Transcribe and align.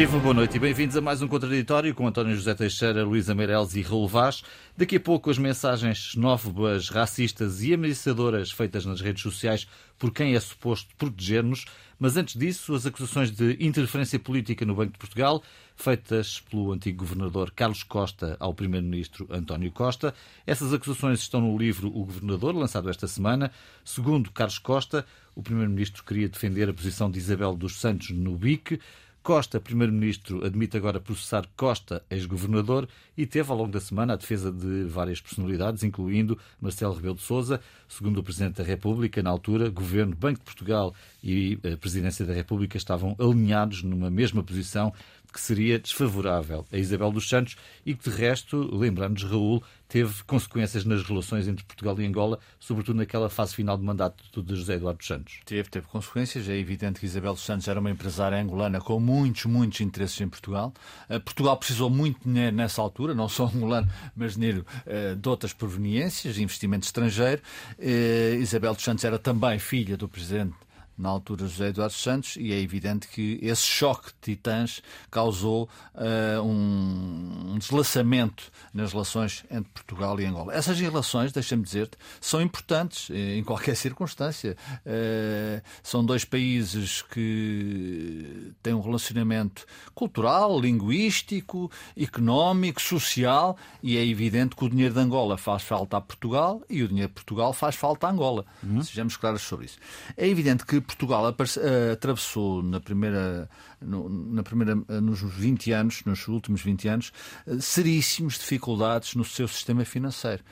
Viva, 0.00 0.18
boa 0.18 0.32
noite 0.32 0.56
e 0.56 0.58
bem-vindos 0.58 0.96
a 0.96 1.00
mais 1.02 1.20
um 1.20 1.28
Contraditório 1.28 1.94
com 1.94 2.06
António 2.06 2.34
José 2.34 2.54
Teixeira, 2.54 3.04
Luísa 3.04 3.34
Meireles 3.34 3.74
e 3.74 3.82
Raul 3.82 4.08
Vaz. 4.08 4.42
Daqui 4.74 4.96
a 4.96 5.00
pouco 5.00 5.28
as 5.28 5.36
mensagens 5.36 5.98
xenófobas, 5.98 6.88
racistas 6.88 7.62
e 7.62 7.74
ameaçadoras 7.74 8.50
feitas 8.50 8.86
nas 8.86 9.02
redes 9.02 9.22
sociais 9.22 9.68
por 9.98 10.10
quem 10.10 10.34
é 10.34 10.40
suposto 10.40 10.88
proteger-nos. 10.96 11.66
Mas 11.98 12.16
antes 12.16 12.34
disso, 12.34 12.74
as 12.74 12.86
acusações 12.86 13.30
de 13.30 13.58
interferência 13.60 14.18
política 14.18 14.64
no 14.64 14.74
Banco 14.74 14.94
de 14.94 14.98
Portugal, 14.98 15.42
feitas 15.76 16.40
pelo 16.40 16.72
antigo 16.72 17.04
governador 17.04 17.50
Carlos 17.50 17.82
Costa 17.82 18.38
ao 18.40 18.54
primeiro-ministro 18.54 19.28
António 19.30 19.70
Costa. 19.70 20.14
Essas 20.46 20.72
acusações 20.72 21.20
estão 21.20 21.42
no 21.42 21.58
livro 21.58 21.88
O 21.88 22.06
Governador, 22.06 22.56
lançado 22.56 22.88
esta 22.88 23.06
semana. 23.06 23.52
Segundo 23.84 24.30
Carlos 24.30 24.58
Costa, 24.58 25.04
o 25.34 25.42
primeiro-ministro 25.42 26.02
queria 26.04 26.26
defender 26.26 26.70
a 26.70 26.72
posição 26.72 27.10
de 27.10 27.18
Isabel 27.18 27.54
dos 27.54 27.78
Santos 27.78 28.08
no 28.12 28.34
BIC. 28.34 28.80
Costa, 29.22 29.60
primeiro-ministro, 29.60 30.44
admite 30.44 30.78
agora 30.78 30.98
processar 30.98 31.46
Costa, 31.54 32.02
ex-governador, 32.10 32.88
e 33.16 33.26
teve 33.26 33.50
ao 33.50 33.58
longo 33.58 33.70
da 33.70 33.80
semana 33.80 34.14
a 34.14 34.16
defesa 34.16 34.50
de 34.50 34.84
várias 34.84 35.20
personalidades, 35.20 35.82
incluindo 35.82 36.38
Marcelo 36.58 36.94
Rebelo 36.94 37.16
de 37.16 37.20
Sousa, 37.20 37.60
segundo 37.86 38.18
o 38.18 38.22
Presidente 38.22 38.56
da 38.56 38.64
República, 38.64 39.22
na 39.22 39.28
altura, 39.28 39.68
Governo, 39.68 40.16
Banco 40.16 40.38
de 40.38 40.44
Portugal 40.46 40.94
e 41.22 41.58
a 41.70 41.76
Presidência 41.76 42.24
da 42.24 42.32
República 42.32 42.78
estavam 42.78 43.14
alinhados 43.18 43.82
numa 43.82 44.10
mesma 44.10 44.42
posição 44.42 44.90
que 45.32 45.40
seria 45.40 45.78
desfavorável 45.78 46.66
a 46.72 46.76
Isabel 46.76 47.10
dos 47.12 47.28
Santos 47.28 47.56
e 47.84 47.94
que, 47.94 48.08
de 48.08 48.16
resto, 48.16 48.68
lembramos, 48.74 49.22
Raul, 49.22 49.62
teve 49.88 50.22
consequências 50.24 50.84
nas 50.84 51.02
relações 51.02 51.48
entre 51.48 51.64
Portugal 51.64 52.00
e 52.00 52.06
Angola, 52.06 52.38
sobretudo 52.60 52.96
naquela 52.96 53.28
fase 53.28 53.54
final 53.54 53.76
de 53.76 53.82
mandato 53.84 54.42
de 54.42 54.54
José 54.54 54.74
Eduardo 54.74 54.98
dos 54.98 55.06
Santos. 55.06 55.40
Teve, 55.44 55.68
teve 55.68 55.86
consequências. 55.88 56.48
É 56.48 56.56
evidente 56.56 57.00
que 57.00 57.06
Isabel 57.06 57.34
dos 57.34 57.42
Santos 57.42 57.66
era 57.66 57.80
uma 57.80 57.90
empresária 57.90 58.40
angolana 58.40 58.80
com 58.80 59.00
muitos, 59.00 59.44
muitos 59.46 59.80
interesses 59.80 60.20
em 60.20 60.28
Portugal. 60.28 60.72
Uh, 61.08 61.20
Portugal 61.20 61.56
precisou 61.56 61.90
muito 61.90 62.20
dinheiro 62.24 62.54
nessa 62.54 62.80
altura, 62.80 63.14
não 63.14 63.28
só 63.28 63.46
angolano, 63.46 63.90
mas 64.14 64.34
dinheiro 64.34 64.64
uh, 64.86 65.16
de 65.16 65.28
outras 65.28 65.52
proveniências, 65.52 66.38
investimento 66.38 66.86
estrangeiro. 66.86 67.42
Uh, 67.78 68.40
Isabel 68.40 68.74
dos 68.74 68.84
Santos 68.84 69.04
era 69.04 69.18
também 69.18 69.58
filha 69.58 69.96
do 69.96 70.08
presidente 70.08 70.54
na 71.00 71.08
altura 71.08 71.46
José 71.46 71.68
Eduardo 71.68 71.94
Santos, 71.94 72.36
e 72.36 72.52
é 72.52 72.60
evidente 72.60 73.08
que 73.08 73.38
esse 73.42 73.66
choque 73.66 74.08
de 74.08 74.36
titãs 74.36 74.82
causou 75.10 75.68
uh, 75.94 76.42
um, 76.42 77.52
um 77.54 77.58
deslaçamento 77.58 78.50
nas 78.72 78.92
relações 78.92 79.44
entre 79.50 79.70
Portugal 79.72 80.20
e 80.20 80.26
Angola. 80.26 80.54
Essas 80.54 80.78
relações, 80.78 81.32
deixa-me 81.32 81.62
dizer-te, 81.62 81.96
são 82.20 82.40
importantes 82.42 83.10
eh, 83.10 83.38
em 83.38 83.42
qualquer 83.42 83.74
circunstância. 83.76 84.56
Uh, 84.84 85.62
são 85.82 86.04
dois 86.04 86.24
países 86.24 87.02
que 87.02 88.52
têm 88.62 88.74
um 88.74 88.80
relacionamento 88.80 89.64
cultural, 89.94 90.60
linguístico, 90.60 91.70
económico, 91.96 92.80
social, 92.80 93.56
e 93.82 93.96
é 93.96 94.04
evidente 94.04 94.54
que 94.54 94.64
o 94.64 94.68
dinheiro 94.68 94.94
de 94.94 95.00
Angola 95.00 95.38
faz 95.38 95.62
falta 95.62 95.96
a 95.96 96.00
Portugal 96.00 96.62
e 96.68 96.82
o 96.82 96.88
dinheiro 96.88 97.08
de 97.08 97.14
Portugal 97.14 97.52
faz 97.52 97.74
falta 97.74 98.06
a 98.06 98.10
Angola. 98.10 98.44
Uhum. 98.62 98.82
Sejamos 98.82 99.16
claros 99.16 99.42
sobre 99.42 99.66
isso. 99.66 99.78
É 100.16 100.28
evidente 100.28 100.66
que 100.66 100.80
Portugal 100.90 101.24
eh, 101.28 101.92
atravessou 101.92 102.62
na 102.62 102.80
primeira, 102.80 103.48
na 103.80 104.42
primeira, 104.42 104.72
eh, 104.88 105.00
nos 105.00 105.20
20 105.20 105.72
anos, 105.72 106.02
nos 106.04 106.26
últimos 106.26 106.62
20 106.62 106.88
anos, 106.88 107.12
eh, 107.46 107.56
seríssimas 107.60 108.34
dificuldades 108.34 109.14
no 109.14 109.24
seu 109.24 109.46
sistema 109.46 109.84
financeiro. 109.84 110.42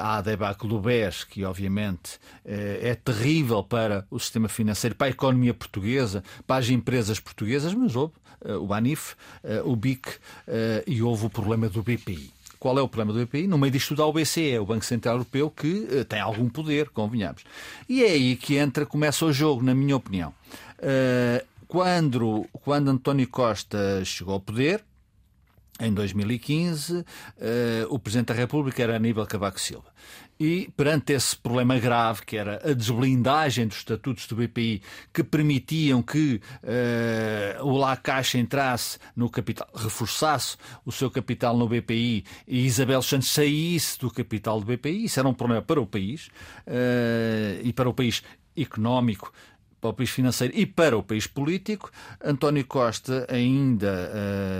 Há 0.00 0.18
a 0.18 0.20
debacle 0.22 0.68
do 0.68 0.80
BES, 0.80 1.24
que 1.24 1.44
obviamente 1.44 2.18
é 2.44 2.94
terrível 2.94 3.62
para 3.62 4.06
o 4.10 4.18
sistema 4.18 4.48
financeiro, 4.48 4.94
para 4.94 5.08
a 5.08 5.10
economia 5.10 5.52
portuguesa, 5.52 6.22
para 6.46 6.60
as 6.60 6.68
empresas 6.70 7.18
portuguesas, 7.18 7.74
mas 7.74 7.96
houve 7.96 8.14
o 8.44 8.66
BANIF, 8.66 9.14
o 9.64 9.74
BIC 9.74 10.08
e 10.86 11.02
houve 11.02 11.26
o 11.26 11.30
problema 11.30 11.68
do 11.68 11.82
BPI. 11.82 12.37
Qual 12.58 12.78
é 12.78 12.82
o 12.82 12.88
problema 12.88 13.12
do 13.12 13.24
BPI? 13.24 13.46
No 13.46 13.56
meio 13.56 13.70
disto 13.70 13.88
tudo 13.88 14.02
há 14.02 14.06
o 14.06 14.12
BCE, 14.12 14.58
o 14.58 14.66
Banco 14.66 14.84
Central 14.84 15.16
Europeu, 15.16 15.50
que 15.50 15.68
uh, 15.68 16.04
tem 16.04 16.20
algum 16.20 16.48
poder, 16.48 16.88
convenhamos. 16.90 17.44
E 17.88 18.02
é 18.02 18.08
aí 18.08 18.36
que 18.36 18.56
entra, 18.56 18.84
começa 18.84 19.24
o 19.24 19.32
jogo, 19.32 19.62
na 19.62 19.74
minha 19.74 19.96
opinião. 19.96 20.34
Uh, 20.78 21.46
quando, 21.68 22.46
quando 22.52 22.88
António 22.88 23.28
Costa 23.28 24.02
chegou 24.04 24.34
ao 24.34 24.40
poder, 24.40 24.82
em 25.80 25.92
2015, 25.92 26.98
uh, 26.98 27.04
eh, 27.38 27.86
o 27.88 27.98
Presidente 27.98 28.28
da 28.28 28.34
República 28.34 28.82
era 28.82 28.96
Aníbal 28.96 29.26
Cavaco 29.26 29.60
Silva. 29.60 29.86
E 30.40 30.70
perante 30.76 31.12
esse 31.12 31.36
problema 31.36 31.78
grave, 31.78 32.22
que 32.24 32.36
era 32.36 32.60
a 32.64 32.72
desblindagem 32.72 33.66
dos 33.66 33.78
estatutos 33.78 34.26
do 34.28 34.36
BPI, 34.36 34.82
que 35.12 35.24
permitiam 35.24 36.00
que 36.00 36.40
uh, 36.62 37.64
o 37.64 37.76
La 37.76 37.96
Caixa 37.96 38.38
entrasse 38.38 38.98
no 39.16 39.28
capital, 39.28 39.68
reforçasse 39.74 40.56
o 40.84 40.92
seu 40.92 41.10
capital 41.10 41.56
no 41.56 41.68
BPI 41.68 42.24
e 42.46 42.64
Isabel 42.64 43.02
Santos 43.02 43.30
saísse 43.30 43.98
do 43.98 44.10
capital 44.10 44.60
do 44.60 44.66
BPI, 44.66 45.06
isso 45.06 45.18
era 45.18 45.28
um 45.28 45.34
problema 45.34 45.62
para 45.62 45.80
o 45.80 45.86
país 45.86 46.28
uh, 46.66 47.60
e 47.62 47.72
para 47.72 47.88
o 47.88 47.94
país 47.94 48.22
económico 48.56 49.32
para 49.80 49.90
o 49.90 49.92
país 49.94 50.10
financeiro 50.10 50.54
e 50.56 50.66
para 50.66 50.96
o 50.96 51.02
país 51.02 51.26
político. 51.26 51.90
António 52.22 52.66
Costa, 52.66 53.26
ainda 53.30 54.10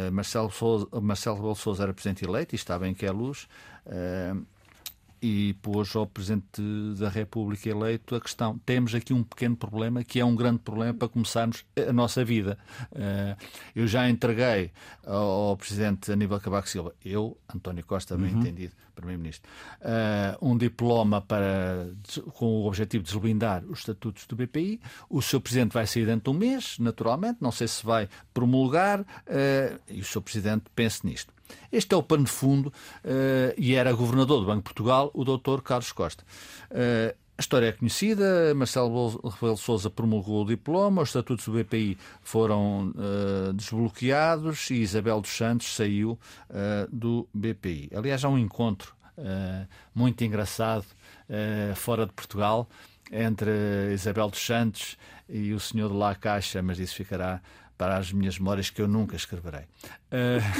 uh, 0.08 0.12
Marcelo, 0.12 0.50
Sousa, 0.50 0.86
Marcelo 1.00 1.36
Rebelo 1.36 1.56
Sousa 1.56 1.82
era 1.84 1.94
presidente 1.94 2.24
eleito 2.24 2.54
e 2.54 2.56
estava 2.56 2.88
em 2.88 2.94
que 2.94 3.06
é 3.06 3.10
luz. 3.10 3.48
Uh, 3.86 4.44
e 5.20 5.54
pôs 5.62 5.94
ao 5.94 6.06
Presidente 6.06 6.62
da 6.98 7.08
República 7.08 7.68
eleito 7.68 8.14
a 8.14 8.20
questão. 8.20 8.58
Temos 8.64 8.94
aqui 8.94 9.12
um 9.12 9.22
pequeno 9.22 9.56
problema 9.56 10.04
que 10.04 10.20
é 10.20 10.24
um 10.24 10.34
grande 10.34 10.58
problema 10.60 10.94
para 10.94 11.08
começarmos 11.08 11.64
a 11.76 11.92
nossa 11.92 12.24
vida. 12.24 12.58
Uh, 12.92 13.36
eu 13.74 13.86
já 13.86 14.08
entreguei 14.08 14.70
ao, 15.04 15.56
Presidente 15.56 16.10
Aníbal 16.12 16.40
Cavaco 16.40 16.68
Silva, 16.68 16.94
eu, 17.04 17.36
António 17.52 17.84
Costa, 17.84 18.16
bem 18.16 18.32
uhum. 18.32 18.40
entendido, 18.40 18.74
Primeiro-Ministro, 18.94 19.50
uh, 19.80 20.46
um 20.46 20.56
diploma 20.56 21.20
para, 21.20 21.88
com 22.34 22.46
o 22.46 22.66
objetivo 22.66 23.04
de 23.04 23.10
desblindar 23.10 23.64
os 23.64 23.80
estatutos 23.80 24.26
do 24.26 24.36
BPI. 24.36 24.80
O 25.08 25.22
seu 25.22 25.40
Presidente 25.40 25.72
vai 25.72 25.86
sair 25.86 26.06
dentro 26.06 26.30
de 26.32 26.36
um 26.36 26.38
mês, 26.38 26.78
naturalmente, 26.78 27.38
não 27.40 27.52
sei 27.52 27.68
se 27.68 27.84
vai 27.84 28.08
promulgar, 28.32 29.00
uh, 29.00 29.80
e 29.88 30.00
o 30.00 30.04
seu 30.04 30.22
Presidente 30.22 30.64
pense 30.74 31.06
nisto. 31.06 31.38
Este 31.70 31.94
é 31.94 31.97
o 31.97 32.03
pano 32.03 32.25
de 32.25 32.31
fundo 32.31 32.66
uh, 32.66 33.54
e 33.56 33.75
era 33.75 33.92
governador 33.92 34.41
do 34.41 34.47
Banco 34.47 34.59
de 34.59 34.64
Portugal, 34.64 35.10
o 35.14 35.25
Dr. 35.25 35.60
Carlos 35.62 35.92
Costa. 35.92 36.25
Uh, 36.70 37.16
a 37.36 37.41
história 37.41 37.66
é 37.66 37.72
conhecida, 37.72 38.53
Marcelo 38.56 39.16
Rebelo 39.28 39.56
Sousa 39.56 39.88
promulgou 39.88 40.42
o 40.42 40.47
diploma, 40.47 41.03
os 41.03 41.10
estatutos 41.10 41.44
do 41.44 41.53
BPI 41.53 41.97
foram 42.20 42.92
uh, 42.97 43.53
desbloqueados 43.53 44.70
e 44.70 44.76
Isabel 44.76 45.20
dos 45.20 45.31
Santos 45.31 45.72
saiu 45.72 46.19
do 46.91 47.28
BPI. 47.32 47.91
Aliás, 47.94 48.25
há 48.25 48.28
um 48.28 48.37
encontro 48.37 48.92
muito 49.94 50.25
engraçado 50.25 50.84
fora 51.76 52.06
de 52.06 52.12
Portugal 52.12 52.69
entre 53.12 53.50
Isabel 53.92 54.31
dos 54.31 54.44
Santos 54.44 54.97
e 55.28 55.53
o 55.53 55.60
senhor 55.60 55.91
de 55.91 55.97
La 55.97 56.14
Caixa, 56.16 56.60
mas 56.60 56.81
isso 56.81 56.97
ficará 56.97 57.41
para 57.78 57.96
as 57.96 58.12
minhas 58.12 58.38
memórias 58.38 58.68
que 58.68 58.82
eu 58.82 58.88
nunca 58.88 59.16
escreverei. 59.16 59.62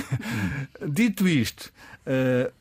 dito 0.89 1.27
isto, 1.27 1.73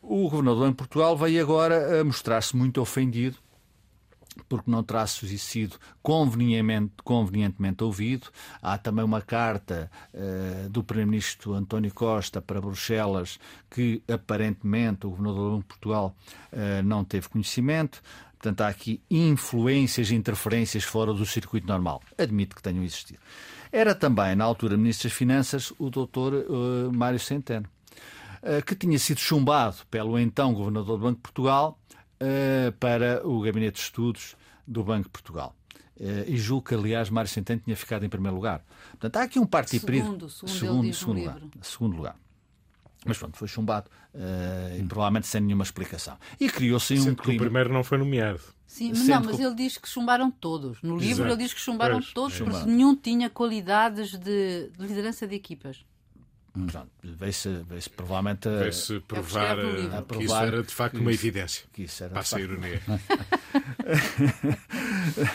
o 0.02 0.30
governador 0.30 0.68
em 0.68 0.74
Portugal 0.74 1.16
veio 1.16 1.42
agora 1.42 2.04
mostrar-se 2.04 2.58
muito 2.58 2.82
ofendido 2.82 3.38
porque 4.48 4.70
não 4.70 4.84
terá 4.84 5.06
sido 5.08 5.78
convenientemente, 6.02 6.94
convenientemente 7.04 7.84
ouvido. 7.84 8.28
Há 8.62 8.78
também 8.78 9.04
uma 9.04 9.22
carta 9.22 9.90
uh, 10.14 10.70
do 10.70 10.84
Primeiro-Ministro 10.84 11.54
António 11.54 11.94
Costa 11.94 12.42
para 12.42 12.62
Bruxelas 12.62 13.40
que 13.70 14.02
aparentemente 14.12 15.06
o 15.06 15.12
Governador 15.12 15.60
de 15.60 15.66
Portugal 15.66 16.16
uh, 16.52 16.84
não 16.84 17.04
teve 17.04 17.30
conhecimento. 17.30 18.02
Portanto, 18.34 18.62
há 18.62 18.68
aqui 18.68 19.02
influências 19.10 20.12
e 20.12 20.16
interferências 20.16 20.84
fora 20.84 21.12
do 21.12 21.26
circuito 21.26 21.68
normal. 21.68 22.02
Admito 22.18 22.56
que 22.56 22.62
tenham 22.62 22.84
existido. 22.84 23.20
Era 23.78 23.94
também, 23.94 24.36
na 24.36 24.44
altura, 24.44 24.76
Ministro 24.76 25.08
das 25.08 25.18
Finanças, 25.18 25.72
o 25.78 25.90
Dr. 25.90 26.34
Uh, 26.50 26.92
Mário 26.94 27.20
Centeno, 27.20 27.68
que 28.66 28.76
tinha 28.76 28.98
sido 28.98 29.20
chumbado 29.20 29.78
pelo 29.92 30.18
então 30.18 30.54
Governador 30.54 30.98
do 30.98 31.04
Banco 31.04 31.18
de 31.18 31.22
Portugal 31.22 31.78
uh, 32.22 32.72
para 32.74 33.26
o 33.28 33.42
Gabinete 33.42 33.76
de 33.76 33.82
Estudos 33.82 34.36
do 34.66 34.84
Banco 34.84 35.04
de 35.04 35.10
Portugal. 35.10 35.56
Uh, 36.00 36.26
e 36.28 36.38
julgo 36.38 36.68
que, 36.68 36.76
aliás, 36.76 37.10
Mário 37.10 37.30
Centeno 37.30 37.62
tinha 37.64 37.76
ficado 37.76 38.06
em 38.06 38.10
primeiro 38.10 38.36
lugar. 38.36 38.64
Portanto, 38.92 39.18
há 39.18 39.24
aqui 39.24 39.40
um 39.40 39.46
partido 39.46 39.82
segundo, 39.82 40.30
segundo, 40.30 40.54
segundo, 40.54 40.94
segundo 40.94 41.20
lugar. 41.20 41.42
Segundo 41.62 41.98
lugar. 41.98 42.16
Mas 43.06 43.18
pronto, 43.18 43.38
foi 43.38 43.48
chumbado 43.48 43.90
uh, 44.14 44.18
hum. 44.18 44.78
e 44.80 44.84
provavelmente 44.84 45.28
sem 45.28 45.42
nenhuma 45.42 45.64
explicação. 45.64 46.18
E 46.40 46.50
criou-se 46.50 46.94
um 46.96 47.16
clima. 47.16 47.24
Que 47.24 47.36
o 47.36 47.40
primeiro 47.40 47.74
não 47.74 47.84
foi 47.84 47.98
nomeado. 47.98 48.42
Sim, 48.68 48.90
mas 48.90 49.08
não, 49.08 49.24
mas 49.24 49.40
ele 49.40 49.56
diz 49.56 49.78
que 49.78 49.88
chumbaram 49.88 50.30
todos. 50.30 50.82
No 50.84 50.98
livro 50.98 51.24
Exato. 51.24 51.30
ele 51.30 51.44
diz 51.44 51.54
que 51.54 51.60
chumbaram 51.60 52.00
pois, 52.00 52.14
todos, 52.14 52.42
é. 52.42 52.44
porque 52.44 52.70
nenhum 52.70 52.96
tinha 52.96 53.30
qualidades 53.30 54.18
de 54.18 54.70
liderança 54.78 55.26
de 55.26 55.36
equipas. 55.36 55.86
Pronto, 56.66 56.90
veio-se, 57.04 57.50
veio-se 57.68 57.90
provavelmente 57.90 58.50
a, 58.50 58.58
veio-se 58.58 59.00
provar, 59.02 59.60
a, 59.60 60.00
a 60.00 60.02
provar 60.02 60.06
que 60.06 60.24
isso 60.24 60.36
era 60.36 60.64
de 60.64 60.74
facto 60.74 61.00
uma 61.00 61.14
evidência. 61.14 61.66
Que 61.72 61.84
isso 61.84 62.04
era 62.04 62.14
Passa 62.14 62.38
a 62.38 62.42
ironia. 62.42 62.82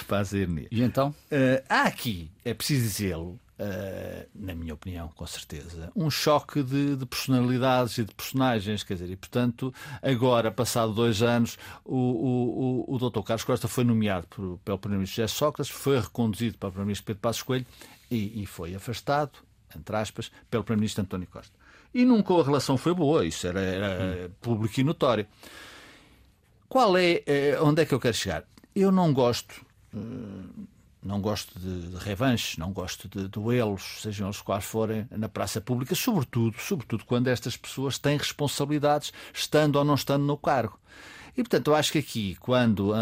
Passa 0.08 0.36
a 0.36 0.40
ironia. 0.40 0.66
E 0.70 0.82
então? 0.82 1.14
Uh, 1.30 1.62
há 1.68 1.84
aqui, 1.84 2.30
é 2.44 2.52
preciso 2.52 2.82
dizê-lo, 2.82 3.38
Uh, 3.62 4.26
na 4.34 4.56
minha 4.56 4.74
opinião, 4.74 5.08
com 5.14 5.24
certeza, 5.24 5.92
um 5.94 6.10
choque 6.10 6.64
de, 6.64 6.96
de, 6.96 7.06
personalidades 7.06 7.96
e 7.96 8.04
de 8.04 8.12
personagens, 8.12 8.82
quer 8.82 8.94
dizer, 8.94 9.08
e 9.08 9.14
portanto, 9.14 9.72
agora, 10.02 10.50
passado 10.50 10.92
dois 10.92 11.22
anos, 11.22 11.56
o, 11.84 11.94
o, 11.94 12.84
o, 12.90 12.94
o 12.96 12.98
Dr. 12.98 13.20
Carlos 13.20 13.44
Costa 13.44 13.68
foi 13.68 13.84
nomeado 13.84 14.26
por, 14.26 14.58
pelo 14.64 14.78
Primeiro-Ministro 14.78 15.22
José 15.22 15.32
Sócrates, 15.32 15.70
foi 15.70 16.00
reconduzido 16.00 16.58
para 16.58 16.70
o 16.70 16.72
Primeiro-Ministro 16.72 17.06
Pedro 17.06 17.20
Passos 17.20 17.42
Coelho 17.42 17.66
e, 18.10 18.42
e 18.42 18.46
foi 18.46 18.74
afastado, 18.74 19.38
entre 19.76 19.94
aspas, 19.94 20.32
pelo 20.50 20.64
Primeiro-Ministro 20.64 21.04
António 21.04 21.28
Costa. 21.28 21.56
E 21.94 22.04
nunca 22.04 22.34
a 22.34 22.42
relação 22.42 22.76
foi 22.76 22.94
boa, 22.94 23.24
isso 23.24 23.46
era, 23.46 23.60
era 23.60 24.30
público 24.40 24.80
e 24.80 24.82
notório. 24.82 25.26
Qual 26.68 26.96
é, 26.96 27.22
eh, 27.26 27.58
onde 27.60 27.82
é 27.82 27.86
que 27.86 27.94
eu 27.94 28.00
quero 28.00 28.14
chegar? 28.14 28.44
Eu 28.74 28.90
não 28.90 29.12
gosto 29.12 29.64
eh, 29.94 29.98
não 31.02 31.20
gosto 31.20 31.58
de, 31.58 31.88
de 31.88 31.96
revanches, 31.96 32.56
não 32.56 32.72
gosto 32.72 33.08
de 33.08 33.26
duelos, 33.26 34.00
sejam 34.02 34.28
eles 34.28 34.40
quais 34.40 34.64
forem, 34.64 35.06
na 35.10 35.28
praça 35.28 35.60
pública, 35.60 35.94
sobretudo, 35.94 36.56
sobretudo 36.60 37.04
quando 37.04 37.28
estas 37.28 37.56
pessoas 37.56 37.98
têm 37.98 38.16
responsabilidades, 38.16 39.12
estando 39.34 39.76
ou 39.76 39.84
não 39.84 39.94
estando 39.94 40.24
no 40.24 40.36
cargo. 40.36 40.78
E, 41.36 41.42
portanto, 41.42 41.68
eu 41.68 41.74
acho 41.74 41.92
que 41.92 41.98
aqui, 41.98 42.36
quando 42.36 42.90
uh, 42.90 42.94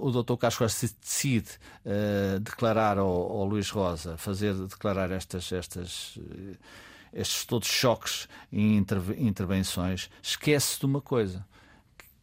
o 0.00 0.10
Dr. 0.10 0.36
Costa 0.36 0.88
decide 1.00 1.50
uh, 1.84 2.40
declarar 2.40 2.96
ao, 2.96 3.06
ao, 3.06 3.44
Luís 3.44 3.68
Rosa, 3.68 4.16
fazer 4.16 4.54
declarar 4.54 5.10
estas, 5.10 5.52
estas, 5.52 6.16
uh, 6.16 6.56
estes 7.12 7.44
todos 7.44 7.68
choques 7.68 8.26
e 8.50 8.74
intervenções, 9.18 10.08
esquece 10.22 10.80
de 10.80 10.86
uma 10.86 11.02
coisa, 11.02 11.44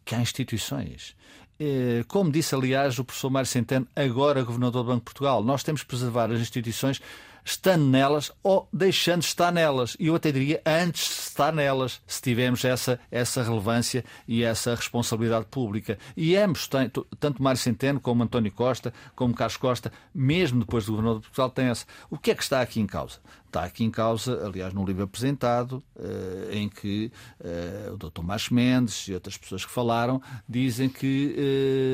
que 0.03 0.15
há 0.15 0.19
instituições. 0.19 1.15
Eh, 1.59 2.03
como 2.07 2.31
disse, 2.31 2.53
aliás, 2.53 2.99
o 2.99 3.05
professor 3.05 3.29
Mário 3.29 3.47
Centeno, 3.47 3.87
agora 3.95 4.43
governador 4.43 4.83
do 4.83 4.89
Banco 4.89 4.99
de 4.99 5.05
Portugal, 5.05 5.43
nós 5.43 5.63
temos 5.63 5.81
que 5.81 5.87
preservar 5.87 6.31
as 6.31 6.39
instituições 6.39 7.01
estando 7.45 7.85
nelas 7.85 8.31
ou 8.41 8.67
deixando 8.73 9.21
de 9.21 9.27
estar 9.27 9.51
nelas. 9.51 9.95
E 9.99 10.07
eu 10.07 10.15
até 10.15 10.31
diria 10.31 10.61
antes 10.65 11.05
de 11.07 11.21
estar 11.29 11.53
nelas, 11.53 12.01
se 12.07 12.21
tivermos 12.21 12.65
essa, 12.65 12.99
essa 13.11 13.43
relevância 13.43 14.03
e 14.27 14.43
essa 14.43 14.73
responsabilidade 14.73 15.45
pública. 15.45 15.97
E 16.17 16.35
ambos, 16.35 16.67
tanto 16.67 17.43
Mário 17.43 17.59
Centeno 17.59 17.99
como 17.99 18.23
António 18.23 18.51
Costa, 18.51 18.91
como 19.15 19.35
Carlos 19.35 19.57
Costa, 19.57 19.91
mesmo 20.13 20.61
depois 20.61 20.85
do 20.85 20.93
governador 20.93 21.21
de 21.21 21.27
Portugal, 21.27 21.51
tem 21.51 21.67
essa. 21.67 21.85
O 22.09 22.17
que 22.17 22.31
é 22.31 22.35
que 22.35 22.43
está 22.43 22.61
aqui 22.61 22.81
em 22.81 22.87
causa? 22.87 23.19
Está 23.55 23.63
aqui 23.63 23.85
em 23.85 23.89
causa, 23.89 24.45
aliás, 24.45 24.73
no 24.73 24.83
livro 24.83 25.03
apresentado, 25.03 25.81
uh, 25.95 26.51
em 26.51 26.67
que 26.67 27.09
uh, 27.39 27.93
o 27.93 27.97
Dr. 27.97 28.21
Marcos 28.21 28.49
Mendes 28.49 29.07
e 29.07 29.13
outras 29.13 29.37
pessoas 29.37 29.63
que 29.63 29.71
falaram 29.71 30.21
dizem 30.47 30.89
que 30.89 31.33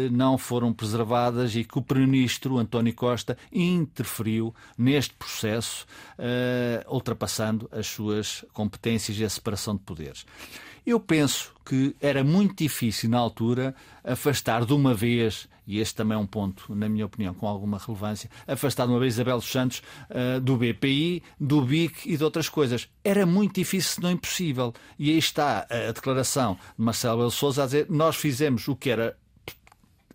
uh, 0.10 0.12
não 0.12 0.40
foram 0.40 0.74
preservadas 0.74 1.56
e 1.56 1.64
que 1.64 1.78
o 1.78 1.82
Primeiro-Ministro 1.82 2.58
António 2.58 2.96
Costa 2.96 3.38
interferiu 3.52 4.56
neste 4.78 5.14
processo, 5.14 5.86
ultrapassando 6.88 7.70
as 7.72 7.86
suas 7.88 8.44
competências 8.54 9.20
e 9.20 9.24
a 9.24 9.30
separação 9.30 9.76
de 9.76 9.82
poderes. 9.82 10.26
Eu 10.86 11.00
penso 11.00 11.54
que 11.64 11.96
era 12.02 12.24
muito 12.24 12.56
difícil 12.56 13.10
na 13.10 13.18
altura 13.20 13.76
afastar 14.04 14.66
de 14.66 14.74
uma 14.74 14.96
vez, 14.96 15.48
e 15.68 15.80
este 15.80 15.96
também 15.96 16.18
é 16.18 16.20
um 16.20 16.26
ponto, 16.26 16.74
na 16.74 16.90
minha 16.90 17.06
opinião, 17.06 17.36
com 17.36 17.48
alguma 17.48 17.78
relevância, 17.78 18.30
afastar 18.48 18.88
de 18.88 18.94
uma 18.94 19.00
vez 19.00 19.14
Isabel 19.14 19.38
dos 19.38 19.52
Santos 19.52 19.84
uh, 20.10 20.42
do 20.42 20.58
BPI, 20.58 21.22
do 21.40 21.62
BIC 21.62 22.08
e 22.08 22.18
de 22.18 22.24
outras 22.24 22.50
coisas. 22.50 22.90
Era 23.04 23.28
muito 23.28 23.56
difícil, 23.56 23.92
se 23.92 24.02
não 24.02 24.12
impossível. 24.12 24.74
E 24.98 25.12
aí 25.12 25.20
está 25.20 25.68
a 25.70 25.92
declaração 25.92 26.56
de 26.78 26.84
Marcelo 26.84 27.18
Belo 27.18 27.32
Souza 27.32 27.62
a 27.62 27.66
dizer 27.66 27.86
nós 27.88 28.16
fizemos 28.16 28.68
o 28.68 28.76
que 28.76 28.90
era 28.90 29.16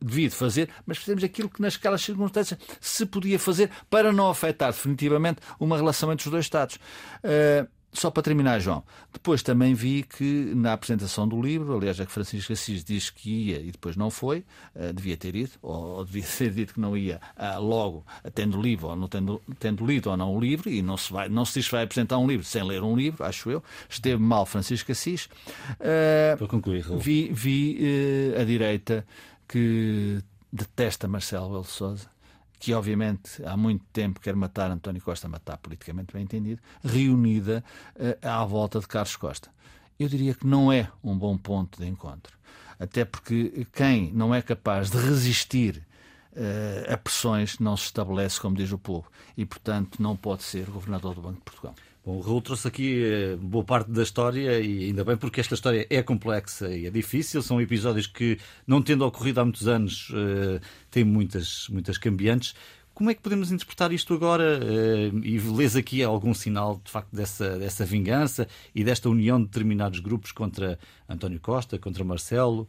devido 0.03 0.33
fazer, 0.33 0.69
mas 0.85 0.99
fizemos 0.99 1.25
aquilo 1.25 1.49
que 1.49 1.63
nasquelas 1.63 2.03
circunstâncias 2.03 2.59
se 2.81 3.07
podia 3.07 3.39
fazer 3.39 3.71
para 3.89 4.13
não 4.13 4.29
afetar 4.29 4.73
definitivamente 4.73 5.41
uma 5.59 5.77
relação 5.77 6.13
entre 6.13 6.27
os 6.27 6.31
dois 6.31 6.45
Estados. 6.45 6.77
Uh, 6.77 7.67
só 7.96 8.10
para 8.10 8.22
terminar, 8.22 8.60
João, 8.60 8.84
depois 9.12 9.43
também 9.43 9.72
vi 9.72 10.02
que 10.02 10.52
na 10.54 10.75
apresentação 10.75 11.26
do 11.26 11.40
livro, 11.40 11.75
aliás, 11.75 11.98
é 11.98 12.04
que 12.04 12.12
Francisco 12.12 12.52
Assis 12.52 12.84
diz 12.84 13.08
que 13.08 13.31
ia 13.31 13.58
e 13.58 13.72
depois 13.72 13.96
não 13.96 14.10
foi, 14.10 14.44
uh, 14.75 14.93
devia 14.93 15.16
ter 15.16 15.34
ido, 15.34 15.52
ou, 15.62 15.96
ou, 15.96 16.04
devia 16.04 16.25
ter 16.37 16.50
dito 16.50 16.75
que 16.75 16.81
não 16.81 16.96
ia 16.96 17.20
uh, 17.38 17.60
logo, 17.60 18.04
tendo 18.34 18.60
livro 18.60 18.88
ou 18.88 18.96
não 18.96 19.08
tendo, 19.08 19.40
tendo 19.58 19.87
lido 19.87 20.10
ou 20.10 20.16
não 20.16 20.34
o 20.34 20.38
livro, 20.38 20.69
e 20.69 20.82
não 20.82 20.96
se, 20.96 21.10
vai, 21.10 21.28
não 21.28 21.44
se 21.46 21.54
diz 21.54 21.66
que 21.66 21.72
vai 21.72 21.84
apresentar 21.84 22.19
um 22.19 22.26
livro 22.26 22.44
sem 22.44 22.62
ler 22.62 22.82
um 22.82 22.94
livro, 22.94 23.25
acho 23.25 23.50
eu. 23.50 23.64
Esteve 23.88 24.20
mal 24.20 24.44
Francisco 24.44 24.93
Assis. 24.93 25.25
Uh, 25.25 26.37
para 26.37 26.46
concluir, 26.46 26.84
vi, 26.98 27.31
vi 27.32 28.34
a 28.38 28.44
direita 28.44 29.06
que 29.48 30.22
detesta 30.52 31.08
Marcelo 31.08 31.48
Belo 31.48 31.64
Souza 31.64 32.16
que 32.58 32.73
obviamente 32.75 33.43
há 33.44 33.56
muito 33.56 33.85
tempo 33.93 34.20
quer 34.20 34.35
matar 34.35 34.70
António 34.70 35.03
Costa, 35.03 35.29
matar 35.29 35.58
politicamente 35.58 36.12
bem 36.12 36.23
entendido, 36.23 36.61
reunida 36.82 37.62
uh, 37.94 38.26
à 38.26 38.44
volta 38.44 38.81
de 38.81 38.88
Carlos 38.88 39.17
Costa. 39.17 39.50
Eu 39.99 40.08
diria 40.08 40.35
que 40.35 40.47
não 40.47 40.73
é 40.73 40.91
um 41.03 41.17
bom 41.17 41.37
ponto 41.37 41.81
de 41.81 41.87
encontro. 41.87 42.37
Até 42.79 43.05
porque 43.05 43.67
quem 43.73 44.12
não 44.12 44.35
é 44.35 44.43
capaz 44.43 44.91
de 44.91 44.99
resistir 44.99 45.87
uh, 46.32 46.93
a 46.93 46.97
pressões 46.97 47.58
não 47.58 47.76
se 47.76 47.85
estabelece, 47.85 48.41
como 48.41 48.56
diz 48.56 48.73
o 48.73 48.79
povo, 48.79 49.11
e 49.37 49.44
portanto 49.47 50.03
não 50.03 50.17
pode 50.17 50.43
ser 50.43 50.67
governador 50.67 51.14
do 51.14 51.23
Banco 51.23 51.37
de 51.37 51.44
Portugal. 51.44 51.75
Bom, 52.06 52.19
o 52.19 52.20
Raul 52.20 52.41
trouxe 52.41 52.69
aqui 52.69 53.03
eh, 53.05 53.35
boa 53.35 53.64
parte 53.64 53.91
da 53.91 54.00
história 54.00 54.61
e 54.61 54.85
ainda 54.85 55.05
bem 55.05 55.17
porque 55.17 55.41
esta 55.41 55.55
história 55.55 55.85
é 55.91 56.00
complexa 56.05 56.69
e 56.69 56.87
é 56.87 56.91
difícil. 56.91 57.43
São 57.43 57.61
episódios 57.61 58.06
que, 58.06 58.38
não 58.64 58.81
tendo 58.81 59.05
ocorrido 59.05 59.41
há 59.41 59.44
muitos 59.44 59.67
anos, 59.67 60.11
uh, 60.11 60.61
têm 60.88 61.03
muitas, 61.03 61.67
muitas 61.69 61.99
cambiantes. 61.99 62.55
Como 62.94 63.11
é 63.11 63.14
que 63.14 63.20
podemos 63.20 63.50
interpretar 63.50 63.93
isto 63.93 64.14
agora? 64.14 64.61
Uh, 64.61 65.19
e 65.25 65.37
lês 65.41 65.75
aqui 65.75 66.00
algum 66.05 66.32
sinal, 66.32 66.81
de 66.85 66.93
facto, 66.93 67.08
dessa, 67.12 67.58
dessa 67.58 67.85
vingança 67.85 68.47
e 68.73 68.85
desta 68.85 69.11
união 69.11 69.41
de 69.41 69.47
determinados 69.47 69.99
grupos 69.99 70.31
contra 70.31 70.79
António 71.08 71.41
Costa, 71.41 71.76
contra 71.76 72.05
Marcelo? 72.05 72.69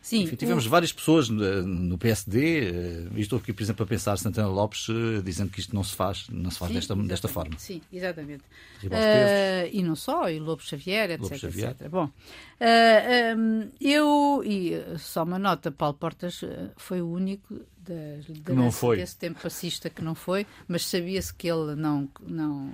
Sim, 0.00 0.22
Enfim, 0.22 0.36
tivemos 0.36 0.66
o... 0.66 0.70
várias 0.70 0.92
pessoas 0.92 1.28
no 1.28 1.98
PSD, 1.98 2.60
eh, 2.60 3.08
e 3.14 3.20
estou 3.20 3.38
aqui, 3.38 3.52
por 3.52 3.62
exemplo, 3.62 3.84
a 3.84 3.86
pensar 3.86 4.16
Santana 4.16 4.48
Lopes 4.48 4.86
eh, 4.88 5.20
dizendo 5.22 5.50
que 5.50 5.60
isto 5.60 5.74
não 5.74 5.82
se 5.82 5.94
faz, 5.94 6.26
não 6.30 6.50
se 6.50 6.58
faz 6.58 6.70
sim, 6.70 6.74
desta, 6.76 6.96
desta 6.96 7.28
forma. 7.28 7.58
Sim, 7.58 7.82
exatamente. 7.92 8.44
Uh, 8.84 9.68
e 9.72 9.82
não 9.82 9.96
só, 9.96 10.30
e 10.30 10.38
Lobo 10.38 10.62
Xavier, 10.62 11.10
etc. 11.10 11.22
Lobo 11.22 11.38
Xavier. 11.38 11.70
etc. 11.70 11.88
Bom, 11.88 12.04
uh, 12.04 13.38
um, 13.38 13.70
eu, 13.80 14.42
e 14.44 14.98
só 14.98 15.24
uma 15.24 15.38
nota, 15.38 15.70
Paulo 15.70 15.94
Portas 15.94 16.42
foi 16.76 17.02
o 17.02 17.10
único 17.10 17.60
da 17.88 18.54
não 18.54 18.70
foi. 18.70 18.98
desse 18.98 19.16
tempo 19.16 19.38
fascista 19.38 19.90
que 19.90 20.02
não 20.02 20.14
foi, 20.14 20.46
mas 20.66 20.86
sabia-se 20.86 21.32
que 21.34 21.48
ele 21.48 21.74
não, 21.74 22.08
não, 22.26 22.70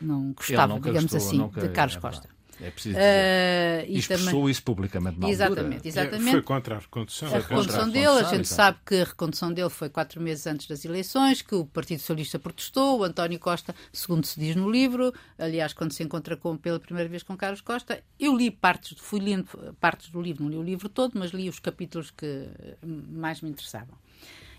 não 0.00 0.32
gostava, 0.32 0.80
digamos 0.80 1.14
assim, 1.14 1.38
nunca, 1.38 1.60
de 1.60 1.68
Carlos 1.68 1.96
é 1.96 2.00
Costa. 2.00 2.28
É 2.62 2.70
preciso 2.70 2.94
dizer. 2.94 3.88
Uh, 3.88 3.98
Expressou 3.98 4.32
também... 4.32 4.50
isso 4.50 4.62
publicamente 4.62 5.18
na 5.18 5.28
exatamente, 5.28 5.74
altura. 5.74 5.88
Exatamente. 5.88 6.30
Foi 6.30 6.42
contra 6.42 6.76
a 6.76 6.78
recondução. 6.78 7.28
A 7.28 7.38
recondução 7.38 7.90
dele, 7.90 8.06
a 8.06 8.22
gente 8.24 8.48
sabe 8.48 8.78
que 8.86 8.94
a 8.96 9.04
recondução 9.04 9.52
dele 9.52 9.68
foi 9.70 9.88
quatro 9.88 10.20
meses 10.20 10.46
antes 10.46 10.66
das 10.66 10.84
eleições, 10.84 11.42
que 11.42 11.54
o 11.54 11.66
Partido 11.66 11.98
Socialista 11.98 12.38
protestou, 12.38 13.00
o 13.00 13.04
António 13.04 13.38
Costa, 13.38 13.74
segundo 13.92 14.24
se 14.24 14.38
diz 14.38 14.54
no 14.54 14.70
livro, 14.70 15.12
aliás, 15.38 15.72
quando 15.72 15.92
se 15.92 16.02
encontra 16.02 16.36
com, 16.36 16.56
pela 16.56 16.78
primeira 16.78 17.08
vez 17.08 17.22
com 17.22 17.36
Carlos 17.36 17.60
Costa, 17.60 18.02
eu 18.18 18.36
li 18.36 18.50
partes, 18.50 18.96
fui 18.98 19.20
lendo 19.20 19.46
partes 19.80 20.10
do 20.10 20.22
livro, 20.22 20.44
não 20.44 20.50
li 20.50 20.56
o 20.56 20.62
livro 20.62 20.88
todo, 20.88 21.18
mas 21.18 21.32
li 21.32 21.48
os 21.48 21.58
capítulos 21.58 22.10
que 22.10 22.48
mais 22.84 23.40
me 23.40 23.50
interessavam. 23.50 23.96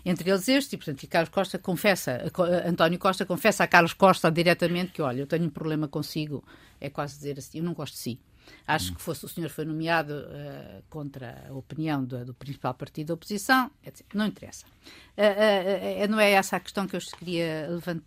Entre 0.04 0.30
eles 0.30 0.48
este, 0.48 0.74
e 0.74 0.76
portanto, 0.76 1.02
e 1.02 1.06
Carlos 1.06 1.30
Costa 1.30 1.58
confessa, 1.58 2.30
António 2.66 2.98
Costa 2.98 3.24
confessa 3.24 3.64
a 3.64 3.66
Carlos 3.66 3.94
Costa 3.94 4.30
diretamente 4.30 4.92
que, 4.92 5.00
olha, 5.00 5.20
eu 5.20 5.26
tenho 5.26 5.44
um 5.44 5.50
problema 5.50 5.88
consigo, 5.88 6.44
é 6.80 6.90
quase 6.90 7.16
dizer 7.16 7.38
assim, 7.38 7.58
eu 7.58 7.64
não 7.64 7.72
gosto 7.72 7.94
de 7.94 8.00
si. 8.00 8.20
Acho 8.66 8.92
hum. 8.92 8.94
que 8.94 9.02
fosse, 9.02 9.24
o 9.24 9.28
senhor 9.28 9.50
foi 9.50 9.64
nomeado 9.64 10.12
uh, 10.12 10.82
contra 10.88 11.46
a 11.48 11.52
opinião 11.52 12.04
do, 12.04 12.24
do, 12.24 12.34
principal 12.34 12.74
partido 12.74 13.08
da 13.08 13.14
oposição, 13.14 13.70
etc. 13.84 14.06
Não 14.14 14.26
interessa. 14.26 14.64
Uh, 15.16 16.04
uh, 16.04 16.08
não 16.08 16.20
é 16.20 16.32
essa 16.32 16.56
a 16.56 16.60
questão 16.60 16.86
que 16.86 16.96
eu 16.96 17.00
queria 17.18 17.66
levant, 17.68 18.02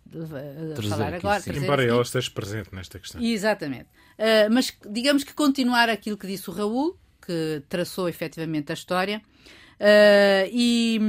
falar 0.88 1.14
agora. 1.14 1.42
Embora 1.48 1.84
ela 1.84 2.02
esteja 2.02 2.30
presente 2.30 2.74
nesta 2.74 2.98
questão. 2.98 3.20
Exatamente. 3.20 3.88
mas 4.50 4.76
digamos 4.88 5.24
que 5.24 5.32
continuar 5.32 5.88
aquilo 5.88 6.16
que 6.16 6.26
disse 6.26 6.50
o 6.50 6.52
Raul, 6.52 6.96
que 7.24 7.62
traçou 7.68 8.08
efetivamente 8.08 8.72
a 8.72 8.74
história, 8.74 9.22
e, 10.52 11.00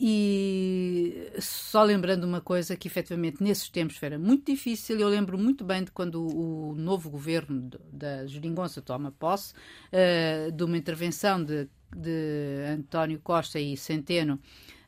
e 0.00 1.32
só 1.40 1.82
lembrando 1.82 2.22
uma 2.22 2.40
coisa 2.40 2.76
que 2.76 2.86
efetivamente 2.86 3.42
nesses 3.42 3.68
tempos 3.68 4.00
era 4.00 4.16
muito 4.16 4.52
difícil, 4.52 4.96
eu 5.00 5.08
lembro 5.08 5.36
muito 5.36 5.64
bem 5.64 5.82
de 5.82 5.90
quando 5.90 6.24
o, 6.24 6.74
novo 6.76 7.10
governo 7.10 7.68
da 7.92 8.24
Geringonça 8.24 8.80
toma 8.80 9.10
posse, 9.10 9.54
uh, 9.92 10.52
de 10.52 10.62
uma 10.62 10.78
intervenção 10.78 11.42
de, 11.42 11.68
de 11.96 12.64
António 12.72 13.18
Costa 13.20 13.58
e 13.58 13.76
Centeno, 13.76 14.38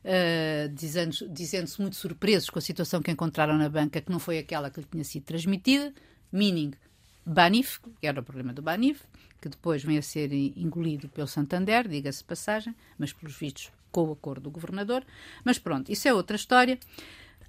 Uh, 0.03 0.67
dizendo-se 0.73 1.29
dizendo 1.29 1.69
muito 1.77 1.95
surpresos 1.95 2.49
com 2.49 2.57
a 2.57 2.61
situação 2.61 3.03
que 3.03 3.11
encontraram 3.11 3.55
na 3.55 3.69
banca, 3.69 4.01
que 4.01 4.11
não 4.11 4.17
foi 4.17 4.39
aquela 4.39 4.71
que 4.71 4.79
lhe 4.79 4.87
tinha 4.91 5.03
sido 5.03 5.21
transmitida, 5.25 5.93
meaning 6.31 6.71
Banif, 7.23 7.77
que 7.99 8.07
era 8.07 8.19
o 8.19 8.23
problema 8.23 8.51
do 8.51 8.63
Banif, 8.63 9.03
que 9.39 9.47
depois 9.47 9.83
vem 9.83 9.99
a 9.99 10.01
ser 10.01 10.33
engolido 10.33 11.07
pelo 11.07 11.27
Santander, 11.27 11.87
diga-se 11.87 12.23
passagem, 12.23 12.75
mas 12.97 13.13
pelos 13.13 13.35
vistos 13.37 13.71
com 13.91 14.05
o 14.05 14.11
acordo 14.13 14.43
do 14.43 14.51
governador. 14.51 15.03
Mas 15.43 15.59
pronto, 15.59 15.91
isso 15.91 16.07
é 16.07 16.13
outra 16.13 16.35
história. 16.35 16.79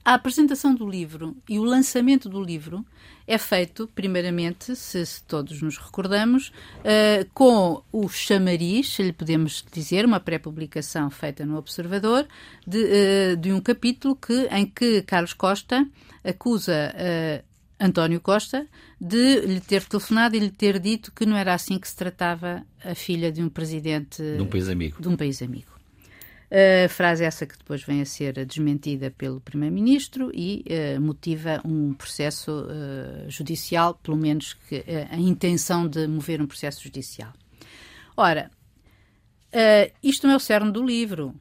a 0.04 0.14
apresentação 0.14 0.74
do 0.74 0.88
livro 0.88 1.36
e 1.48 1.58
o 1.58 1.64
lançamento 1.64 2.28
do 2.28 2.42
livro 2.42 2.84
é 3.26 3.38
feito, 3.38 3.88
primeiramente, 3.94 4.74
se, 4.74 5.06
se 5.06 5.22
todos 5.22 5.62
nos 5.62 5.78
recordamos, 5.78 6.48
uh, 6.78 7.28
com 7.32 7.82
o 7.92 8.08
chamariz, 8.08 8.94
se 8.94 9.02
lhe 9.02 9.12
podemos 9.12 9.64
dizer, 9.72 10.04
uma 10.04 10.18
pré-publicação 10.18 11.08
feita 11.08 11.46
no 11.46 11.56
Observador, 11.56 12.26
de, 12.66 12.78
uh, 12.78 13.36
de, 13.36 13.52
um 13.52 13.60
capítulo 13.60 14.16
que, 14.16 14.48
em 14.50 14.66
que 14.66 15.02
Carlos 15.02 15.34
Costa 15.34 15.86
acusa 16.24 16.92
uh, 16.92 17.52
António 17.82 18.20
Costa 18.20 18.66
de 19.00 19.40
lhe 19.40 19.60
ter 19.60 19.84
telefonado 19.84 20.36
e 20.36 20.38
lhe 20.38 20.50
ter 20.50 20.78
dito 20.78 21.12
que 21.12 21.26
não 21.26 21.36
era 21.36 21.52
assim 21.52 21.78
que 21.78 21.88
se 21.88 21.96
tratava 21.96 22.64
a 22.84 22.94
filha 22.94 23.32
de 23.32 23.42
um 23.42 23.48
presidente 23.48 24.22
de 24.22 24.42
um 24.42 24.46
país 24.46 24.68
amigo. 24.68 25.02
De 25.02 25.08
um 25.08 25.16
país 25.16 25.42
amigo. 25.42 25.72
Uh, 26.52 26.86
frase 26.90 27.24
essa 27.24 27.46
que 27.46 27.56
depois 27.56 27.82
vem 27.82 28.02
a 28.02 28.04
ser 28.04 28.44
desmentida 28.44 29.10
pelo 29.10 29.40
Primeiro-Ministro 29.40 30.30
e 30.34 30.62
uh, 30.68 31.00
motiva 31.00 31.62
um 31.64 31.94
processo 31.94 32.66
uh, 32.66 33.30
judicial, 33.30 33.94
pelo 33.94 34.18
menos 34.18 34.52
que, 34.52 34.84
a 35.10 35.16
intenção 35.16 35.88
de 35.88 36.06
mover 36.06 36.42
um 36.42 36.46
processo 36.46 36.82
judicial. 36.82 37.32
Ora, 38.14 38.50
isto 40.02 40.26
não 40.26 40.34
é 40.34 40.36
o 40.36 40.40
cerne 40.40 40.70
do 40.70 40.84
livro. 40.84 41.34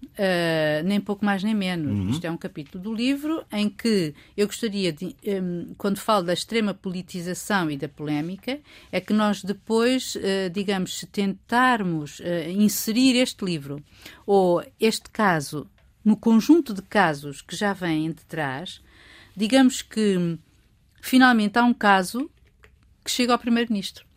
Uh, 0.00 0.82
nem 0.84 1.00
pouco 1.00 1.24
mais 1.24 1.42
nem 1.42 1.54
menos. 1.54 1.92
Uhum. 1.92 2.10
Isto 2.10 2.24
é 2.24 2.30
um 2.30 2.36
capítulo 2.36 2.82
do 2.82 2.94
livro 2.94 3.44
em 3.52 3.68
que 3.68 4.14
eu 4.36 4.46
gostaria 4.46 4.92
de, 4.92 5.14
um, 5.26 5.74
quando 5.76 5.98
falo 5.98 6.24
da 6.24 6.32
extrema 6.32 6.72
politização 6.74 7.70
e 7.70 7.76
da 7.76 7.88
polémica, 7.88 8.60
é 8.90 9.00
que 9.00 9.12
nós 9.12 9.42
depois, 9.42 10.14
uh, 10.16 10.50
digamos, 10.52 10.98
se 10.98 11.06
tentarmos 11.06 12.20
uh, 12.20 12.48
inserir 12.48 13.16
este 13.16 13.44
livro 13.44 13.82
ou 14.26 14.64
este 14.80 15.08
caso 15.10 15.68
no 16.04 16.16
conjunto 16.16 16.72
de 16.72 16.82
casos 16.82 17.42
que 17.42 17.54
já 17.54 17.72
vêm 17.72 18.10
de 18.10 18.24
trás, 18.24 18.80
digamos 19.36 19.82
que 19.82 20.38
finalmente 21.00 21.58
há 21.58 21.64
um 21.64 21.74
caso 21.74 22.30
que 23.04 23.10
chega 23.10 23.32
ao 23.32 23.38
Primeiro-Ministro 23.38 24.07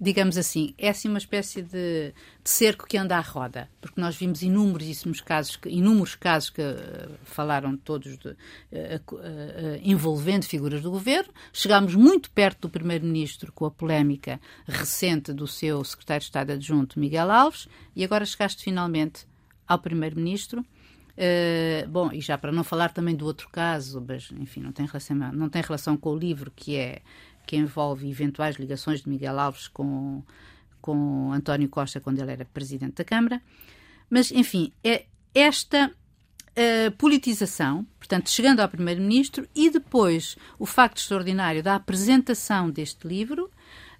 digamos 0.00 0.38
assim, 0.38 0.74
é 0.78 0.88
assim 0.88 1.08
uma 1.08 1.18
espécie 1.18 1.60
de, 1.60 2.14
de, 2.42 2.50
cerco 2.50 2.86
que 2.86 2.96
anda 2.96 3.18
à 3.18 3.20
roda, 3.20 3.68
porque 3.82 4.00
nós 4.00 4.16
vimos 4.16 4.42
inúmeros 4.42 5.20
casos, 5.20 5.56
que, 5.56 5.68
inúmeros 5.68 6.14
casos 6.14 6.48
que 6.48 6.62
uh, 6.62 7.10
falaram 7.22 7.76
todos 7.76 8.16
de, 8.18 8.28
uh, 8.28 8.34
uh, 9.12 9.16
envolvendo 9.82 10.44
figuras 10.44 10.80
do 10.80 10.90
governo. 10.90 11.30
Chegámos 11.52 11.94
muito 11.94 12.30
perto 12.30 12.62
do 12.62 12.70
primeiro-ministro 12.70 13.52
com 13.52 13.66
a 13.66 13.70
polémica 13.70 14.40
recente 14.66 15.34
do 15.34 15.46
seu 15.46 15.84
secretário 15.84 16.20
de 16.20 16.26
Estado 16.26 16.52
adjunto 16.52 16.98
Miguel 16.98 17.30
Alves 17.30 17.68
e 17.94 18.02
agora 18.02 18.24
chegaste 18.24 18.64
finalmente 18.64 19.26
ao 19.68 19.78
primeiro-ministro. 19.78 20.64
Bom, 21.90 22.10
e 22.12 22.20
já 22.22 22.38
para 22.38 22.50
não 22.50 22.64
falar 22.64 22.94
também 22.94 23.14
do 23.14 23.26
outro 23.26 23.50
caso, 23.50 24.02
mas 24.08 24.30
enfim, 24.32 24.60
não 24.60 24.72
tem 24.72 24.86
relação, 24.86 25.16
não 25.16 25.50
tem 25.50 25.60
relação 25.60 25.94
com 25.94 26.10
o 26.10 26.18
livro, 26.18 26.50
que 26.56 26.76
é 26.76 27.02
que 27.50 27.56
envolve 27.56 28.08
eventuais 28.08 28.54
ligações 28.54 29.02
de 29.02 29.08
Miguel 29.08 29.36
Alves 29.36 29.66
com, 29.66 30.22
com 30.80 31.32
António 31.32 31.68
Costa 31.68 31.98
quando 31.98 32.20
ele 32.20 32.30
era 32.30 32.44
presidente 32.44 32.94
da 32.94 33.04
Câmara. 33.04 33.42
Mas, 34.08 34.30
enfim, 34.30 34.72
é 34.84 35.06
esta 35.34 35.88
uh, 35.90 36.92
politização, 36.96 37.84
portanto, 37.98 38.30
chegando 38.30 38.60
ao 38.60 38.68
Primeiro-Ministro, 38.68 39.48
e 39.52 39.68
depois 39.68 40.36
o 40.60 40.64
facto 40.64 40.98
extraordinário 40.98 41.60
da 41.60 41.74
apresentação 41.74 42.70
deste 42.70 43.08
livro, 43.08 43.50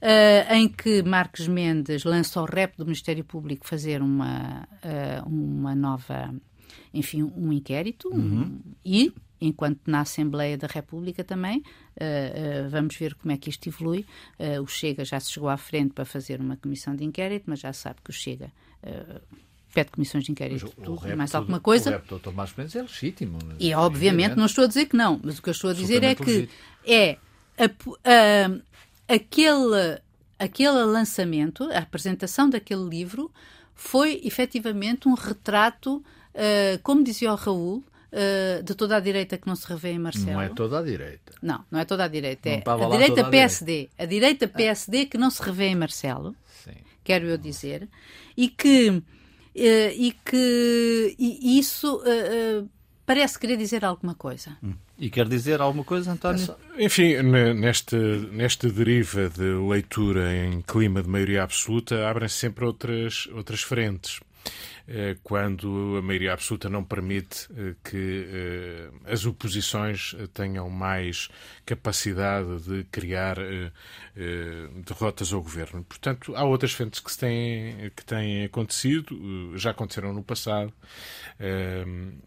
Uh, 0.02 0.54
em 0.54 0.66
que 0.66 1.02
Marcos 1.02 1.46
Mendes 1.46 2.04
lança 2.04 2.40
o 2.40 2.46
rep 2.46 2.74
do 2.74 2.86
Ministério 2.86 3.22
Público 3.22 3.66
fazer 3.66 4.00
uma, 4.00 4.66
uh, 4.82 5.28
uma 5.28 5.74
nova, 5.74 6.34
enfim, 6.94 7.22
um 7.36 7.52
inquérito 7.52 8.08
uhum. 8.08 8.44
um, 8.44 8.60
e 8.82 9.12
enquanto 9.40 9.80
na 9.86 10.00
Assembleia 10.00 10.58
da 10.58 10.66
República 10.66 11.24
também. 11.24 11.58
Uh, 11.58 12.66
uh, 12.66 12.70
vamos 12.70 12.96
ver 12.96 13.14
como 13.14 13.32
é 13.32 13.36
que 13.36 13.48
isto 13.48 13.68
evolui. 13.68 14.04
Uh, 14.38 14.62
o 14.62 14.66
Chega 14.66 15.04
já 15.04 15.18
se 15.18 15.32
chegou 15.32 15.48
à 15.48 15.56
frente 15.56 15.92
para 15.94 16.04
fazer 16.04 16.40
uma 16.40 16.56
comissão 16.56 16.94
de 16.94 17.04
inquérito, 17.04 17.44
mas 17.46 17.60
já 17.60 17.72
sabe 17.72 17.96
que 18.04 18.10
o 18.10 18.12
Chega 18.12 18.52
pede 19.72 19.90
comissões 19.90 20.24
de 20.24 20.32
inquérito, 20.32 20.64
mas 20.64 20.74
tudo, 20.74 20.94
repto, 20.96 21.16
mais 21.16 21.34
alguma 21.34 21.60
coisa. 21.60 21.90
O 21.90 21.92
repto 21.92 22.16
do 22.16 22.20
Tomás 22.20 22.52
Mendes 22.56 22.74
é 22.74 22.82
legítimo. 22.82 23.38
E 23.58 23.72
obviamente 23.74 24.34
não 24.34 24.46
estou 24.46 24.64
a 24.64 24.66
dizer 24.66 24.86
que 24.86 24.96
não, 24.96 25.20
mas 25.22 25.38
o 25.38 25.42
que 25.42 25.48
eu 25.48 25.52
estou 25.52 25.70
a 25.70 25.74
dizer 25.74 26.02
é 26.02 26.14
que 26.14 26.48
é 26.84 27.18
a, 27.58 27.64
a, 27.66 29.14
aquele, 29.14 30.00
aquele 30.38 30.84
lançamento, 30.84 31.64
a 31.72 31.78
apresentação 31.78 32.50
daquele 32.50 32.88
livro 32.88 33.30
foi 33.74 34.20
efetivamente 34.24 35.06
um 35.06 35.14
retrato, 35.14 36.02
como 36.82 37.04
dizia 37.04 37.32
o 37.32 37.36
Raul, 37.36 37.84
uh, 38.12 38.62
de 38.62 38.74
toda 38.74 38.96
a 38.96 39.00
direita 39.00 39.38
que 39.38 39.46
não 39.46 39.56
se 39.56 39.66
revê 39.66 39.92
em 39.92 39.98
Marcelo. 39.98 40.32
Não 40.32 40.42
é 40.42 40.48
toda 40.48 40.78
a 40.78 40.82
direita. 40.82 41.32
Não, 41.42 41.64
não 41.70 41.80
é 41.80 41.84
toda 41.84 42.04
a 42.04 42.08
direita. 42.08 42.48
é 42.48 42.62
a 42.66 42.88
direita 42.90 43.24
PSD. 43.24 43.72
A 43.98 44.04
direita. 44.04 44.04
a 44.04 44.06
direita 44.06 44.48
PSD 44.48 45.06
que 45.06 45.18
não 45.18 45.30
se 45.30 45.42
revê 45.42 45.66
em 45.66 45.74
Marcelo, 45.74 46.34
Sim. 46.64 46.76
quero 47.02 47.26
eu 47.26 47.38
dizer, 47.38 47.88
e 48.36 48.48
que, 48.48 48.90
uh, 48.90 49.02
e 49.54 50.14
que 50.24 51.16
e 51.18 51.58
isso 51.58 51.96
uh, 51.96 52.68
parece 53.06 53.38
querer 53.38 53.56
dizer 53.56 53.84
alguma 53.84 54.14
coisa. 54.14 54.56
Hum. 54.62 54.74
E 54.96 55.08
quer 55.08 55.26
dizer 55.26 55.62
alguma 55.62 55.82
coisa, 55.82 56.12
António? 56.12 56.54
Enfim, 56.78 57.22
nesta, 57.22 57.96
nesta 57.96 58.68
deriva 58.68 59.30
de 59.30 59.42
leitura 59.42 60.36
em 60.36 60.60
clima 60.60 61.02
de 61.02 61.08
maioria 61.08 61.42
absoluta, 61.42 62.06
abrem-se 62.06 62.34
sempre 62.34 62.66
outras, 62.66 63.26
outras 63.32 63.62
frentes. 63.62 64.20
Eh, 64.92 65.16
quando 65.22 65.98
a 65.98 66.02
maioria 66.02 66.32
absoluta 66.32 66.68
não 66.68 66.82
permite 66.82 67.48
eh, 67.56 67.76
que 67.84 68.26
eh, 68.28 68.90
as 69.04 69.24
oposições 69.24 70.16
tenham 70.34 70.68
mais 70.68 71.28
capacidade 71.64 72.62
de 72.62 72.82
criar 72.90 73.36
derrotas 74.84 75.32
ao 75.32 75.40
governo. 75.40 75.84
Portanto, 75.84 76.34
há 76.34 76.42
outras 76.42 76.72
frentes 76.72 76.98
que, 76.98 77.16
têm, 77.16 77.90
que 77.94 78.04
têm 78.04 78.44
acontecido, 78.44 79.56
já 79.56 79.70
aconteceram 79.70 80.12
no 80.12 80.22
passado. 80.22 80.72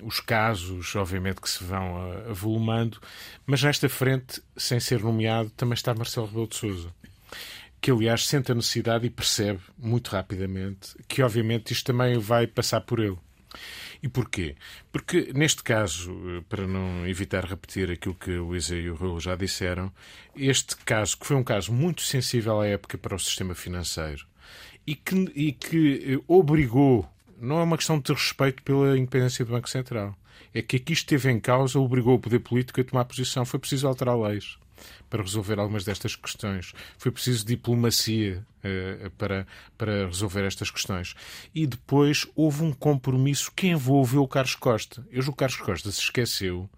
Os 0.01 0.21
casos, 0.21 0.95
obviamente, 0.95 1.41
que 1.41 1.49
se 1.49 1.63
vão 1.63 2.13
avolumando, 2.29 2.99
mas 3.45 3.61
nesta 3.61 3.89
frente, 3.89 4.41
sem 4.55 4.79
ser 4.79 5.01
nomeado, 5.01 5.49
também 5.51 5.73
está 5.73 5.93
Marcelo 5.93 6.27
Rebelo 6.27 6.47
de 6.47 6.55
Sousa 6.55 7.02
que 7.83 7.91
aliás 7.91 8.25
sente 8.25 8.49
a 8.49 8.55
necessidade 8.55 9.05
e 9.05 9.09
percebe 9.09 9.59
muito 9.77 10.07
rapidamente 10.07 10.95
que 11.05 11.21
obviamente 11.21 11.73
isto 11.73 11.87
também 11.87 12.17
vai 12.17 12.47
passar 12.47 12.79
por 12.79 13.01
ele. 13.01 13.17
E 14.01 14.07
porquê? 14.07 14.55
Porque 14.89 15.33
neste 15.35 15.61
caso, 15.63 16.09
para 16.47 16.65
não 16.65 17.05
evitar 17.05 17.43
repetir 17.43 17.91
aquilo 17.91 18.15
que 18.15 18.31
o 18.31 18.45
Luísa 18.45 18.73
e 18.73 18.89
o 18.89 18.95
Raul 18.95 19.19
já 19.19 19.35
disseram, 19.35 19.91
este 20.33 20.77
caso, 20.77 21.17
que 21.17 21.27
foi 21.27 21.35
um 21.35 21.43
caso 21.43 21.73
muito 21.73 22.03
sensível 22.03 22.61
à 22.61 22.67
época 22.67 22.97
para 22.97 23.17
o 23.17 23.19
sistema 23.19 23.53
financeiro 23.53 24.25
e 24.87 24.95
que, 24.95 25.29
e 25.35 25.51
que 25.51 26.23
obrigou, 26.25 27.05
não 27.37 27.59
é 27.59 27.63
uma 27.63 27.75
questão 27.75 27.99
de 27.99 28.13
respeito 28.13 28.63
pela 28.63 28.97
independência 28.97 29.43
do 29.43 29.51
Banco 29.51 29.69
Central, 29.69 30.17
é 30.53 30.61
que 30.61 30.77
aqui 30.77 30.93
esteve 30.93 31.29
em 31.29 31.39
causa, 31.39 31.77
obrigou 31.77 32.15
o 32.15 32.19
poder 32.19 32.39
político 32.39 32.79
a 32.79 32.83
tomar 32.85 33.03
posição. 33.03 33.43
Foi 33.43 33.59
preciso 33.59 33.89
alterar 33.89 34.17
leis 34.17 34.57
para 35.13 35.21
resolver 35.21 35.59
algumas 35.59 35.85
destas 35.85 36.15
questões. 36.15 36.73
Foi 36.97 37.11
preciso 37.11 37.45
diplomacia 37.45 38.43
para, 39.17 39.47
para 39.77 40.05
resolver 40.07 40.43
estas 40.45 40.71
questões. 40.71 41.15
E 41.53 41.67
depois 41.67 42.27
houve 42.35 42.63
um 42.63 42.71
compromisso 42.71 43.51
que 43.55 43.67
envolveu 43.67 44.23
o 44.23 44.27
Carlos 44.27 44.55
Costa. 44.55 45.05
Eu 45.11 45.21
julgo 45.21 45.37
que 45.37 45.43
o 45.43 45.47
Carlos 45.47 45.61
Costa 45.61 45.91
se 45.91 46.01
esqueceu 46.01 46.69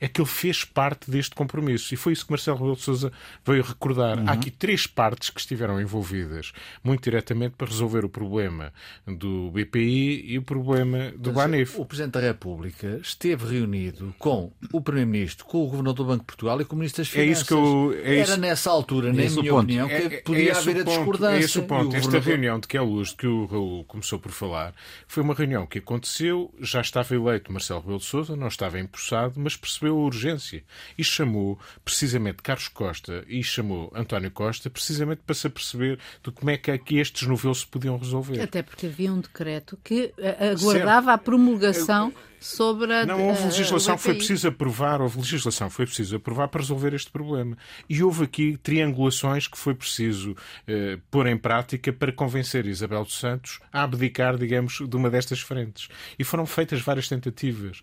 é 0.00 0.08
que 0.08 0.20
ele 0.20 0.28
fez 0.28 0.64
parte 0.64 1.10
deste 1.10 1.34
compromisso. 1.34 1.92
E 1.94 1.96
foi 1.96 2.12
isso 2.12 2.24
que 2.24 2.32
Marcelo 2.32 2.56
Rebelo 2.56 2.76
de 2.76 2.82
Sousa 2.82 3.12
veio 3.44 3.62
recordar. 3.62 4.18
Uhum. 4.18 4.28
Há 4.28 4.32
aqui 4.32 4.50
três 4.50 4.86
partes 4.86 5.30
que 5.30 5.40
estiveram 5.40 5.80
envolvidas 5.80 6.52
muito 6.82 7.04
diretamente 7.04 7.54
para 7.56 7.66
resolver 7.66 8.04
o 8.04 8.08
problema 8.08 8.72
do 9.06 9.50
BPI 9.50 10.24
e 10.26 10.38
o 10.38 10.42
problema 10.42 11.12
do 11.16 11.32
Mas, 11.32 11.50
Banif. 11.50 11.80
O 11.80 11.84
Presidente 11.84 12.12
da 12.12 12.20
República 12.20 13.00
esteve 13.02 13.46
reunido 13.46 14.14
com 14.18 14.52
o 14.72 14.80
Primeiro-Ministro, 14.80 15.44
com 15.44 15.64
o 15.64 15.66
Governador 15.66 15.94
do 15.94 16.04
Banco 16.04 16.20
de 16.20 16.26
Portugal 16.26 16.60
e 16.60 16.64
com 16.64 16.74
o 16.74 16.78
Ministro 16.78 17.02
das 17.02 17.08
Finanças. 17.08 17.28
É 17.28 17.32
isso 17.32 17.46
que 17.46 17.52
eu, 17.52 17.92
é 18.02 18.18
Era 18.18 18.36
nessa 18.36 18.70
altura, 18.70 19.08
na 19.08 19.14
minha 19.14 19.30
ponto. 19.30 19.58
opinião, 19.58 19.88
que 19.88 19.94
é, 19.94 20.20
podia 20.20 20.52
é 20.52 20.56
haver 20.56 20.80
a 20.80 20.82
discordância. 20.82 21.33
É 21.36 21.40
esse 21.40 21.58
o 21.58 21.64
ponto. 21.64 21.94
Esta 21.94 22.18
reunião 22.18 22.58
de 22.58 22.68
que 22.68 22.76
é 22.76 22.80
luz, 22.80 23.12
que 23.12 23.26
o 23.26 23.46
Raul 23.46 23.84
começou 23.84 24.18
por 24.18 24.32
falar, 24.32 24.74
foi 25.06 25.22
uma 25.22 25.34
reunião 25.34 25.66
que 25.66 25.78
aconteceu, 25.78 26.52
já 26.60 26.80
estava 26.80 27.14
eleito 27.14 27.52
Marcelo 27.52 27.80
Rebelo 27.80 27.98
de 27.98 28.04
Sousa, 28.04 28.36
não 28.36 28.48
estava 28.48 28.78
empossado, 28.78 29.34
mas 29.36 29.56
percebeu 29.56 29.96
a 29.96 30.00
urgência 30.00 30.62
e 30.96 31.04
chamou 31.04 31.58
precisamente 31.84 32.42
Carlos 32.42 32.68
Costa 32.68 33.24
e 33.28 33.42
chamou 33.42 33.92
António 33.94 34.30
Costa 34.30 34.70
precisamente 34.70 35.22
para 35.24 35.34
se 35.34 35.46
aperceber 35.46 35.98
de 36.22 36.30
como 36.30 36.50
é 36.50 36.56
que 36.56 36.70
aqui 36.70 36.98
estes 36.98 37.26
novelos 37.26 37.60
se 37.60 37.66
podiam 37.66 37.96
resolver. 37.96 38.40
Até 38.40 38.62
porque 38.62 38.86
havia 38.86 39.12
um 39.12 39.20
decreto 39.20 39.78
que 39.82 40.12
eh, 40.18 40.50
aguardava 40.50 41.06
certo. 41.06 41.08
a 41.08 41.18
promulgação 41.18 42.12
sobre 42.44 42.92
a. 42.92 43.06
Não, 43.06 43.26
houve 43.26 43.44
legislação 43.44 43.96
que 43.96 44.02
foi 44.02 44.14
preciso 44.14 44.48
aprovar, 44.48 45.00
houve 45.00 45.18
legislação 45.18 45.70
foi 45.70 45.86
preciso 45.86 46.16
aprovar 46.16 46.48
para 46.48 46.60
resolver 46.60 46.92
este 46.92 47.10
problema. 47.10 47.56
E 47.88 48.02
houve 48.02 48.24
aqui 48.24 48.58
triangulações 48.62 49.48
que 49.48 49.56
foi 49.56 49.74
preciso 49.74 50.36
eh, 50.68 50.98
pôr 51.10 51.26
em 51.26 51.38
prática 51.38 51.90
para 51.90 52.12
convencer 52.12 52.66
Isabel 52.66 53.02
dos 53.04 53.18
Santos 53.18 53.60
a 53.72 53.82
abdicar, 53.82 54.36
digamos, 54.36 54.82
de 54.86 54.94
uma 54.96 55.08
destas 55.08 55.40
frentes. 55.40 55.88
E 56.18 56.24
foram 56.24 56.44
feitas 56.44 56.82
várias 56.82 57.08
tentativas. 57.08 57.80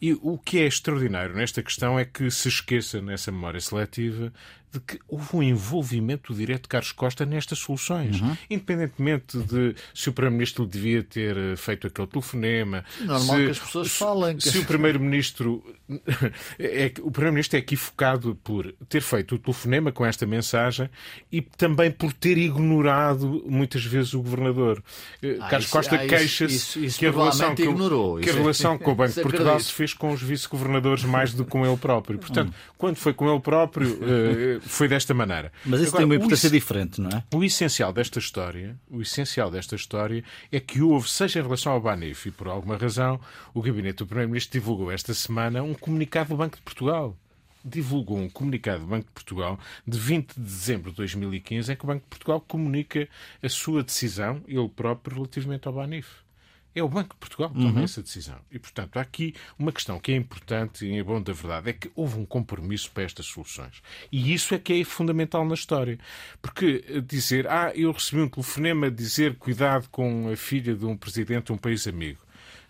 E 0.00 0.12
o 0.20 0.36
que 0.36 0.58
é 0.58 0.66
extraordinário 0.66 1.34
nesta 1.34 1.62
questão 1.62 1.98
é 1.98 2.04
que 2.04 2.30
se 2.30 2.48
esqueça 2.48 3.00
nessa 3.00 3.32
memória 3.32 3.60
seletiva 3.60 4.30
de 4.72 4.80
que 4.80 4.98
houve 5.06 5.28
um 5.34 5.42
envolvimento 5.42 6.34
direto 6.34 6.62
de 6.62 6.68
Carlos 6.68 6.92
Costa 6.92 7.26
nestas 7.26 7.58
soluções. 7.58 8.20
Uhum. 8.20 8.36
Independentemente 8.48 9.36
de 9.38 9.74
se 9.94 10.08
o 10.08 10.12
Primeiro-Ministro 10.12 10.66
devia 10.66 11.02
ter 11.02 11.36
eh, 11.36 11.56
feito 11.56 11.86
aquele 11.86 12.06
telefonema. 12.06 12.84
Normal 13.00 13.36
se, 13.36 13.44
que 13.44 13.50
as 13.50 13.58
pessoas 13.58 13.92
falem. 13.92 14.40
Se 14.40 14.58
o 14.58 14.64
Primeiro-Ministro. 14.64 15.62
É, 16.58 16.90
o 17.00 17.10
Primeiro-Ministro 17.10 17.56
é 17.56 17.60
equivocado 17.60 18.34
por 18.42 18.72
ter 18.88 19.02
feito 19.02 19.34
o 19.34 19.38
telefonema 19.38 19.92
com 19.92 20.06
esta 20.06 20.24
mensagem 20.24 20.88
e 21.30 21.42
também 21.42 21.90
por 21.90 22.14
ter 22.14 22.38
ignorado 22.38 23.44
muitas 23.46 23.84
vezes 23.84 24.14
o 24.14 24.22
Governador. 24.22 24.82
Eh, 25.22 25.36
ah, 25.38 25.48
Carlos 25.48 25.66
isso, 25.66 25.72
Costa 25.76 25.96
ah, 25.96 26.06
queixa-se 26.06 26.98
que, 26.98 27.06
a 27.06 27.10
relação, 27.10 27.54
que, 27.54 27.64
ignorou, 27.64 28.18
que 28.18 28.30
a 28.30 28.32
relação 28.32 28.78
com 28.78 28.92
o 28.92 28.94
Banco 28.94 29.12
de 29.12 29.20
Portugal 29.20 29.60
se 29.60 29.72
fez 29.72 29.92
com 29.92 30.12
os 30.12 30.22
vice-governadores 30.22 31.04
mais 31.04 31.34
do 31.34 31.44
que 31.44 31.50
com 31.50 31.66
ele 31.66 31.76
próprio. 31.76 32.18
Portanto, 32.18 32.48
hum. 32.48 32.72
quando 32.78 32.96
foi 32.96 33.12
com 33.12 33.30
ele 33.30 33.40
próprio 33.40 33.98
eh, 34.02 34.60
foi 34.66 34.88
desta 34.88 35.12
maneira. 35.14 35.52
Mas 35.64 35.80
isso 35.80 35.90
Agora, 35.90 35.98
tem 35.98 36.06
uma 36.06 36.16
importância 36.16 36.50
diferente, 36.50 37.00
não 37.00 37.10
é? 37.10 37.24
O 37.34 37.44
essencial 37.44 37.92
desta 37.92 38.18
história, 38.18 38.76
o 38.90 39.00
essencial 39.00 39.50
desta 39.50 39.76
história 39.76 40.24
é 40.50 40.60
que 40.60 40.80
houve, 40.80 41.08
seja 41.08 41.40
em 41.40 41.42
relação 41.42 41.72
ao 41.72 41.80
Banif 41.80 42.28
e 42.28 42.30
por 42.30 42.48
alguma 42.48 42.76
razão, 42.76 43.20
o 43.54 43.62
gabinete 43.62 43.98
do 43.98 44.06
Primeiro-Ministro 44.06 44.58
divulgou 44.58 44.90
esta 44.90 45.12
semana 45.14 45.62
um 45.62 45.74
comunicado 45.74 46.30
do 46.30 46.36
Banco 46.36 46.56
de 46.56 46.62
Portugal 46.62 47.16
divulgou 47.64 48.18
um 48.18 48.28
comunicado 48.28 48.80
do 48.80 48.86
Banco 48.86 49.06
de 49.06 49.12
Portugal 49.12 49.58
de 49.86 49.98
20 49.98 50.34
de 50.34 50.40
dezembro 50.40 50.90
de 50.90 50.96
2015 50.96 51.72
em 51.72 51.76
que 51.76 51.84
o 51.84 51.86
Banco 51.86 52.02
de 52.02 52.08
Portugal 52.08 52.40
comunica 52.40 53.08
a 53.42 53.48
sua 53.48 53.82
decisão, 53.82 54.42
ele 54.48 54.68
próprio, 54.68 55.16
relativamente 55.16 55.68
ao 55.68 55.74
Banif. 55.74 56.08
É 56.74 56.82
o 56.82 56.88
Banco 56.88 57.14
de 57.14 57.20
Portugal 57.20 57.50
que 57.50 57.56
toma 57.56 57.78
uhum. 57.78 57.84
essa 57.84 58.02
decisão. 58.02 58.38
E, 58.50 58.58
portanto, 58.58 58.96
há 58.96 59.00
aqui 59.02 59.34
uma 59.58 59.72
questão 59.72 60.00
que 60.00 60.12
é 60.12 60.16
importante 60.16 60.86
e 60.86 60.96
é 60.96 61.02
bom 61.02 61.20
da 61.20 61.32
verdade, 61.32 61.70
é 61.70 61.72
que 61.72 61.90
houve 61.94 62.18
um 62.18 62.24
compromisso 62.24 62.90
para 62.90 63.02
estas 63.02 63.26
soluções. 63.26 63.82
E 64.10 64.32
isso 64.32 64.54
é 64.54 64.58
que 64.58 64.80
é 64.80 64.84
fundamental 64.84 65.44
na 65.44 65.54
história. 65.54 65.98
Porque 66.40 66.84
eh, 66.88 67.00
dizer, 67.00 67.46
ah, 67.48 67.72
eu 67.74 67.92
recebi 67.92 68.22
um 68.22 68.28
telefonema 68.28 68.90
dizer 68.90 69.36
cuidado 69.36 69.88
com 69.90 70.30
a 70.32 70.36
filha 70.36 70.74
de 70.74 70.84
um 70.86 70.96
presidente 70.96 71.46
de 71.46 71.52
um 71.52 71.58
país 71.58 71.86
amigo. 71.86 72.20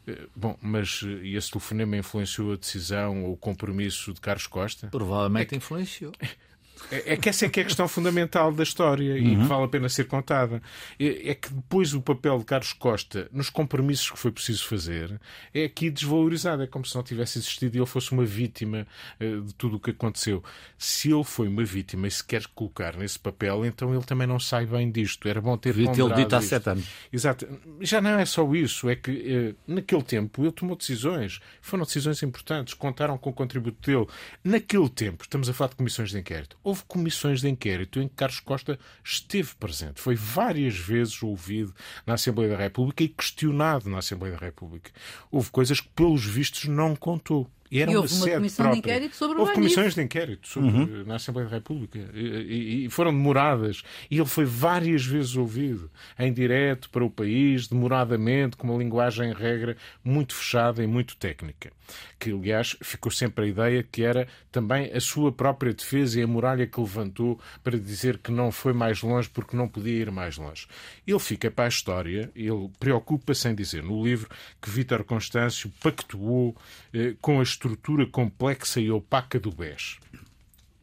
Eh, 0.06 0.26
bom, 0.34 0.56
mas 0.60 1.02
eh, 1.04 1.28
esse 1.28 1.50
telefonema 1.50 1.96
influenciou 1.96 2.52
a 2.52 2.56
decisão 2.56 3.24
ou 3.24 3.32
o 3.34 3.36
compromisso 3.36 4.12
de 4.12 4.20
Carlos 4.20 4.46
Costa? 4.46 4.88
Provavelmente 4.88 5.42
é 5.42 5.48
que... 5.50 5.56
influenciou. 5.56 6.12
É, 6.90 7.14
é 7.14 7.16
que 7.16 7.28
essa 7.28 7.46
é 7.46 7.48
que 7.48 7.60
é 7.60 7.62
a 7.62 7.66
questão 7.66 7.86
fundamental 7.88 8.52
da 8.52 8.62
história 8.62 9.16
e 9.16 9.34
uhum. 9.34 9.42
que 9.42 9.44
vale 9.44 9.64
a 9.64 9.68
pena 9.68 9.88
ser 9.88 10.04
contada. 10.04 10.62
É, 10.98 11.30
é, 11.30 11.34
que 11.34 11.52
depois 11.52 11.94
o 11.94 12.00
papel 12.00 12.38
de 12.38 12.44
Carlos 12.44 12.72
Costa 12.72 13.28
nos 13.32 13.50
compromissos 13.50 14.10
que 14.10 14.18
foi 14.18 14.30
preciso 14.30 14.66
fazer 14.66 15.20
é 15.54 15.64
aqui 15.64 15.90
desvalorizado. 15.90 16.62
É 16.62 16.66
como 16.66 16.84
se 16.84 16.94
não 16.94 17.02
tivesse 17.02 17.38
existido 17.38 17.76
e 17.76 17.80
ele 17.80 17.86
fosse 17.86 18.12
uma 18.12 18.24
vítima 18.24 18.86
uh, 19.20 19.42
de 19.42 19.54
tudo 19.54 19.76
o 19.76 19.80
que 19.80 19.90
aconteceu. 19.90 20.42
Se 20.78 21.10
ele 21.10 21.24
foi 21.24 21.48
uma 21.48 21.64
vítima 21.64 22.06
e 22.06 22.10
se 22.10 22.24
quer 22.24 22.46
colocar 22.54 22.96
nesse 22.96 23.18
papel, 23.18 23.64
então 23.64 23.94
ele 23.94 24.04
também 24.04 24.26
não 24.26 24.38
sai 24.38 24.66
bem 24.66 24.90
disto. 24.90 25.28
Era 25.28 25.40
bom 25.40 25.56
ter 25.56 25.74
Devia 25.74 26.04
ele 26.04 26.14
dito 26.14 26.34
há 26.34 26.42
sete 26.42 26.68
anos. 26.68 26.86
Exato. 27.12 27.46
Já 27.80 28.00
não 28.00 28.18
é 28.18 28.24
só 28.24 28.50
isso. 28.54 28.88
É 28.88 28.96
que 28.96 29.10
uh, 29.10 29.56
naquele 29.66 30.02
tempo 30.02 30.42
ele 30.42 30.52
tomou 30.52 30.76
decisões. 30.76 31.40
Foram 31.60 31.84
decisões 31.84 32.22
importantes. 32.22 32.74
Contaram 32.74 33.16
com 33.18 33.30
o 33.30 33.32
contributo 33.32 33.78
dele. 33.90 34.06
Naquele 34.42 34.88
tempo, 34.88 35.22
estamos 35.22 35.48
a 35.48 35.52
falar 35.52 35.70
de 35.70 35.76
comissões 35.76 36.10
de 36.10 36.18
inquérito 36.18 36.56
houve 36.72 36.84
comissões 36.84 37.42
de 37.42 37.48
inquérito 37.50 38.00
em 38.00 38.08
que 38.08 38.14
Carlos 38.14 38.40
Costa 38.40 38.78
esteve 39.04 39.54
presente. 39.56 40.00
Foi 40.00 40.14
várias 40.14 40.74
vezes 40.74 41.22
ouvido 41.22 41.74
na 42.06 42.14
Assembleia 42.14 42.52
da 42.52 42.56
República 42.56 43.04
e 43.04 43.08
questionado 43.08 43.90
na 43.90 43.98
Assembleia 43.98 44.34
da 44.34 44.40
República. 44.40 44.90
Houve 45.30 45.50
coisas 45.50 45.80
que, 45.80 45.88
pelos 45.88 46.24
vistos, 46.24 46.64
não 46.64 46.96
contou. 46.96 47.50
E, 47.72 47.80
era 47.80 47.90
e 47.90 47.96
houve 47.96 48.12
uma, 48.12 48.26
uma 48.26 48.34
comissão 48.34 48.64
própria. 48.66 48.82
de 48.82 48.88
inquérito 48.90 49.16
sobre 49.16 49.38
Houve 49.38 49.54
comissões 49.54 49.94
de 49.94 50.02
inquérito 50.02 50.46
sobre, 50.46 50.68
uhum. 50.68 51.04
na 51.06 51.14
Assembleia 51.14 51.48
da 51.48 51.54
República 51.56 51.98
e, 52.12 52.84
e, 52.84 52.90
foram 52.90 53.10
demoradas. 53.10 53.82
E 54.10 54.18
ele 54.18 54.26
foi 54.26 54.44
várias 54.44 55.06
vezes 55.06 55.36
ouvido 55.36 55.90
em 56.18 56.30
direto 56.30 56.90
para 56.90 57.02
o 57.02 57.08
país, 57.08 57.66
demoradamente, 57.68 58.58
com 58.58 58.68
uma 58.68 58.76
linguagem 58.76 59.32
regra 59.32 59.74
muito 60.04 60.34
fechada 60.34 60.84
e 60.84 60.86
muito 60.86 61.16
técnica. 61.16 61.72
Que, 62.18 62.30
aliás, 62.30 62.76
ficou 62.82 63.10
sempre 63.10 63.46
a 63.46 63.48
ideia 63.48 63.82
que 63.82 64.02
era 64.02 64.28
também 64.50 64.92
a 64.92 65.00
sua 65.00 65.32
própria 65.32 65.72
defesa 65.72 66.20
e 66.20 66.22
a 66.22 66.26
muralha 66.26 66.66
que 66.66 66.78
levantou 66.78 67.40
para 67.64 67.78
dizer 67.78 68.18
que 68.18 68.30
não 68.30 68.52
foi 68.52 68.74
mais 68.74 69.02
longe 69.02 69.30
porque 69.30 69.56
não 69.56 69.66
podia 69.66 69.94
ir 69.94 70.10
mais 70.10 70.36
longe. 70.36 70.66
Ele 71.06 71.18
fica 71.18 71.50
para 71.50 71.64
a 71.64 71.68
história, 71.68 72.30
ele 72.36 72.70
preocupa-se 72.78 73.48
em 73.48 73.54
dizer 73.54 73.82
no 73.82 74.04
livro 74.04 74.28
que 74.60 74.68
Vítor 74.68 75.04
Constâncio 75.04 75.72
pactuou 75.80 76.54
eh, 76.92 77.14
com 77.20 77.40
a 77.40 77.42
estrutura 77.62 78.06
complexa 78.06 78.80
e 78.80 78.90
opaca 78.90 79.38
do 79.38 79.52
BES. 79.52 79.98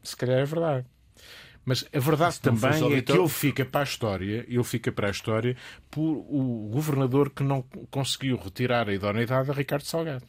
Se 0.01 0.15
calhar 0.15 0.39
é 0.39 0.45
verdade. 0.45 0.85
Mas 1.65 1.85
a 1.93 1.99
verdade 1.99 2.39
também 2.39 2.93
é 2.95 3.01
que 3.01 3.11
ele 3.11 3.27
fica 3.27 3.65
para 3.65 3.81
a 3.81 3.83
história, 3.83 4.45
ele 4.47 4.63
fica 4.63 4.91
para 4.91 5.07
a 5.07 5.11
história 5.11 5.55
por 5.91 6.01
o 6.01 6.69
governador 6.71 7.29
que 7.29 7.43
não 7.43 7.61
conseguiu 7.91 8.37
retirar 8.37 8.87
a 8.89 8.93
idoneidade 8.93 9.51
a 9.51 9.53
Ricardo 9.53 9.83
Salgado 9.83 10.25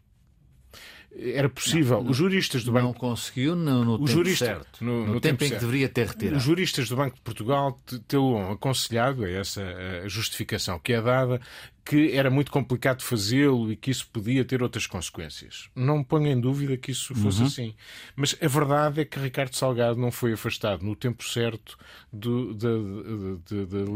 era 1.12 1.48
possível. 1.48 1.96
Não, 1.96 2.04
não, 2.04 2.10
os 2.12 2.16
juristas 2.16 2.62
do 2.62 2.72
Banco 2.72 2.86
não 2.86 2.92
conseguiu 2.92 3.56
no, 3.56 3.84
no 3.84 3.98
tempo 3.98 4.10
jurista, 4.10 4.44
certo, 4.44 4.84
no, 4.84 5.06
no, 5.06 5.14
no 5.14 5.20
tempo, 5.20 5.38
tempo, 5.38 5.44
em 5.44 5.56
que 5.56 5.64
deveria 5.64 5.88
ter 5.88 6.06
retirado. 6.06 6.36
Os 6.36 6.42
juristas 6.42 6.88
do 6.88 6.96
Banco 6.96 7.16
de 7.16 7.22
Portugal 7.22 7.78
tê-lo 8.06 8.52
aconselhado, 8.52 9.26
é 9.26 9.32
essa 9.32 9.62
a 10.04 10.08
justificação 10.08 10.78
que 10.78 10.92
é 10.92 11.02
dada, 11.02 11.40
que 11.84 12.12
era 12.12 12.30
muito 12.30 12.50
complicado 12.50 13.02
fazê-lo 13.02 13.72
e 13.72 13.76
que 13.76 13.90
isso 13.90 14.08
podia 14.12 14.44
ter 14.44 14.62
outras 14.62 14.86
consequências. 14.86 15.68
Não 15.74 16.04
ponho 16.04 16.26
em 16.26 16.40
dúvida 16.40 16.76
que 16.76 16.90
isso 16.90 17.14
fosse 17.14 17.40
uhum. 17.40 17.46
assim. 17.46 17.74
Mas 18.14 18.36
a 18.40 18.48
verdade 18.48 19.00
é 19.00 19.04
que 19.04 19.18
Ricardo 19.18 19.54
Salgado 19.54 19.98
não 19.98 20.10
foi 20.10 20.32
afastado 20.32 20.84
no 20.84 20.94
tempo 20.94 21.24
certo 21.24 21.78
do, 22.12 22.54
da, 22.54 22.68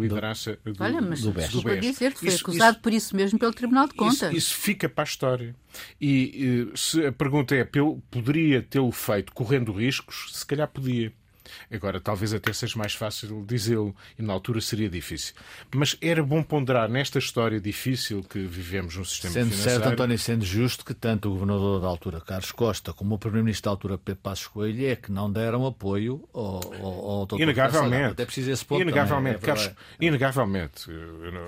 liderança 0.00 0.58
do, 0.64 0.82
Olha, 0.82 1.00
mas 1.00 1.22
do, 1.22 1.32
BES. 1.32 1.50
Do 1.50 1.80
dizer 1.80 2.12
que 2.12 2.20
foi 2.20 2.28
isso, 2.28 2.42
acusado 2.42 2.72
isso, 2.72 2.82
por 2.82 2.92
isso 2.92 3.16
mesmo 3.16 3.38
pelo 3.38 3.52
Tribunal 3.52 3.86
de 3.86 3.94
Contas. 3.94 4.30
Isso, 4.30 4.36
isso 4.36 4.54
fica 4.54 4.88
para 4.88 5.04
a 5.04 5.06
história. 5.06 5.54
E 6.00 6.70
se 6.74 7.04
a 7.04 7.12
pergunta 7.12 7.54
é, 7.54 7.68
poderia 8.10 8.62
tê-lo 8.62 8.92
feito 8.92 9.32
correndo 9.32 9.72
riscos? 9.72 10.30
Se 10.32 10.46
calhar 10.46 10.68
podia. 10.68 11.12
Agora, 11.70 12.00
talvez 12.00 12.32
até 12.32 12.52
seja 12.52 12.78
mais 12.78 12.94
fácil 12.94 13.44
dizê-lo 13.46 13.94
e 14.18 14.22
na 14.22 14.32
altura 14.32 14.60
seria 14.60 14.88
difícil. 14.88 15.34
Mas 15.74 15.96
era 16.00 16.22
bom 16.22 16.42
ponderar 16.42 16.88
nesta 16.88 17.18
história 17.18 17.60
difícil 17.60 18.22
que 18.22 18.38
vivemos 18.40 18.96
no 18.96 19.04
sistema 19.04 19.32
sendo 19.32 19.50
financeiro. 19.50 19.70
Sendo 19.70 19.82
certo, 19.82 19.92
António, 19.92 20.18
sendo 20.18 20.44
justo 20.44 20.84
que 20.84 20.94
tanto 20.94 21.28
o 21.28 21.32
governador 21.32 21.80
da 21.80 21.88
altura, 21.88 22.20
Carlos 22.20 22.52
Costa, 22.52 22.92
como 22.92 23.14
o 23.14 23.18
primeiro-ministro 23.18 23.64
da 23.64 23.70
altura, 23.70 23.98
Pedro 23.98 24.20
Passos 24.22 24.46
Coelho, 24.46 24.86
é 24.86 24.96
que 24.96 25.10
não 25.10 25.30
deram 25.30 25.66
apoio 25.66 26.26
ao, 26.32 26.60
ao, 26.80 27.10
ao 27.10 27.26
doutor 27.26 27.40
Inegavelmente. 27.40 28.12
Até 28.12 28.24
precisa 28.24 28.52
esse 28.52 28.64
ponto 28.64 28.82
Inegavelmente. 28.82 29.40
Também, 29.40 29.52
é 29.52 29.56
Carlos, 29.56 29.76
inegavelmente. 30.00 30.90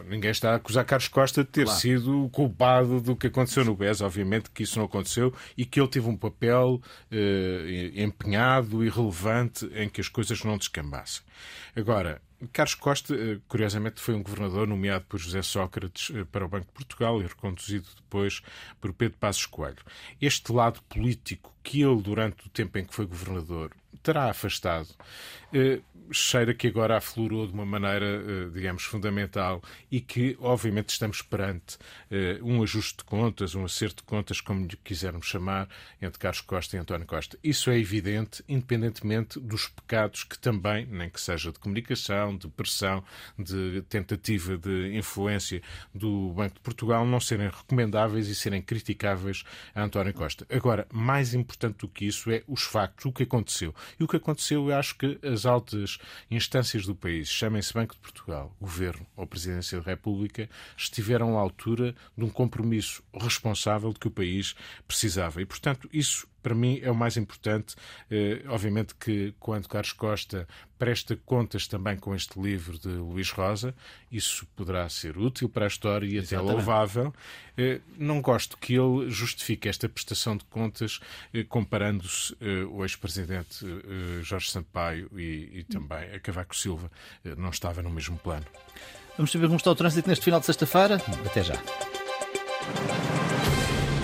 Ninguém 0.08 0.30
está 0.30 0.52
a 0.52 0.54
acusar 0.56 0.84
Carlos 0.84 1.08
Costa 1.08 1.44
de 1.44 1.50
ter 1.50 1.64
claro. 1.64 1.80
sido 1.80 2.28
culpado 2.32 3.00
do 3.00 3.16
que 3.16 3.26
aconteceu 3.26 3.64
no 3.64 3.74
BES. 3.74 4.00
Obviamente 4.00 4.50
que 4.50 4.62
isso 4.62 4.78
não 4.78 4.86
aconteceu 4.86 5.32
e 5.56 5.64
que 5.64 5.80
ele 5.80 5.88
teve 5.88 6.08
um 6.08 6.16
papel 6.16 6.80
eh, 7.10 7.92
empenhado 7.96 8.84
e 8.84 8.88
relevante 8.88 9.66
em 9.74 9.85
que 9.88 10.00
as 10.00 10.08
coisas 10.08 10.42
não 10.44 10.58
descambassem. 10.58 11.22
Agora, 11.74 12.20
Carlos 12.52 12.74
Costa, 12.74 13.14
eh, 13.14 13.38
curiosamente, 13.48 14.00
foi 14.00 14.14
um 14.14 14.22
governador 14.22 14.66
nomeado 14.66 15.06
por 15.06 15.18
José 15.18 15.40
Sócrates 15.42 16.14
eh, 16.14 16.24
para 16.24 16.44
o 16.44 16.48
Banco 16.48 16.66
de 16.66 16.72
Portugal 16.72 17.20
e 17.20 17.26
reconduzido 17.26 17.88
depois 17.96 18.42
por 18.80 18.92
Pedro 18.92 19.18
Passos 19.18 19.46
Coelho. 19.46 19.82
Este 20.20 20.52
lado 20.52 20.82
político 20.82 21.54
que 21.62 21.82
ele, 21.82 22.02
durante 22.02 22.46
o 22.46 22.50
tempo 22.50 22.78
em 22.78 22.84
que 22.84 22.94
foi 22.94 23.06
governador, 23.06 23.72
terá 24.02 24.30
afastado, 24.30 24.88
cheira 26.10 26.54
que 26.54 26.66
agora 26.66 26.96
aflorou 26.96 27.46
de 27.46 27.52
uma 27.52 27.64
maneira, 27.64 28.06
eh, 28.06 28.48
digamos, 28.52 28.84
fundamental 28.84 29.62
e 29.90 30.00
que, 30.00 30.36
obviamente, 30.40 30.90
estamos 30.90 31.22
perante 31.22 31.78
eh, 32.10 32.38
um 32.42 32.62
ajuste 32.62 32.98
de 32.98 33.04
contas, 33.04 33.54
um 33.54 33.64
acerto 33.64 33.96
de 33.96 34.02
contas, 34.04 34.40
como 34.40 34.66
lhe 34.66 34.76
quisermos 34.76 35.26
chamar, 35.26 35.68
entre 36.00 36.18
Carlos 36.18 36.40
Costa 36.40 36.76
e 36.76 36.78
António 36.78 37.06
Costa. 37.06 37.38
Isso 37.42 37.70
é 37.70 37.78
evidente, 37.78 38.44
independentemente 38.48 39.40
dos 39.40 39.68
pecados 39.68 40.24
que 40.24 40.38
também, 40.38 40.86
nem 40.86 41.10
que 41.10 41.20
seja 41.20 41.52
de 41.52 41.58
comunicação, 41.58 42.36
de 42.36 42.48
pressão, 42.48 43.02
de 43.38 43.82
tentativa 43.88 44.56
de 44.56 44.96
influência 44.96 45.62
do 45.94 46.32
Banco 46.32 46.54
de 46.54 46.60
Portugal, 46.60 47.06
não 47.06 47.20
serem 47.20 47.48
recomendáveis 47.48 48.28
e 48.28 48.34
serem 48.34 48.62
criticáveis 48.62 49.44
a 49.74 49.82
António 49.82 50.14
Costa. 50.14 50.46
Agora, 50.50 50.86
mais 50.92 51.34
importante 51.34 51.78
do 51.78 51.88
que 51.88 52.06
isso 52.06 52.30
é 52.30 52.42
os 52.46 52.62
factos, 52.62 53.06
o 53.06 53.12
que 53.12 53.24
aconteceu. 53.24 53.74
E 53.98 54.04
o 54.04 54.08
que 54.08 54.16
aconteceu, 54.16 54.68
eu 54.68 54.76
acho 54.76 54.96
que 54.96 55.18
as 55.22 55.45
altas 55.46 55.98
instâncias 56.30 56.84
do 56.84 56.94
país, 56.94 57.28
chamem-se 57.28 57.72
Banco 57.72 57.94
de 57.94 58.00
Portugal, 58.00 58.54
Governo 58.60 59.06
ou 59.16 59.26
Presidência 59.26 59.80
da 59.80 59.84
República, 59.84 60.48
estiveram 60.76 61.38
à 61.38 61.40
altura 61.40 61.94
de 62.16 62.24
um 62.24 62.28
compromisso 62.28 63.02
responsável 63.14 63.92
de 63.92 63.98
que 63.98 64.08
o 64.08 64.10
país 64.10 64.54
precisava. 64.86 65.40
E, 65.40 65.46
portanto, 65.46 65.88
isso 65.92 66.28
para 66.46 66.54
mim 66.54 66.78
é 66.80 66.88
o 66.88 66.94
mais 66.94 67.16
importante. 67.16 67.74
Eh, 68.08 68.40
obviamente 68.46 68.94
que 68.94 69.34
quando 69.40 69.66
Carlos 69.66 69.92
Costa 69.92 70.46
presta 70.78 71.16
contas 71.16 71.66
também 71.66 71.96
com 71.96 72.14
este 72.14 72.40
livro 72.40 72.78
de 72.78 72.86
Luís 72.86 73.32
Rosa, 73.32 73.74
isso 74.12 74.46
poderá 74.54 74.88
ser 74.88 75.18
útil 75.18 75.48
para 75.48 75.64
a 75.64 75.66
história 75.66 76.06
e 76.06 76.20
até 76.20 76.38
louvável. 76.38 77.12
Eh, 77.58 77.80
não 77.98 78.22
gosto 78.22 78.56
que 78.58 78.74
ele 78.74 79.10
justifique 79.10 79.68
esta 79.68 79.88
prestação 79.88 80.36
de 80.36 80.44
contas 80.44 81.00
eh, 81.34 81.42
comparando-se 81.42 82.36
o 82.70 82.84
ex-presidente 82.84 83.66
Jorge 84.22 84.48
Sampaio 84.52 85.10
e, 85.18 85.50
e 85.52 85.64
também 85.64 86.14
a 86.14 86.20
Cavaco 86.20 86.54
Silva. 86.54 86.88
Não 87.36 87.50
estava 87.50 87.82
no 87.82 87.90
mesmo 87.90 88.16
plano. 88.18 88.46
Vamos 89.16 89.32
saber 89.32 89.46
como 89.46 89.56
está 89.56 89.72
o 89.72 89.74
trânsito 89.74 90.08
neste 90.08 90.24
final 90.24 90.38
de 90.38 90.46
sexta-feira. 90.46 91.02
Até 91.26 91.42
já. 91.42 91.60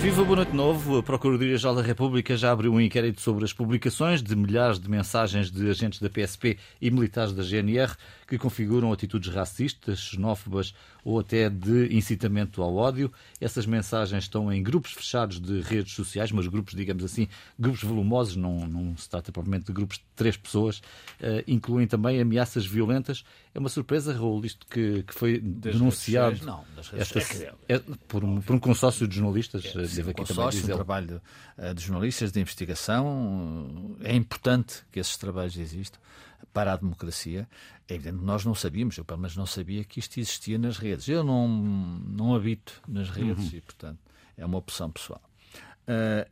Viva 0.02 0.24
Boa 0.24 0.34
Noite 0.34 0.52
Novo. 0.52 0.98
A 0.98 1.02
Procuradoria-Geral 1.02 1.76
da 1.76 1.82
República 1.82 2.36
já 2.36 2.50
abriu 2.50 2.72
um 2.72 2.80
inquérito 2.80 3.20
sobre 3.20 3.44
as 3.44 3.52
publicações 3.52 4.20
de 4.20 4.34
milhares 4.34 4.80
de 4.80 4.90
mensagens 4.90 5.48
de 5.48 5.70
agentes 5.70 6.00
da 6.00 6.10
PSP 6.10 6.58
e 6.80 6.90
militares 6.90 7.32
da 7.32 7.44
GNR 7.44 7.94
que 8.26 8.36
configuram 8.36 8.92
atitudes 8.92 9.32
racistas, 9.32 10.00
xenófobas 10.00 10.74
ou 11.04 11.18
até 11.18 11.48
de 11.48 11.94
incitamento 11.94 12.62
ao 12.62 12.74
ódio. 12.76 13.12
Essas 13.40 13.66
mensagens 13.66 14.24
estão 14.24 14.52
em 14.52 14.62
grupos 14.62 14.92
fechados 14.92 15.40
de 15.40 15.60
redes 15.60 15.94
sociais, 15.94 16.30
mas 16.30 16.46
grupos, 16.46 16.74
digamos 16.74 17.04
assim, 17.04 17.28
grupos 17.58 17.82
volumosos, 17.82 18.36
não, 18.36 18.66
não 18.66 18.96
se 18.96 19.08
trata 19.08 19.32
propriamente 19.32 19.66
de 19.66 19.72
grupos 19.72 19.98
de 19.98 20.04
três 20.14 20.36
pessoas, 20.36 20.78
uh, 20.78 21.42
incluem 21.46 21.86
também 21.86 22.20
ameaças 22.20 22.64
violentas. 22.64 23.24
É 23.54 23.58
uma 23.58 23.68
surpresa, 23.68 24.12
Raul, 24.12 24.44
isto 24.44 24.66
que, 24.66 25.02
que 25.02 25.14
foi 25.14 25.38
das 25.38 25.74
denunciado 25.74 26.36
sociais, 26.36 26.46
não, 26.46 26.64
das 26.74 26.88
redes 26.88 27.16
esta, 27.16 27.56
é, 27.68 27.78
por, 28.08 28.24
um, 28.24 28.40
por 28.40 28.56
um 28.56 28.58
consórcio 28.58 29.06
de 29.06 29.16
jornalistas. 29.16 29.64
É, 29.64 29.82
devo 29.82 30.10
aqui 30.10 30.24
também 30.24 30.48
dizer. 30.50 30.74
trabalho 30.74 31.20
uh, 31.58 31.74
de 31.74 31.82
jornalistas, 31.82 32.32
de 32.32 32.40
investigação. 32.40 33.96
É 34.02 34.14
importante 34.14 34.84
que 34.90 35.00
esses 35.00 35.16
trabalhos 35.16 35.56
existam 35.56 35.98
para 36.52 36.72
a 36.72 36.76
democracia. 36.76 37.48
É 37.88 37.94
evidente 37.94 38.18
que 38.18 38.24
nós 38.24 38.44
não 38.44 38.54
sabíamos, 38.54 38.96
eu 38.96 39.04
pelo 39.04 39.20
menos 39.20 39.36
não 39.36 39.46
sabia 39.46 39.84
que 39.84 39.98
isto 39.98 40.18
existia 40.18 40.58
nas 40.58 40.78
redes. 40.78 41.08
Eu 41.08 41.22
não, 41.22 41.48
não 41.48 42.34
habito 42.34 42.80
nas 42.86 43.10
redes 43.10 43.52
uhum. 43.52 43.58
e, 43.58 43.60
portanto, 43.60 43.98
é 44.36 44.44
uma 44.44 44.58
opção 44.58 44.90
pessoal. 44.90 45.22
Uh, 45.82 46.30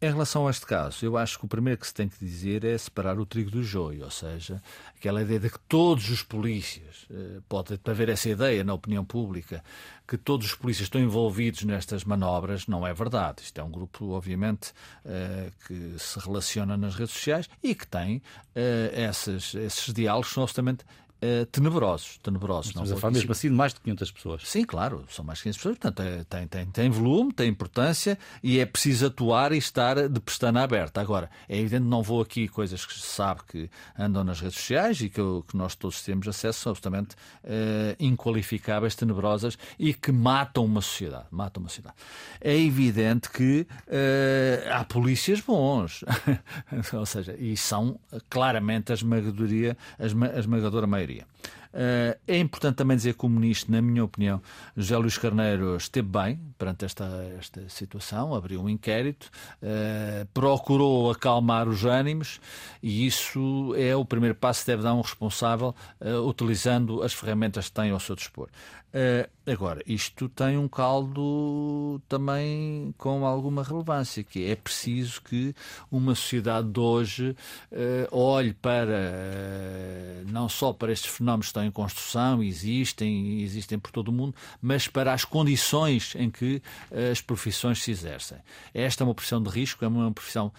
em 0.00 0.10
relação 0.10 0.46
a 0.46 0.50
este 0.50 0.64
caso, 0.64 1.04
eu 1.04 1.16
acho 1.16 1.38
que 1.38 1.44
o 1.44 1.48
primeiro 1.48 1.80
que 1.80 1.86
se 1.86 1.94
tem 1.94 2.08
que 2.08 2.24
dizer 2.24 2.64
é 2.64 2.78
separar 2.78 3.18
o 3.18 3.26
trigo 3.26 3.50
do 3.50 3.62
joio, 3.62 4.04
ou 4.04 4.10
seja, 4.10 4.62
aquela 4.96 5.22
ideia 5.22 5.40
de 5.40 5.50
que 5.50 5.58
todos 5.68 6.08
os 6.08 6.22
polícias, 6.22 7.06
eh, 7.10 7.40
pode 7.48 7.80
haver 7.84 8.08
essa 8.08 8.28
ideia 8.28 8.62
na 8.62 8.74
opinião 8.74 9.04
pública, 9.04 9.62
que 10.06 10.16
todos 10.16 10.46
os 10.46 10.54
polícias 10.54 10.86
estão 10.86 11.00
envolvidos 11.00 11.64
nestas 11.64 12.04
manobras, 12.04 12.66
não 12.66 12.86
é 12.86 12.94
verdade. 12.94 13.42
Isto 13.42 13.60
é 13.60 13.64
um 13.64 13.70
grupo, 13.70 14.10
obviamente, 14.10 14.72
eh, 15.04 15.50
que 15.66 15.94
se 15.98 16.18
relaciona 16.20 16.76
nas 16.76 16.94
redes 16.94 17.14
sociais 17.14 17.48
e 17.62 17.74
que 17.74 17.86
tem 17.86 18.22
eh, 18.54 19.08
esses, 19.10 19.54
esses 19.54 19.92
diálogos 19.92 20.30
são 20.30 20.44
absolutamente 20.44 20.84
uh, 21.22 21.46
tenebrosos. 21.46 22.18
tenebrosos 22.22 22.66
Estamos 22.68 22.90
não 22.90 22.96
a 22.96 23.00
falar 23.00 23.12
mesmo 23.12 23.32
assim 23.32 23.48
de 23.48 23.54
mais 23.54 23.74
de 23.74 23.80
500 23.80 24.10
pessoas. 24.10 24.42
Sim, 24.44 24.64
claro, 24.64 25.04
são 25.10 25.24
mais 25.24 25.38
de 25.38 25.44
500 25.44 25.58
pessoas. 25.58 25.78
Portanto, 25.78 26.02
é, 26.02 26.24
tem, 26.24 26.46
tem, 26.46 26.66
tem 26.66 26.90
volume, 26.90 27.32
tem 27.32 27.48
importância 27.48 28.18
e 28.42 28.58
é 28.58 28.66
preciso 28.66 29.06
atuar 29.06 29.52
e 29.52 29.58
estar 29.58 30.08
de 30.08 30.20
pestana 30.20 30.62
aberta. 30.62 31.00
Agora, 31.00 31.30
é 31.48 31.58
evidente 31.58 31.84
não 31.84 32.02
vou 32.02 32.20
aqui 32.20 32.48
coisas 32.48 32.84
que 32.84 32.94
se 32.94 33.00
sabe 33.00 33.40
que 33.48 33.70
andam 33.98 34.24
nas 34.24 34.40
redes 34.40 34.56
sociais 34.56 35.00
e 35.00 35.08
que, 35.08 35.20
que 35.46 35.56
nós 35.56 35.74
todos 35.74 36.02
temos 36.02 36.26
acesso, 36.28 36.60
são 36.60 36.70
absolutamente 36.70 37.14
uh, 37.44 37.96
inqualificáveis, 37.98 38.94
tenebrosas 38.94 39.58
e 39.78 39.94
que 39.94 40.12
matam 40.12 40.64
uma 40.64 40.80
sociedade. 40.80 41.26
Matam 41.30 41.62
uma 41.62 41.68
sociedade. 41.68 41.96
É 42.40 42.56
evidente 42.56 43.30
que 43.30 43.66
uh, 43.86 44.72
há 44.72 44.84
polícias 44.84 45.40
bons, 45.40 46.04
ou 46.92 47.06
seja, 47.06 47.34
e 47.38 47.56
são 47.56 47.98
claramente 48.28 48.92
a 48.92 48.94
esmagadora, 48.94 49.76
a 49.98 50.38
esmagadora 50.38 50.86
maioria 50.86 51.07
Uh, 51.16 52.18
é 52.26 52.38
importante 52.38 52.76
também 52.76 52.96
dizer 52.96 53.14
que 53.14 53.26
o 53.26 53.28
ministro, 53.28 53.72
na 53.72 53.82
minha 53.82 54.02
opinião, 54.02 54.40
José 54.76 54.96
Luís 54.96 55.18
Carneiro, 55.18 55.76
esteve 55.76 56.08
bem 56.08 56.40
perante 56.56 56.84
esta, 56.84 57.04
esta 57.38 57.68
situação, 57.68 58.34
abriu 58.34 58.62
um 58.62 58.68
inquérito, 58.68 59.30
uh, 59.62 60.26
procurou 60.32 61.10
acalmar 61.10 61.68
os 61.68 61.84
ânimos 61.84 62.40
e 62.82 63.06
isso 63.06 63.74
é 63.76 63.94
o 63.94 64.04
primeiro 64.04 64.34
passo 64.34 64.60
que 64.64 64.70
deve 64.70 64.82
dar 64.82 64.94
um 64.94 65.02
responsável 65.02 65.74
uh, 66.00 66.26
utilizando 66.26 67.02
as 67.02 67.12
ferramentas 67.12 67.66
que 67.66 67.72
tem 67.72 67.90
ao 67.90 68.00
seu 68.00 68.16
dispor. 68.16 68.48
Uh, 68.88 69.28
agora, 69.50 69.82
isto 69.86 70.30
tem 70.30 70.56
um 70.56 70.66
caldo 70.66 72.00
também 72.08 72.94
com 72.96 73.26
alguma 73.26 73.62
relevância, 73.62 74.24
que 74.24 74.46
é 74.46 74.56
preciso 74.56 75.20
que 75.20 75.54
uma 75.90 76.14
sociedade 76.14 76.68
de 76.70 76.80
hoje 76.80 77.36
uh, 77.70 78.16
olhe 78.16 78.54
para 78.54 78.94
uh, 78.94 80.32
não 80.32 80.48
só 80.48 80.72
para 80.72 80.90
estes 80.90 81.10
fenómenos 81.10 81.46
que 81.46 81.50
estão 81.50 81.64
em 81.64 81.70
construção, 81.70 82.42
existem, 82.42 83.42
existem 83.42 83.78
por 83.78 83.90
todo 83.90 84.08
o 84.08 84.12
mundo, 84.12 84.34
mas 84.60 84.88
para 84.88 85.12
as 85.12 85.22
condições 85.22 86.14
em 86.16 86.30
que 86.30 86.62
as 87.10 87.20
profissões 87.20 87.82
se 87.82 87.90
exercem. 87.90 88.38
Esta 88.72 89.02
é 89.02 89.06
uma 89.06 89.14
profissão 89.14 89.42
de 89.42 89.50
risco, 89.50 89.84
é 89.84 89.88
uma 89.88 90.10
profissão 90.12 90.52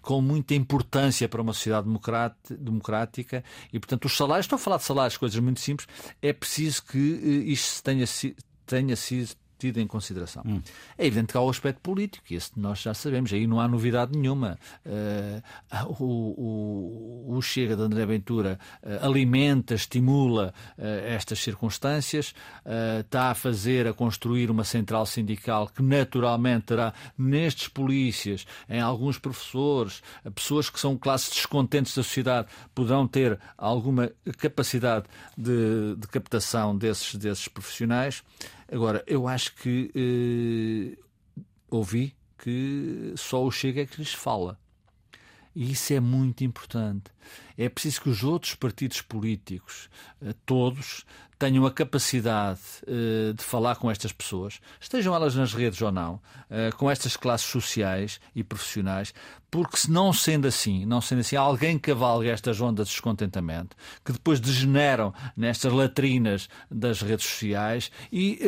com 0.00 0.20
muita 0.20 0.54
importância 0.54 1.28
para 1.28 1.42
uma 1.42 1.52
sociedade 1.52 1.88
democrática 2.58 3.44
e, 3.72 3.78
portanto, 3.78 4.04
os 4.04 4.16
salários, 4.16 4.44
estou 4.44 4.56
a 4.56 4.60
falar 4.60 4.76
de 4.76 4.84
salários, 4.84 5.16
coisas 5.16 5.38
muito 5.40 5.60
simples, 5.60 5.88
é 6.20 6.32
preciso 6.32 6.84
que 6.84 7.31
isto 7.32 7.82
tenha, 7.82 8.04
tenha 8.66 8.96
sido 8.96 9.34
tido 9.62 9.78
em 9.78 9.86
consideração. 9.86 10.42
Hum. 10.44 10.60
É 10.98 11.06
evidente 11.06 11.32
que 11.32 11.38
há 11.38 11.40
o 11.40 11.48
aspecto 11.48 11.80
político, 11.80 12.24
e 12.30 12.34
esse 12.34 12.50
nós 12.56 12.80
já 12.80 12.92
sabemos, 12.92 13.32
aí 13.32 13.46
não 13.46 13.60
há 13.60 13.68
novidade 13.68 14.18
nenhuma. 14.18 14.58
Uh, 14.84 16.02
o, 16.02 17.30
o, 17.30 17.36
o, 17.36 17.42
Chega 17.42 17.76
de 17.76 17.82
André 17.82 18.04
Ventura 18.04 18.58
uh, 18.82 19.06
alimenta, 19.06 19.74
estimula 19.74 20.52
uh, 20.76 20.82
estas 21.06 21.38
circunstâncias, 21.38 22.34
está 23.00 23.30
a 23.30 23.34
fazer, 23.34 23.86
a 23.86 23.92
construir 23.92 24.50
uma 24.50 24.64
central 24.64 25.06
sindical 25.06 25.68
que 25.68 25.82
naturalmente 25.82 26.66
terá 26.66 26.92
nestes 27.16 27.68
polícias, 27.68 28.46
em 28.68 28.80
alguns 28.80 29.18
professores, 29.18 30.02
pessoas 30.34 30.68
que 30.68 30.80
são 30.80 30.96
classes 30.96 31.30
descontentes 31.30 31.94
da 31.94 32.02
sociedade, 32.02 32.48
poderão 32.74 33.06
ter 33.06 33.38
alguma 33.56 34.10
capacidade 34.38 35.06
de, 35.36 35.94
de 35.96 36.08
captação 36.08 36.76
desses, 36.76 37.14
desses 37.14 37.46
profissionais. 37.48 38.22
Agora, 38.72 39.04
eu 39.06 39.28
acho 39.28 39.54
que 39.56 39.90
eh, 39.94 40.98
ouvi 41.70 42.16
que 42.38 43.12
só 43.18 43.44
o 43.44 43.50
Chega 43.50 43.82
é 43.82 43.86
que 43.86 44.00
lhes 44.00 44.14
fala. 44.14 44.58
E 45.54 45.72
isso 45.72 45.92
é 45.92 46.00
muito 46.00 46.44
importante. 46.44 47.10
É 47.56 47.68
preciso 47.68 48.00
que 48.00 48.08
os 48.08 48.24
outros 48.24 48.54
partidos 48.54 49.02
políticos, 49.02 49.88
eh, 50.22 50.34
todos, 50.46 51.04
tenham 51.42 51.66
a 51.66 51.72
capacidade 51.72 52.60
uh, 52.86 53.34
de 53.34 53.42
falar 53.42 53.74
com 53.74 53.90
estas 53.90 54.12
pessoas, 54.12 54.60
estejam 54.80 55.12
elas 55.12 55.34
nas 55.34 55.52
redes 55.52 55.82
ou 55.82 55.90
não, 55.90 56.14
uh, 56.14 56.76
com 56.76 56.88
estas 56.88 57.16
classes 57.16 57.48
sociais 57.48 58.20
e 58.32 58.44
profissionais, 58.44 59.12
porque 59.50 59.76
se 59.76 59.90
não 59.90 60.12
sendo 60.12 60.46
assim, 60.46 60.86
não 60.86 61.00
sendo 61.00 61.18
assim, 61.18 61.34
alguém 61.34 61.80
cavalga 61.80 62.30
estas 62.30 62.60
ondas 62.60 62.86
de 62.86 62.92
descontentamento, 62.92 63.76
que 64.04 64.12
depois 64.12 64.38
degeneram 64.38 65.12
nestas 65.36 65.72
latrinas 65.72 66.48
das 66.70 67.02
redes 67.02 67.26
sociais 67.26 67.90
e 68.12 68.38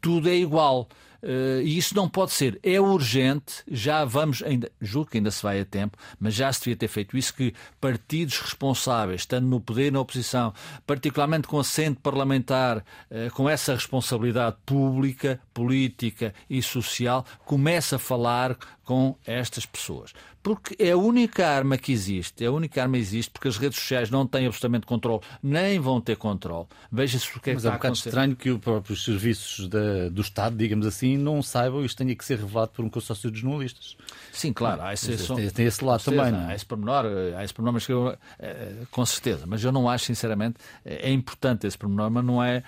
tudo 0.00 0.28
é 0.28 0.36
igual. 0.36 0.88
Uh, 1.22 1.60
e 1.62 1.76
isso 1.76 1.94
não 1.94 2.08
pode 2.08 2.32
ser. 2.32 2.58
É 2.62 2.80
urgente, 2.80 3.62
já 3.70 4.04
vamos, 4.04 4.42
ainda, 4.42 4.70
julgo 4.80 5.10
que 5.10 5.18
ainda 5.18 5.30
se 5.30 5.42
vai 5.42 5.60
a 5.60 5.64
tempo, 5.64 5.98
mas 6.18 6.34
já 6.34 6.52
se 6.52 6.60
devia 6.60 6.76
ter 6.76 6.88
feito 6.88 7.16
isso, 7.16 7.34
que 7.34 7.54
partidos 7.80 8.38
responsáveis, 8.38 9.22
estando 9.22 9.46
no 9.46 9.60
poder 9.60 9.88
e 9.88 9.90
na 9.90 10.00
oposição, 10.00 10.52
particularmente 10.86 11.46
com 11.46 11.58
assento 11.58 12.00
parlamentar, 12.00 12.78
uh, 12.78 13.30
com 13.34 13.48
essa 13.48 13.74
responsabilidade 13.74 14.56
pública, 14.64 15.40
política 15.52 16.34
e 16.48 16.62
social, 16.62 17.24
comece 17.44 17.94
a 17.94 17.98
falar 17.98 18.56
com 18.84 19.14
estas 19.24 19.64
pessoas. 19.64 20.12
Porque 20.42 20.74
é 20.78 20.92
a 20.92 20.96
única 20.96 21.46
arma 21.46 21.76
que 21.76 21.92
existe, 21.92 22.44
é 22.44 22.46
a 22.46 22.52
única 22.52 22.80
arma 22.80 22.96
que 22.96 23.02
existe 23.02 23.30
porque 23.30 23.48
as 23.48 23.56
redes 23.56 23.78
sociais 23.78 24.10
não 24.10 24.26
têm 24.26 24.46
absolutamente 24.46 24.86
controle, 24.86 25.20
nem 25.42 25.78
vão 25.78 26.00
ter 26.00 26.16
controle. 26.16 26.66
Veja-se 26.90 27.36
o 27.36 27.40
que 27.40 27.50
é 27.50 27.54
Mas 27.54 27.62
que 27.62 27.68
é 27.68 27.70
um 27.70 27.74
bocado 27.74 27.94
estranho 27.94 28.36
que 28.36 28.50
os 28.50 28.58
próprios 28.58 29.04
serviços 29.04 29.68
da, 29.68 30.08
do 30.08 30.22
Estado, 30.22 30.56
digamos 30.56 30.86
assim, 30.86 31.16
não 31.16 31.42
saibam 31.42 31.84
isto 31.84 31.98
tenha 31.98 32.14
que 32.14 32.24
ser 32.24 32.38
revelado 32.38 32.70
por 32.72 32.84
um 32.84 32.88
consórcio 32.88 33.30
de 33.30 33.40
jornalistas. 33.40 33.96
Sim, 34.32 34.52
claro, 34.52 34.82
há 34.82 34.94
esse, 34.94 35.16
tem, 35.16 35.50
tem 35.50 35.66
esse 35.66 35.84
lado 35.84 36.00
certeza, 36.00 36.24
também. 36.24 36.40
Não? 36.40 36.48
É? 36.48 36.52
Há 36.52 36.56
esse 36.56 36.66
pormenor, 36.66 37.04
há 37.36 37.44
esse 37.44 37.52
pormenor 37.54 37.74
mas 37.74 37.88
eu, 37.88 38.16
é, 38.38 38.72
com 38.90 39.04
certeza. 39.04 39.44
Mas 39.46 39.62
eu 39.62 39.72
não 39.72 39.88
acho, 39.88 40.06
sinceramente, 40.06 40.56
é, 40.84 41.10
é 41.10 41.12
importante 41.12 41.66
esse 41.66 41.76
pormenor, 41.76 42.10
mas 42.10 42.24
não 42.24 42.42
é. 42.42 42.62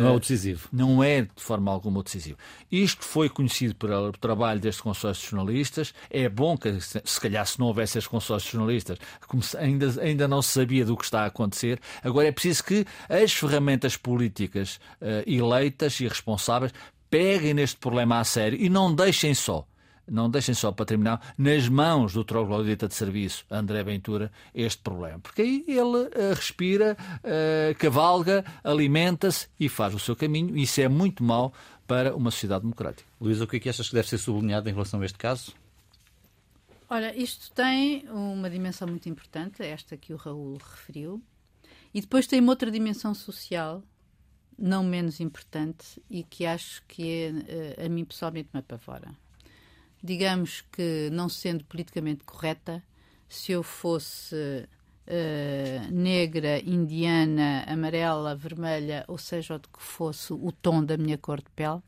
Não 0.00 0.08
é 0.08 0.12
o 0.12 0.20
decisivo. 0.20 0.68
Não 0.72 1.02
é 1.02 1.22
de 1.22 1.28
forma 1.36 1.70
alguma 1.70 2.00
o 2.00 2.02
decisivo. 2.02 2.36
Isto 2.70 3.04
foi 3.04 3.28
conhecido 3.28 3.74
pelo 3.74 4.12
trabalho 4.12 4.60
deste 4.60 4.82
consórcio 4.82 5.24
de 5.24 5.30
jornalistas. 5.30 5.94
É 6.10 6.28
bom 6.28 6.56
que 6.56 6.68
se 7.14 7.20
calhar 7.20 7.46
se 7.46 7.58
não 7.58 7.66
houvesse 7.66 7.98
esses 7.98 8.08
consórcios 8.08 8.52
jornalistas, 8.52 8.98
ainda, 9.58 10.02
ainda 10.02 10.28
não 10.28 10.42
se 10.42 10.52
sabia 10.52 10.84
do 10.84 10.96
que 10.96 11.04
está 11.04 11.22
a 11.22 11.26
acontecer. 11.26 11.80
Agora 12.02 12.28
é 12.28 12.32
preciso 12.32 12.64
que 12.64 12.86
as 13.08 13.32
ferramentas 13.32 13.96
políticas 13.96 14.78
uh, 15.00 15.28
eleitas 15.28 15.98
e 16.00 16.08
responsáveis 16.08 16.72
peguem 17.10 17.54
neste 17.54 17.76
problema 17.78 18.18
a 18.18 18.24
sério 18.24 18.58
e 18.60 18.68
não 18.68 18.94
deixem 18.94 19.34
só 19.34 19.66
não 20.06 20.28
deixem 20.28 20.54
só 20.54 20.70
para 20.70 20.84
terminar, 20.84 21.34
nas 21.36 21.68
mãos 21.68 22.12
do 22.12 22.24
troglodita 22.24 22.86
de 22.86 22.94
serviço, 22.94 23.44
André 23.50 23.82
Ventura, 23.82 24.30
este 24.54 24.82
problema. 24.82 25.18
Porque 25.18 25.42
aí 25.42 25.64
ele 25.66 25.78
uh, 25.80 26.34
respira, 26.34 26.96
uh, 27.20 27.74
cavalga, 27.78 28.44
alimenta-se 28.62 29.48
e 29.58 29.68
faz 29.68 29.94
o 29.94 29.98
seu 29.98 30.14
caminho. 30.14 30.56
Isso 30.56 30.80
é 30.80 30.88
muito 30.88 31.22
mau 31.22 31.52
para 31.86 32.14
uma 32.14 32.30
sociedade 32.30 32.62
democrática. 32.62 33.08
Luísa, 33.20 33.44
o 33.44 33.46
que 33.46 33.56
é 33.56 33.60
que 33.60 33.68
achas 33.68 33.88
que 33.88 33.94
deve 33.94 34.08
ser 34.08 34.18
sublinhado 34.18 34.68
em 34.68 34.72
relação 34.72 35.00
a 35.00 35.04
este 35.04 35.18
caso? 35.18 35.52
Olha, 36.94 37.12
isto 37.20 37.50
tem 37.50 38.08
uma 38.08 38.48
dimensão 38.48 38.86
muito 38.86 39.08
importante, 39.08 39.64
esta 39.64 39.96
que 39.96 40.12
o 40.12 40.16
Raul 40.16 40.58
referiu, 40.58 41.20
e 41.92 42.00
depois 42.00 42.24
tem 42.24 42.38
uma 42.38 42.52
outra 42.52 42.70
dimensão 42.70 43.12
social, 43.12 43.82
não 44.56 44.84
menos 44.84 45.18
importante, 45.18 46.00
e 46.08 46.22
que 46.22 46.46
acho 46.46 46.84
que 46.86 47.02
é, 47.02 47.76
eh, 47.80 47.86
a 47.86 47.88
mim 47.88 48.04
pessoalmente 48.04 48.50
me 48.54 48.60
apavora. 48.60 49.12
Digamos 50.00 50.60
que, 50.70 51.10
não 51.10 51.28
sendo 51.28 51.64
politicamente 51.64 52.22
correta, 52.22 52.80
se 53.28 53.50
eu 53.50 53.64
fosse 53.64 54.36
uh, 55.08 55.92
negra, 55.92 56.60
indiana, 56.60 57.64
amarela, 57.66 58.36
vermelha, 58.36 59.04
ou 59.08 59.18
seja, 59.18 59.56
o 59.56 59.58
que 59.58 59.82
fosse 59.82 60.32
o 60.32 60.52
tom 60.52 60.84
da 60.84 60.96
minha 60.96 61.18
cor 61.18 61.38
de 61.38 61.50
pele, 61.56 61.82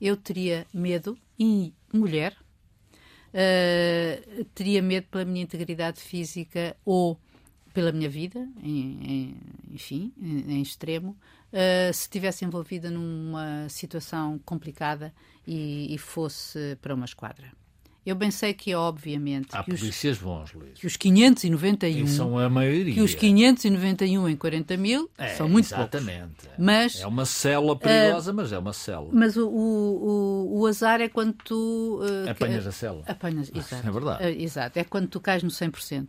eu 0.00 0.16
teria 0.16 0.66
medo, 0.72 1.18
e 1.38 1.74
mulher, 1.92 2.34
uh, 3.36 4.44
teria 4.54 4.82
medo 4.82 5.06
pela 5.08 5.24
minha 5.24 5.44
integridade 5.44 6.00
física 6.00 6.76
ou 6.84 7.20
pela 7.74 7.92
minha 7.92 8.08
vida, 8.08 8.48
em, 8.62 8.98
em, 9.02 9.36
enfim, 9.70 10.12
em, 10.18 10.54
em 10.54 10.62
extremo, 10.62 11.10
uh, 11.52 11.92
se 11.92 12.02
estivesse 12.02 12.44
envolvida 12.44 12.90
numa 12.90 13.68
situação 13.68 14.38
complicada 14.38 15.12
e, 15.46 15.94
e 15.94 15.98
fosse 15.98 16.76
para 16.80 16.94
uma 16.94 17.04
esquadra. 17.04 17.52
Eu 18.06 18.14
bem 18.14 18.30
sei 18.30 18.54
que, 18.54 18.72
obviamente. 18.72 19.48
Há 19.50 19.64
que 19.64 19.76
polícias 19.76 20.16
os, 20.16 20.22
bons, 20.22 20.52
Luís. 20.52 20.78
Que 20.78 20.86
os 20.86 20.96
591. 20.96 22.04
E 22.04 22.08
são 22.08 22.38
a 22.38 22.48
maioria. 22.48 22.94
Que 22.94 23.00
os 23.00 23.16
591 23.16 24.28
em 24.28 24.36
40 24.36 24.76
mil 24.76 25.10
é, 25.18 25.34
são 25.34 25.48
muito 25.48 25.66
exatamente. 25.66 26.36
poucos. 26.40 26.58
Mas, 26.58 27.00
é 27.00 27.06
uma 27.08 27.26
célula 27.26 27.76
perigosa, 27.76 28.30
uh, 28.30 28.34
mas 28.34 28.52
é 28.52 28.58
uma 28.58 28.72
célula. 28.72 29.10
Mas 29.12 29.36
o, 29.36 29.48
o, 29.48 30.60
o 30.60 30.66
azar 30.66 31.00
é 31.00 31.08
quando 31.08 31.32
tu. 31.32 32.00
Uh, 32.00 32.30
apanhas 32.30 32.64
a 32.64 32.70
célula. 32.70 33.02
Apanhas, 33.08 33.50
exato. 33.52 33.88
É 33.88 33.90
verdade. 33.90 34.24
Uh, 34.24 34.40
exato. 34.40 34.78
É 34.78 34.84
quando 34.84 35.08
tu 35.08 35.20
cais 35.20 35.42
no 35.42 35.50
100%. 35.50 36.06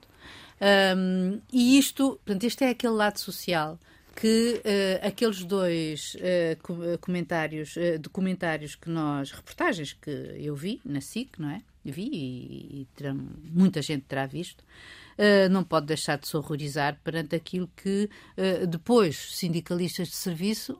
Um, 0.59 1.39
e 1.51 1.79
isto, 1.79 2.19
portanto, 2.23 2.43
este 2.43 2.63
é 2.63 2.69
aquele 2.69 2.93
lado 2.93 3.19
social 3.19 3.79
que 4.19 4.61
uh, 4.65 5.07
aqueles 5.07 5.43
dois 5.43 6.15
uh, 6.15 6.97
comentários, 6.99 7.75
uh, 7.75 7.99
documentários 7.99 8.75
que 8.75 8.89
nós, 8.89 9.31
reportagens 9.31 9.93
que 9.93 10.09
eu 10.09 10.55
vi 10.55 10.81
na 10.83 10.99
SIC, 10.99 11.39
não 11.39 11.51
é? 11.51 11.61
Vi 11.91 12.09
e, 12.11 12.81
e 12.81 12.87
terá, 12.95 13.13
muita 13.13 13.81
gente 13.81 14.05
terá 14.05 14.25
visto, 14.25 14.61
uh, 14.61 15.49
não 15.49 15.63
pode 15.63 15.85
deixar 15.85 16.17
de 16.17 16.27
se 16.27 16.35
horrorizar 16.35 16.99
perante 17.03 17.35
aquilo 17.35 17.69
que 17.75 18.09
uh, 18.37 18.67
depois 18.67 19.35
sindicalistas 19.35 20.09
de 20.09 20.15
serviço, 20.15 20.79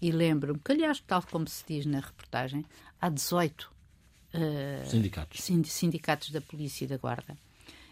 e 0.00 0.10
lembro-me 0.12 0.60
que, 0.60 0.72
aliás, 0.72 1.00
tal 1.00 1.22
como 1.22 1.48
se 1.48 1.64
diz 1.66 1.86
na 1.86 2.00
reportagem, 2.00 2.64
há 3.00 3.08
18 3.08 3.62
uh, 3.62 3.70
eh, 4.34 4.84
sindicatos. 4.84 5.40
sindicatos 5.42 6.30
da 6.30 6.40
Polícia 6.40 6.84
e 6.84 6.88
da 6.88 6.96
Guarda. 6.96 7.36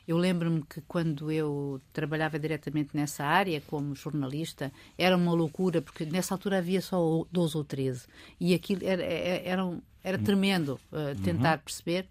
Eu 0.07 0.19
lembro-me 0.19 0.63
que 0.63 0.83
quando 0.83 1.33
eu 1.33 1.81
trabalhava 1.93 2.39
diretamente 2.39 2.91
nessa 2.95 3.25
área 3.25 3.61
como 3.63 3.95
jornalista, 3.95 4.71
era 4.99 5.17
uma 5.17 5.33
loucura, 5.33 5.81
porque 5.81 6.05
nessa 6.05 6.35
altura 6.35 6.59
havia 6.59 6.83
só 6.83 7.27
12 7.33 7.57
ou 7.57 7.65
13. 7.65 8.07
E 8.39 8.53
aquilo 8.53 8.85
era, 8.85 9.03
era, 9.03 9.49
era, 9.49 9.79
era 10.03 10.19
tremendo 10.19 10.79
uh, 10.93 11.19
tentar 11.23 11.57
uhum. 11.57 11.65
perceber. 11.65 12.07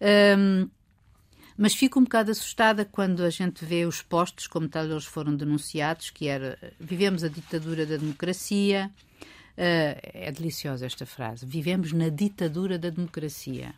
Um, 0.00 0.68
mas 1.56 1.74
fico 1.74 2.00
um 2.00 2.04
bocado 2.04 2.30
assustada 2.30 2.84
quando 2.84 3.22
a 3.22 3.30
gente 3.30 3.64
vê 3.64 3.86
os 3.86 4.02
postos, 4.02 4.46
como 4.46 4.68
tal 4.68 4.84
eles 4.86 5.04
foram 5.04 5.36
denunciados, 5.36 6.10
que 6.10 6.26
era 6.26 6.58
vivemos 6.80 7.22
a 7.22 7.28
ditadura 7.28 7.86
da 7.86 7.96
democracia. 7.96 8.90
Uh, 9.56 9.94
é 10.02 10.32
deliciosa 10.32 10.84
esta 10.84 11.06
frase. 11.06 11.46
Vivemos 11.46 11.92
na 11.92 12.08
ditadura 12.08 12.76
da 12.76 12.90
democracia. 12.90 13.72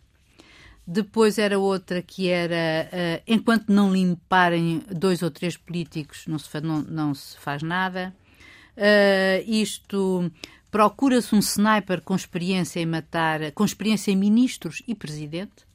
Depois 0.86 1.36
era 1.36 1.58
outra 1.58 2.00
que 2.00 2.30
era 2.30 2.88
uh, 2.88 3.22
enquanto 3.26 3.68
não 3.68 3.92
limparem 3.92 4.82
dois 4.90 5.20
ou 5.20 5.30
três 5.30 5.54
políticos, 5.56 6.24
não 6.26 6.38
se, 6.38 6.48
não, 6.62 6.80
não 6.80 7.14
se 7.14 7.36
faz 7.36 7.62
nada. 7.62 8.14
Uh, 8.74 9.50
isto 9.50 10.30
procura-se 10.70 11.34
um 11.34 11.40
sniper 11.40 12.00
com 12.00 12.16
experiência 12.16 12.80
em 12.80 12.86
matar, 12.86 13.52
com 13.52 13.64
experiência 13.66 14.10
em 14.10 14.16
ministros 14.16 14.82
e 14.88 14.94
presidente 14.94 15.65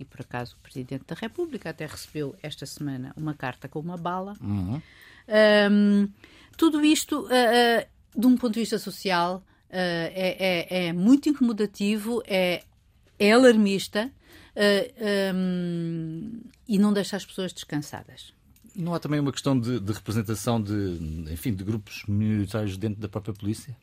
e 0.00 0.04
por 0.04 0.22
acaso 0.22 0.56
o 0.56 0.62
Presidente 0.62 1.04
da 1.06 1.14
República 1.14 1.70
até 1.70 1.84
recebeu 1.84 2.34
esta 2.42 2.64
semana 2.64 3.12
uma 3.16 3.34
carta 3.34 3.68
com 3.68 3.78
uma 3.78 3.98
bala. 3.98 4.34
Uhum. 4.40 4.80
Um, 5.70 6.08
tudo 6.56 6.82
isto, 6.84 7.20
uh, 7.20 7.26
uh, 7.26 8.20
de 8.20 8.26
um 8.26 8.36
ponto 8.36 8.54
de 8.54 8.60
vista 8.60 8.78
social, 8.78 9.36
uh, 9.36 9.42
é, 9.70 10.36
é, 10.70 10.86
é, 10.86 10.92
muito 10.92 11.28
incomodativo, 11.28 12.22
é, 12.26 12.64
é 13.18 13.32
alarmista 13.32 14.10
um, 15.34 16.40
e 16.66 16.78
não 16.78 16.92
deixa 16.92 17.16
as 17.16 17.24
pessoas 17.24 17.52
descansadas. 17.52 18.32
Não 18.74 18.94
há 18.94 18.98
também 18.98 19.20
uma 19.20 19.32
questão 19.32 19.58
de, 19.58 19.78
de 19.80 19.92
representação 19.92 20.62
de, 20.62 20.72
enfim, 21.30 21.52
de 21.52 21.62
grupos 21.62 22.04
minoritários 22.08 22.76
dentro 22.76 23.00
da 23.00 23.08
própria 23.08 23.34
polícia? 23.34 23.76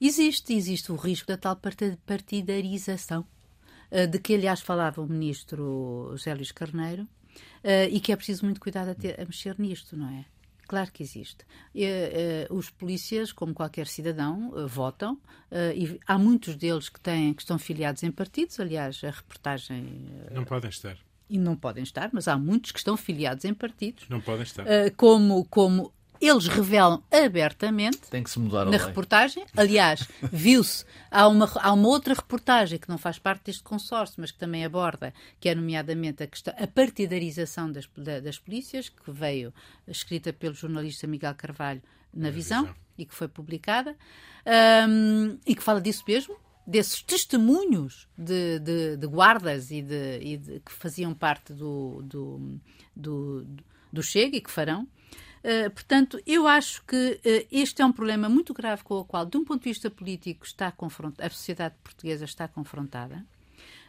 Existe, 0.00 0.54
existe 0.54 0.92
o 0.92 0.96
risco 0.96 1.26
da 1.26 1.36
tal 1.36 1.60
partidarização 2.06 3.26
de 3.90 4.18
que, 4.18 4.34
aliás, 4.34 4.60
falava 4.60 5.00
o 5.00 5.06
ministro 5.06 6.08
José 6.12 6.34
Luís 6.34 6.52
Carneiro, 6.52 7.08
eh, 7.62 7.88
e 7.88 8.00
que 8.00 8.12
é 8.12 8.16
preciso 8.16 8.44
muito 8.44 8.60
cuidado 8.60 8.90
a, 8.90 8.94
ter, 8.94 9.20
a 9.20 9.24
mexer 9.24 9.58
nisto, 9.58 9.96
não 9.96 10.08
é? 10.08 10.24
Claro 10.66 10.92
que 10.92 11.02
existe. 11.02 11.46
os 12.50 12.68
polícias, 12.68 13.32
como 13.32 13.54
qualquer 13.54 13.86
cidadão, 13.86 14.52
eh, 14.54 14.66
votam 14.66 15.18
e 15.74 15.98
há 16.06 16.18
muitos 16.18 16.56
deles 16.56 16.90
que, 16.90 17.00
têm, 17.00 17.32
que 17.32 17.40
estão 17.40 17.58
filiados 17.58 18.02
em 18.02 18.10
partidos. 18.10 18.60
Aliás, 18.60 19.02
a 19.02 19.10
reportagem. 19.10 20.10
Não 20.30 20.44
podem 20.44 20.68
estar. 20.68 20.98
E 21.30 21.38
não 21.38 21.56
podem 21.56 21.82
estar, 21.82 22.10
mas 22.12 22.28
há 22.28 22.36
muitos 22.36 22.72
que 22.72 22.78
estão 22.78 22.98
filiados 22.98 23.46
em 23.46 23.54
partidos. 23.54 24.06
Não 24.10 24.20
podem 24.20 24.42
estar. 24.42 24.66
como, 24.96 25.46
como 25.46 25.92
eles 26.20 26.46
revelam 26.46 27.02
abertamente 27.10 27.98
Tem 28.10 28.22
que 28.22 28.30
se 28.30 28.38
mudar 28.38 28.66
na 28.66 28.76
reportagem. 28.76 29.44
Aliás, 29.56 30.08
viu-se, 30.32 30.84
há 31.10 31.28
uma, 31.28 31.50
há 31.56 31.72
uma 31.72 31.88
outra 31.88 32.14
reportagem 32.14 32.78
que 32.78 32.88
não 32.88 32.98
faz 32.98 33.18
parte 33.18 33.44
deste 33.44 33.62
consórcio, 33.62 34.16
mas 34.18 34.30
que 34.30 34.38
também 34.38 34.64
aborda, 34.64 35.12
que 35.40 35.48
é 35.48 35.54
nomeadamente 35.54 36.22
a, 36.22 36.26
questão, 36.26 36.54
a 36.56 36.66
partidarização 36.66 37.70
das, 37.70 37.88
das 38.22 38.38
polícias, 38.38 38.88
que 38.88 39.10
veio 39.10 39.52
escrita 39.86 40.32
pelo 40.32 40.54
jornalista 40.54 41.06
Miguel 41.06 41.34
Carvalho 41.34 41.82
na 42.12 42.30
Visão, 42.30 42.62
Visão. 42.62 42.76
e 42.96 43.04
que 43.04 43.14
foi 43.14 43.28
publicada, 43.28 43.96
um, 44.88 45.38
e 45.46 45.54
que 45.54 45.62
fala 45.62 45.80
disso 45.80 46.04
mesmo, 46.06 46.36
desses 46.66 47.02
testemunhos 47.02 48.06
de, 48.16 48.58
de, 48.58 48.96
de 48.98 49.06
guardas 49.06 49.70
e, 49.70 49.80
de, 49.80 50.18
e 50.20 50.60
que 50.60 50.70
faziam 50.72 51.14
parte 51.14 51.54
do, 51.54 52.02
do, 52.02 52.60
do, 52.94 53.46
do 53.90 54.02
Chega 54.02 54.36
e 54.36 54.40
que 54.40 54.50
farão. 54.50 54.86
Eh, 55.48 55.70
portanto, 55.70 56.20
eu 56.26 56.46
acho 56.46 56.84
que 56.84 57.18
uh, 57.24 57.48
este 57.50 57.80
é 57.80 57.86
um 57.86 57.90
problema 57.90 58.28
muito 58.28 58.52
grave 58.52 58.84
com 58.84 58.96
o 58.96 59.04
qual, 59.04 59.24
de 59.24 59.34
um 59.38 59.46
ponto 59.46 59.62
de 59.62 59.70
vista 59.70 59.90
político, 59.90 60.44
está 60.44 60.70
a 61.18 61.30
sociedade 61.30 61.74
portuguesa 61.82 62.26
está 62.26 62.46
confrontada. 62.46 63.24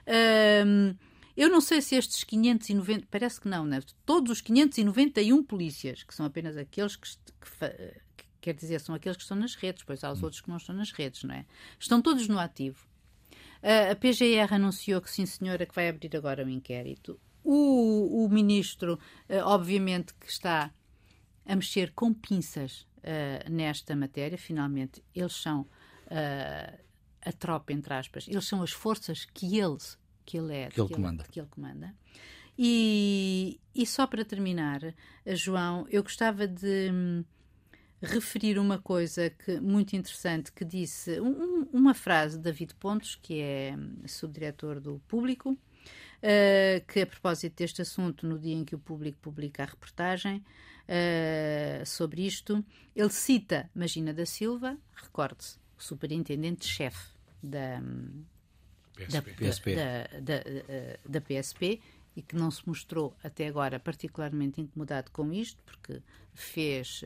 Uh, 0.08 0.98
eu 1.36 1.50
não 1.50 1.60
sei 1.60 1.82
se 1.82 1.96
estes 1.96 2.24
590, 2.24 3.08
parece 3.12 3.42
que 3.42 3.50
não, 3.50 3.66
né? 3.66 3.82
todos 4.06 4.32
os 4.32 4.40
591 4.40 5.44
polícias, 5.44 6.02
que 6.02 6.16
são 6.16 6.26
apenas 6.26 6.56
aqueles 6.56 6.96
que, 6.96 7.10
que, 7.10 7.68
que, 8.16 8.26
quer 8.40 8.54
dizer, 8.54 8.80
são 8.80 8.96
aqueles 8.96 9.18
que 9.18 9.24
estão 9.24 9.36
nas 9.36 9.56
redes, 9.56 9.84
pois 9.84 10.02
há 10.02 10.14
os 10.14 10.22
hum. 10.22 10.24
outros 10.24 10.40
que 10.40 10.50
não 10.50 10.56
estão 10.56 10.74
nas 10.74 10.94
redes, 10.94 11.26
não 11.26 11.36
é? 11.36 11.46
Estão 11.78 12.02
todos 12.02 12.26
no 12.30 12.40
ativo. 12.40 12.88
a 13.62 13.94
PGR 13.98 14.54
anunciou 14.54 15.02
que 15.02 15.12
sim, 15.12 15.26
senhora, 15.26 15.66
que 15.66 15.76
vai 15.76 15.90
abrir 15.90 16.16
agora 16.16 16.42
o 16.42 16.48
um 16.48 16.50
inquérito. 16.50 17.20
O, 17.44 18.24
o 18.24 18.30
ministro, 18.30 18.98
obviamente, 19.44 20.14
que 20.14 20.30
está 20.30 20.72
a 21.50 21.56
mexer 21.56 21.92
com 21.94 22.14
pinças 22.14 22.88
uh, 23.00 23.50
nesta 23.52 23.96
matéria. 23.96 24.38
Finalmente, 24.38 25.04
eles 25.16 25.34
são 25.34 25.62
uh, 25.62 26.80
a 27.22 27.32
tropa, 27.34 27.74
entre 27.74 27.94
aspas, 27.94 28.28
eles 28.28 28.46
são 28.46 28.62
as 28.62 28.72
forças 28.72 29.26
que 29.26 29.58
eles 29.58 29.98
que 30.26 30.38
ele 30.38 30.54
é, 30.54 30.70
que 30.70 30.80
ele, 30.80 30.88
que 30.88 30.94
comanda. 30.94 31.24
que 31.32 31.40
ele 31.40 31.48
comanda. 31.50 31.96
E, 32.56 33.60
e 33.74 33.86
só 33.88 34.06
para 34.06 34.24
terminar, 34.24 34.82
João, 35.26 35.88
eu 35.90 36.04
gostava 36.04 36.48
de 36.48 36.92
hum, 36.92 37.24
referir 38.00 38.60
uma 38.60 38.78
coisa 38.78 39.32
que, 39.32 39.60
muito 39.60 39.96
interessante 39.96 40.52
que 40.52 40.64
disse, 40.64 41.20
um, 41.20 41.68
uma 41.74 41.96
frase 41.96 42.38
de 42.38 42.44
David 42.44 42.76
Pontos, 42.76 43.16
que 43.16 43.40
é 43.40 43.76
hum, 43.76 44.04
subdiretor 44.06 44.80
do 44.80 45.02
Público, 45.08 45.54
uh, 45.54 46.86
que 46.88 47.02
a 47.02 47.08
propósito 47.08 47.56
deste 47.56 47.82
assunto, 47.82 48.28
no 48.28 48.38
dia 48.38 48.54
em 48.54 48.64
que 48.64 48.76
o 48.76 48.80
público 48.80 49.18
publica 49.20 49.64
a 49.64 49.66
reportagem 49.66 50.44
uh, 50.90 51.86
sobre 51.86 52.26
isto, 52.26 52.64
ele 52.96 53.10
cita 53.10 53.70
Magina 53.74 54.14
da 54.14 54.26
Silva, 54.26 54.78
recorde-se, 54.96 55.58
o 55.78 55.84
superintendente-chefe 55.84 57.14
da, 57.42 57.80
da, 59.10 59.22
PSP. 59.22 59.76
Da, 59.76 60.08
da, 60.20 60.44
da, 61.08 61.22
PSP 61.22 61.80
e 62.16 62.22
que 62.22 62.36
não 62.36 62.52
se 62.52 62.68
mostrou 62.68 63.16
até 63.24 63.48
agora 63.48 63.80
particularmente 63.80 64.60
incomodado 64.60 65.12
com 65.12 65.32
isto, 65.32 65.64
porque 65.64 66.02
fez, 66.34 67.02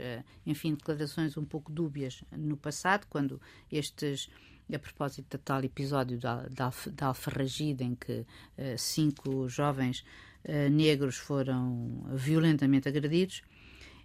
enfim, 0.46 0.74
declarações 0.74 1.38
um 1.38 1.46
pouco 1.46 1.72
dúbias 1.72 2.24
no 2.32 2.58
passado, 2.58 3.06
quando 3.10 3.40
estes 3.72 4.30
a 4.72 4.80
propósito 4.80 5.38
do 5.38 5.42
tal 5.42 5.64
episódio 5.64 6.20
da, 6.20 6.44
da, 6.48 6.72
da 6.92 7.08
Alfarragida, 7.08 7.84
em 7.84 7.96
que 7.96 8.22
uh, 8.22 8.78
cinco 8.78 9.48
jovens 9.48 10.06
uh, 10.46 10.70
negros 10.70 11.18
foram 11.18 12.04
violentamente 12.14 12.88
agredidos. 12.88 13.42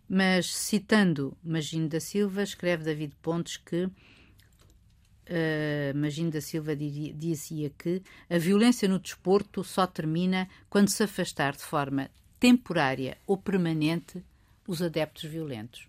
Mas, 0.08 0.56
citando 0.56 1.36
Magino 1.44 1.88
da 1.88 2.00
Silva, 2.00 2.42
escreve 2.42 2.84
David 2.84 3.14
Pontes 3.20 3.58
que 3.58 3.84
uh, 3.84 3.90
Magino 5.94 6.30
da 6.30 6.40
Silva 6.40 6.74
dizia 6.74 7.70
que 7.70 8.02
a 8.30 8.38
violência 8.38 8.88
no 8.88 8.98
desporto 8.98 9.62
só 9.62 9.86
termina 9.86 10.48
quando 10.70 10.88
se 10.88 11.02
afastar 11.02 11.54
de 11.54 11.62
forma 11.62 12.10
temporária 12.40 13.18
ou 13.26 13.36
permanente 13.36 14.24
os 14.66 14.80
adeptos 14.80 15.24
violentos. 15.24 15.86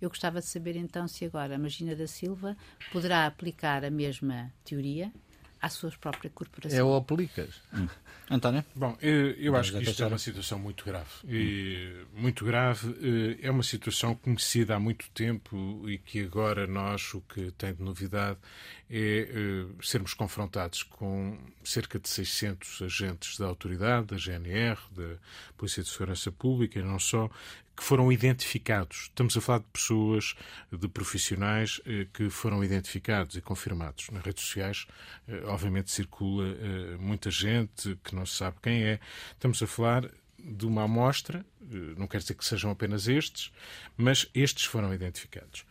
Eu 0.00 0.08
gostava 0.08 0.40
de 0.40 0.46
saber 0.46 0.74
então 0.76 1.06
se 1.06 1.24
agora 1.24 1.56
Magina 1.56 1.94
da 1.94 2.06
Silva 2.06 2.56
poderá 2.92 3.26
aplicar 3.26 3.84
a 3.84 3.90
mesma 3.90 4.52
teoria 4.64 5.12
à 5.64 5.68
sua 5.70 5.90
própria 5.98 6.30
corporação. 6.30 6.78
É 6.78 6.84
ou 6.84 6.94
aplicas? 6.94 7.62
Hum. 7.72 7.88
António? 8.30 8.64
Bom, 8.74 8.96
eu, 9.00 9.32
eu 9.32 9.56
acho 9.56 9.72
que 9.72 9.82
isto 9.82 10.02
é 10.02 10.06
uma 10.06 10.18
situação 10.18 10.58
muito 10.58 10.84
grave. 10.84 11.08
E, 11.26 12.04
muito 12.14 12.44
grave. 12.44 12.94
Eh, 13.02 13.46
é 13.46 13.50
uma 13.50 13.62
situação 13.62 14.14
conhecida 14.14 14.76
há 14.76 14.80
muito 14.80 15.08
tempo 15.10 15.88
e 15.88 15.98
que 15.98 16.20
agora 16.20 16.66
nós, 16.66 17.12
o 17.14 17.20
que 17.22 17.50
tem 17.52 17.74
de 17.74 17.82
novidade, 17.82 18.38
é 18.90 19.28
uh, 19.30 19.82
sermos 19.82 20.14
confrontados 20.14 20.82
com 20.82 21.38
cerca 21.62 21.98
de 21.98 22.08
600 22.08 22.82
agentes 22.82 23.38
da 23.38 23.46
autoridade, 23.46 24.06
da 24.06 24.16
GNR, 24.16 24.78
da 24.92 25.16
Polícia 25.56 25.82
de 25.82 25.88
Segurança 25.88 26.30
Pública 26.30 26.78
e 26.78 26.82
não 26.82 26.98
só, 26.98 27.30
que 27.76 27.82
foram 27.82 28.12
identificados. 28.12 29.04
Estamos 29.04 29.36
a 29.36 29.40
falar 29.40 29.58
de 29.58 29.66
pessoas, 29.72 30.34
de 30.70 30.88
profissionais 30.88 31.80
eh, 31.84 32.06
que 32.12 32.30
foram 32.30 32.62
identificados 32.62 33.36
e 33.36 33.40
confirmados. 33.40 34.08
Nas 34.10 34.24
redes 34.24 34.44
sociais, 34.44 34.86
eh, 35.26 35.42
obviamente, 35.46 35.90
circula 35.90 36.46
eh, 36.46 36.96
muita 36.98 37.30
gente 37.30 37.98
que 38.04 38.14
não 38.14 38.24
se 38.24 38.36
sabe 38.36 38.58
quem 38.62 38.84
é. 38.84 39.00
Estamos 39.32 39.62
a 39.62 39.66
falar 39.66 40.08
de 40.44 40.66
uma 40.66 40.84
amostra, 40.84 41.44
não 41.96 42.06
quer 42.06 42.18
dizer 42.18 42.34
que 42.34 42.44
sejam 42.44 42.70
apenas 42.70 43.08
estes, 43.08 43.50
mas 43.96 44.28
estes 44.34 44.64
foram 44.64 44.92
identificados. 44.92 45.64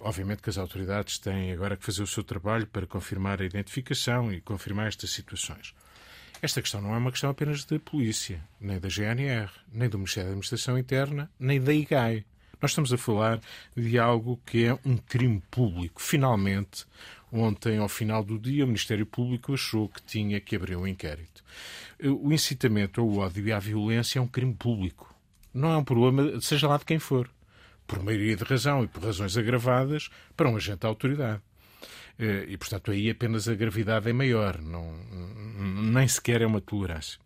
Obviamente 0.00 0.42
que 0.42 0.48
as 0.48 0.56
autoridades 0.56 1.18
têm 1.18 1.52
agora 1.52 1.76
que 1.76 1.84
fazer 1.84 2.02
o 2.02 2.06
seu 2.06 2.24
trabalho 2.24 2.66
para 2.66 2.86
confirmar 2.86 3.42
a 3.42 3.44
identificação 3.44 4.32
e 4.32 4.40
confirmar 4.40 4.88
estas 4.88 5.10
situações. 5.10 5.74
Esta 6.42 6.62
questão 6.62 6.80
não 6.80 6.94
é 6.94 6.98
uma 6.98 7.10
questão 7.10 7.28
apenas 7.28 7.64
da 7.66 7.78
polícia, 7.78 8.42
nem 8.58 8.80
da 8.80 8.88
GNR, 8.88 9.50
nem 9.70 9.90
do 9.90 9.98
Ministério 9.98 10.28
da 10.28 10.32
Administração 10.32 10.78
Interna, 10.78 11.30
nem 11.38 11.60
da 11.60 11.74
IGAI. 11.74 12.24
Nós 12.62 12.70
estamos 12.70 12.92
a 12.92 12.98
falar 12.98 13.40
de 13.76 13.98
algo 13.98 14.40
que 14.46 14.64
é 14.64 14.78
um 14.84 14.96
crime 14.96 15.42
público. 15.50 16.00
Finalmente, 16.00 16.86
ontem, 17.30 17.78
ao 17.78 17.88
final 17.88 18.24
do 18.24 18.38
dia, 18.38 18.64
o 18.64 18.66
Ministério 18.66 19.04
Público 19.04 19.52
achou 19.52 19.88
que 19.88 20.02
tinha 20.02 20.40
que 20.40 20.56
abrir 20.56 20.76
um 20.76 20.86
inquérito. 20.86 21.44
O 22.02 22.32
incitamento 22.32 23.00
ao 23.00 23.18
ódio 23.18 23.46
e 23.46 23.52
à 23.52 23.58
violência 23.58 24.18
é 24.18 24.22
um 24.22 24.26
crime 24.26 24.54
público. 24.54 25.14
Não 25.52 25.72
é 25.72 25.76
um 25.76 25.84
problema, 25.84 26.40
seja 26.40 26.68
lá 26.68 26.76
de 26.76 26.84
quem 26.84 26.98
for. 26.98 27.28
Por 27.86 28.02
maioria 28.02 28.36
de 28.36 28.44
razão 28.44 28.84
e 28.84 28.88
por 28.88 29.02
razões 29.02 29.36
agravadas, 29.36 30.08
para 30.36 30.48
um 30.48 30.56
agente 30.56 30.80
da 30.80 30.88
autoridade. 30.88 31.42
Eh, 32.18 32.46
e, 32.48 32.56
portanto, 32.56 32.90
aí 32.90 33.10
apenas 33.10 33.48
a 33.48 33.54
gravidade 33.54 34.08
é 34.08 34.12
maior, 34.12 34.60
não, 34.60 34.92
nem 35.92 36.06
sequer 36.06 36.42
é 36.42 36.46
uma 36.46 36.60
tolerância. 36.60 37.18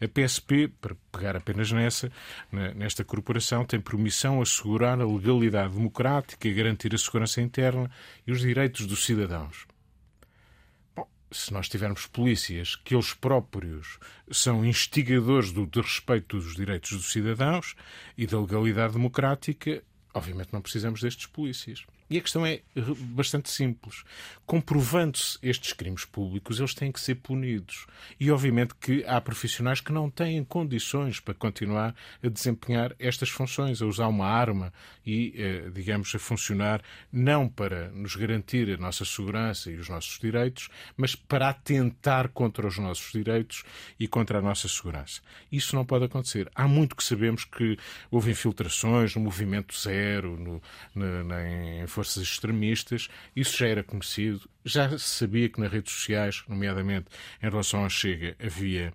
A 0.00 0.08
PSP, 0.08 0.68
para 0.80 0.96
pegar 1.12 1.36
apenas 1.36 1.70
nessa, 1.72 2.10
nesta 2.52 3.04
corporação, 3.04 3.64
tem 3.64 3.80
por 3.80 3.98
missão 3.98 4.40
assegurar 4.40 5.00
a 5.00 5.06
legalidade 5.06 5.74
democrática, 5.74 6.50
garantir 6.50 6.94
a 6.94 6.98
segurança 6.98 7.40
interna 7.40 7.90
e 8.26 8.32
os 8.32 8.40
direitos 8.40 8.86
dos 8.86 9.04
cidadãos. 9.04 9.66
Se 11.36 11.52
nós 11.52 11.68
tivermos 11.68 12.06
polícias 12.06 12.76
que 12.76 12.94
eles 12.94 13.12
próprios 13.12 13.98
são 14.30 14.64
instigadores 14.64 15.52
do 15.52 15.66
desrespeito 15.66 16.38
dos 16.38 16.56
direitos 16.56 16.92
dos 16.92 17.12
cidadãos 17.12 17.76
e 18.16 18.26
da 18.26 18.40
legalidade 18.40 18.94
democrática, 18.94 19.84
obviamente 20.14 20.52
não 20.52 20.62
precisamos 20.62 21.02
destes 21.02 21.26
polícias. 21.26 21.84
E 22.08 22.18
a 22.18 22.20
questão 22.20 22.46
é 22.46 22.60
bastante 23.00 23.50
simples. 23.50 24.04
Comprovando-se 24.44 25.38
estes 25.42 25.72
crimes 25.72 26.04
públicos, 26.04 26.60
eles 26.60 26.72
têm 26.72 26.92
que 26.92 27.00
ser 27.00 27.16
punidos. 27.16 27.86
E, 28.18 28.30
obviamente, 28.30 28.74
que 28.80 29.04
há 29.06 29.20
profissionais 29.20 29.80
que 29.80 29.92
não 29.92 30.08
têm 30.08 30.44
condições 30.44 31.18
para 31.18 31.34
continuar 31.34 31.94
a 32.22 32.28
desempenhar 32.28 32.94
estas 32.98 33.28
funções, 33.28 33.82
a 33.82 33.86
usar 33.86 34.06
uma 34.06 34.26
arma 34.26 34.72
e, 35.04 35.34
eh, 35.36 35.70
digamos, 35.72 36.14
a 36.14 36.18
funcionar 36.18 36.80
não 37.12 37.48
para 37.48 37.88
nos 37.90 38.14
garantir 38.14 38.72
a 38.72 38.76
nossa 38.76 39.04
segurança 39.04 39.70
e 39.70 39.76
os 39.76 39.88
nossos 39.88 40.18
direitos, 40.18 40.68
mas 40.96 41.16
para 41.16 41.48
atentar 41.48 42.28
contra 42.28 42.66
os 42.66 42.78
nossos 42.78 43.12
direitos 43.12 43.64
e 43.98 44.06
contra 44.06 44.38
a 44.38 44.42
nossa 44.42 44.68
segurança. 44.68 45.20
Isso 45.50 45.74
não 45.74 45.84
pode 45.84 46.04
acontecer. 46.04 46.48
Há 46.54 46.68
muito 46.68 46.94
que 46.94 47.02
sabemos 47.02 47.44
que 47.44 47.76
houve 48.10 48.30
infiltrações 48.30 49.14
no 49.14 49.22
movimento 49.22 49.76
zero, 49.76 50.36
no, 50.36 50.62
na, 50.94 51.24
na, 51.24 51.82
forças 51.96 52.22
extremistas, 52.22 53.08
isso 53.34 53.56
já 53.56 53.66
era 53.66 53.82
conhecido, 53.82 54.48
já 54.64 54.90
se 54.98 55.08
sabia 55.08 55.48
que 55.48 55.58
nas 55.58 55.72
redes 55.72 55.92
sociais, 55.92 56.44
nomeadamente 56.46 57.06
em 57.42 57.48
relação 57.48 57.82
ao 57.82 57.90
Chega, 57.90 58.36
havia 58.38 58.92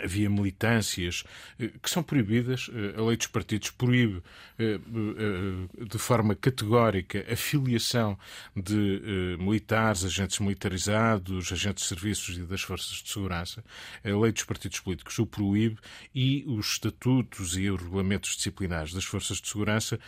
havia 0.00 0.30
militâncias 0.30 1.24
eh, 1.58 1.70
que 1.82 1.90
são 1.90 2.02
proibidas. 2.02 2.70
Eh, 2.72 2.98
a 2.98 3.02
lei 3.02 3.16
dos 3.16 3.26
partidos 3.26 3.70
proíbe 3.70 4.22
eh, 4.58 4.78
de 5.86 5.98
forma 5.98 6.34
categórica 6.34 7.24
a 7.30 7.36
filiação 7.36 8.18
de 8.56 9.36
militares, 9.38 10.04
agentes 10.04 10.38
militarizados, 10.38 11.52
agentes 11.52 11.84
de 11.84 11.88
serviços 11.88 12.36
e 12.36 12.42
das 12.42 12.62
forças 12.62 13.02
de 13.02 13.10
segurança. 13.10 13.64
A 14.04 14.08
lei 14.08 14.32
dos 14.32 14.44
partidos 14.44 14.80
políticos 14.80 15.18
o 15.18 15.26
proíbe 15.26 15.78
e 16.14 16.44
os 16.46 16.72
estatutos 16.72 17.56
e 17.56 17.70
os 17.70 17.80
regulamentos 17.80 18.36
disciplinares 18.36 18.92
das 18.92 19.04
forças 19.04 19.40
de 19.40 19.48
segurança 19.48 19.98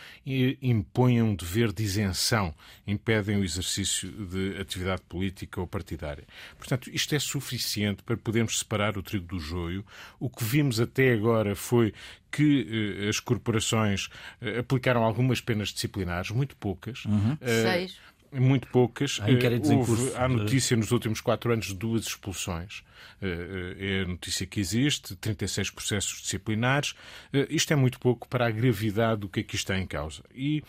impõem 0.61 1.21
um 1.21 1.35
dever 1.35 1.71
de 1.71 1.83
isenção, 1.83 2.53
impedem 2.85 3.37
o 3.37 3.43
exercício 3.43 4.09
de 4.09 4.57
atividade 4.59 5.01
política 5.07 5.59
ou 5.59 5.67
partidária. 5.67 6.25
Portanto, 6.57 6.89
isto 6.93 7.13
é 7.15 7.19
suficiente 7.19 8.03
para 8.03 8.17
podermos 8.17 8.59
separar 8.59 8.97
o 8.97 9.03
trigo 9.03 9.25
do 9.25 9.39
joio 9.39 9.74
apoio. 9.75 9.85
O 10.19 10.29
que 10.29 10.43
vimos 10.43 10.79
até 10.79 11.13
agora 11.13 11.55
foi 11.55 11.93
que 12.31 13.01
eh, 13.03 13.09
as 13.09 13.19
corporações 13.19 14.09
eh, 14.41 14.59
aplicaram 14.59 15.03
algumas 15.03 15.41
penas 15.41 15.69
disciplinares, 15.69 16.31
muito 16.31 16.55
poucas. 16.55 17.05
Uhum. 17.05 17.37
Eh, 17.41 17.61
Seis 17.61 18.05
muito 18.31 18.67
poucas. 18.67 19.21
Há, 19.21 19.27
Houve, 19.73 20.13
há 20.13 20.27
notícia 20.27 20.75
nos 20.75 20.91
últimos 20.91 21.21
quatro 21.21 21.53
anos 21.53 21.67
de 21.67 21.75
duas 21.75 22.05
expulsões. 22.05 22.83
É 23.21 24.01
a 24.01 24.07
notícia 24.09 24.45
que 24.45 24.59
existe, 24.59 25.15
36 25.15 25.69
processos 25.69 26.21
disciplinares. 26.21 26.95
Isto 27.49 27.71
é 27.71 27.77
muito 27.77 27.97
pouco 27.97 28.27
para 28.27 28.47
a 28.47 28.51
gravidade 28.51 29.21
do 29.21 29.29
que 29.29 29.39
aqui 29.39 29.55
está 29.55 29.79
em 29.79 29.87
causa. 29.87 30.21
E 30.35 30.61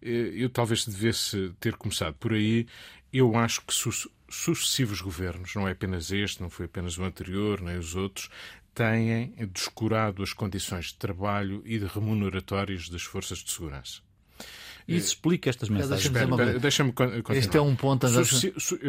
eu 0.00 0.50
talvez 0.50 0.84
devesse 0.84 1.52
ter 1.60 1.76
começado 1.76 2.14
por 2.14 2.32
aí. 2.32 2.66
Eu 3.12 3.36
acho 3.36 3.60
que 3.60 3.72
sucessivos 4.34 5.00
governos, 5.00 5.54
não 5.54 5.68
é 5.68 5.72
apenas 5.72 6.10
este, 6.10 6.40
não 6.40 6.50
foi 6.50 6.66
apenas 6.66 6.98
o 6.98 7.04
anterior, 7.04 7.60
nem 7.60 7.76
os 7.78 7.94
outros, 7.94 8.30
têm 8.74 9.34
descurado 9.52 10.22
as 10.22 10.32
condições 10.32 10.86
de 10.86 10.94
trabalho 10.94 11.62
e 11.64 11.78
de 11.78 11.86
remuneratórios 11.86 12.88
das 12.88 13.02
forças 13.02 13.38
de 13.38 13.50
segurança. 13.50 14.00
Isso 14.86 15.08
explica 15.08 15.50
estas 15.50 15.68
mensagens. 15.68 16.10
Deixa-me 16.60 16.92
continuar. 16.92 17.36
Este 17.36 17.56
é 17.56 17.60
um 17.60 17.74
ponto. 17.76 18.06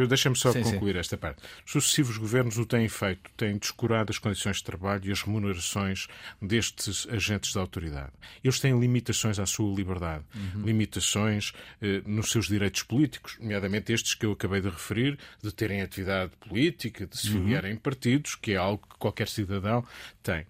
Deixa-me 0.07 0.35
só 0.35 0.51
sim, 0.51 0.63
concluir 0.63 0.93
sim. 0.93 0.99
esta 0.99 1.17
parte. 1.17 1.41
Sucessivos 1.65 2.17
governos 2.17 2.57
o 2.57 2.65
têm 2.65 2.87
feito, 2.87 3.29
têm 3.37 3.57
descurado 3.57 4.11
as 4.11 4.17
condições 4.17 4.57
de 4.57 4.63
trabalho 4.63 5.03
e 5.05 5.11
as 5.11 5.21
remunerações 5.21 6.07
destes 6.41 7.07
agentes 7.09 7.53
da 7.53 7.61
autoridade. 7.61 8.11
Eles 8.43 8.59
têm 8.59 8.77
limitações 8.79 9.39
à 9.39 9.45
sua 9.45 9.73
liberdade, 9.73 10.23
uhum. 10.35 10.65
limitações 10.65 11.53
eh, 11.81 12.01
nos 12.05 12.31
seus 12.31 12.47
direitos 12.47 12.83
políticos, 12.83 13.37
nomeadamente 13.39 13.91
estes 13.93 14.15
que 14.15 14.25
eu 14.25 14.31
acabei 14.31 14.61
de 14.61 14.69
referir, 14.69 15.17
de 15.41 15.51
terem 15.51 15.81
atividade 15.81 16.31
política, 16.47 17.05
de 17.05 17.17
se 17.17 17.29
uhum. 17.29 17.43
filiarem 17.43 17.71
uhum. 17.71 17.77
em 17.77 17.79
partidos, 17.79 18.35
que 18.35 18.53
é 18.53 18.57
algo 18.57 18.85
que 18.87 18.97
qualquer 18.97 19.27
cidadão 19.27 19.85
tem. 20.21 20.45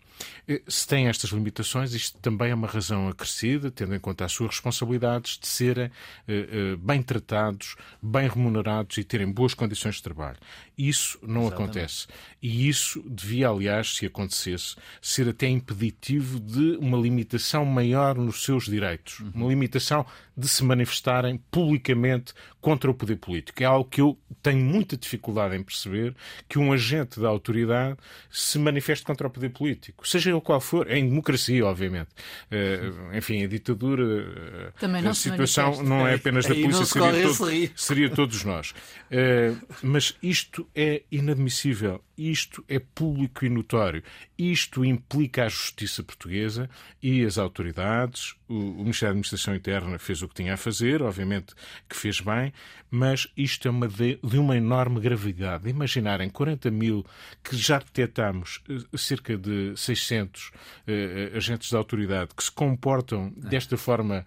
Eh, 0.48 0.62
se 0.68 0.88
tem 0.88 1.08
estas 1.08 1.32
limitações, 1.32 1.94
isto 1.94 2.18
também 2.20 2.52
é 2.52 2.56
uma 2.56 2.68
razão 2.68 3.08
acrescida, 3.08 3.72
tendo 3.72 3.96
em 3.96 4.00
conta 4.00 4.26
as 4.26 4.32
suas 4.32 4.52
responsabilidades, 4.52 5.40
de 5.44 5.48
serem 5.50 5.88
uh, 5.88 6.74
uh, 6.74 6.78
bem 6.78 7.04
tratados, 7.04 7.76
bem 8.02 8.28
remunerados 8.28 8.98
e 8.98 9.04
terem 9.04 9.32
boas 9.32 9.54
condições 9.54 9.96
de 9.96 10.04
trabalho. 10.04 10.38
Isso 10.78 11.20
não 11.22 11.42
Exatamente. 11.42 11.54
acontece. 11.54 12.08
E 12.42 12.68
isso 12.68 13.04
devia, 13.08 13.50
aliás, 13.50 13.96
se 13.96 14.06
acontecesse, 14.06 14.76
ser 15.02 15.30
até 15.30 15.48
impeditivo 15.48 16.40
de 16.40 16.78
uma 16.78 16.98
limitação 16.98 17.64
maior 17.64 18.16
nos 18.16 18.44
seus 18.44 18.66
direitos. 18.66 19.20
Uhum. 19.20 19.32
Uma 19.36 19.50
limitação 19.50 20.06
de 20.36 20.48
se 20.48 20.64
manifestarem 20.64 21.40
publicamente 21.52 22.34
contra 22.60 22.90
o 22.90 22.94
poder 22.94 23.18
político. 23.18 23.62
É 23.62 23.66
algo 23.66 23.88
que 23.88 24.02
eu 24.02 24.18
tenho 24.42 24.60
muita 24.60 24.98
dificuldade 24.98 25.56
em 25.56 25.62
perceber 25.62 26.16
que 26.50 26.58
um 26.58 26.74
agente 26.74 27.20
da 27.20 27.28
autoridade 27.28 27.98
se 28.32 28.58
manifeste 28.58 29.06
contra 29.06 29.28
o 29.28 29.30
poder 29.30 29.50
político, 29.50 30.08
seja 30.08 30.32
ele 30.32 30.42
qual 30.42 30.60
for, 30.60 30.90
em 30.90 31.08
democracia, 31.08 31.66
obviamente. 31.66 32.10
Uh, 32.52 33.16
enfim, 33.16 33.44
a 33.44 33.48
ditadura, 33.48 34.74
Também 34.80 35.06
a 35.06 35.14
situação 35.30 35.84
não 35.84 36.08
é 36.08 36.16
apenas 36.16 36.46
da 36.46 36.54
polícia, 36.54 36.86
seria, 36.86 37.24
todo, 37.24 37.70
seria, 37.76 38.10
todos 38.10 38.44
nós. 38.44 38.72
Uh, 38.72 39.58
mas 39.82 40.16
isto 40.22 40.68
é 40.76 41.04
inadmissível 41.12 42.02
isto 42.18 42.64
é 42.68 42.80
público 42.80 43.46
e 43.46 43.50
notório. 43.50 44.04
Isto 44.38 44.86
implica 44.86 45.46
a 45.46 45.50
justiça 45.50 46.04
portuguesa 46.04 46.70
e 47.02 47.26
as 47.26 47.38
autoridades. 47.38 48.36
O, 48.48 48.54
o, 48.54 48.84
Ministério 48.84 49.14
da 49.14 49.20
Administração 49.20 49.56
Interna 49.56 49.98
fez 49.98 50.22
o 50.22 50.28
que 50.28 50.36
tinha 50.36 50.54
a 50.54 50.58
fazer, 50.58 51.02
obviamente 51.02 51.54
que 51.90 51.96
fez 51.96 52.20
bem, 52.20 52.54
mas 52.90 53.28
isto 53.36 53.68
é 53.68 53.72
uma 53.72 53.88
de, 53.88 54.20
de 54.24 54.38
uma 54.38 54.56
enorme 54.56 55.00
gravidade. 55.00 55.70
Imaginarem 55.70 56.30
40 56.30 56.70
mil 56.70 57.06
que 57.44 57.56
já 57.56 57.80
detectamos 57.80 58.62
eh, 58.70 58.98
cerca 58.98 59.36
de 59.38 59.74
600 59.76 60.48
uh, 60.48 60.52
eh, 60.88 61.30
eh, 61.34 61.38
agentes 61.38 61.72
da 61.72 61.78
autoridade 61.78 62.32
que 62.36 62.44
se 62.44 62.52
comportam 62.52 63.34
desta 63.36 63.78
forma 63.78 64.26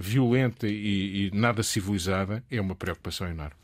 violenta 0.00 0.66
e, 0.66 1.26
e 1.26 1.30
nada 1.32 1.62
civilizada 1.62 2.42
é 2.50 2.60
uma 2.60 2.74
preocupação 2.74 3.28
enorme. 3.28 3.56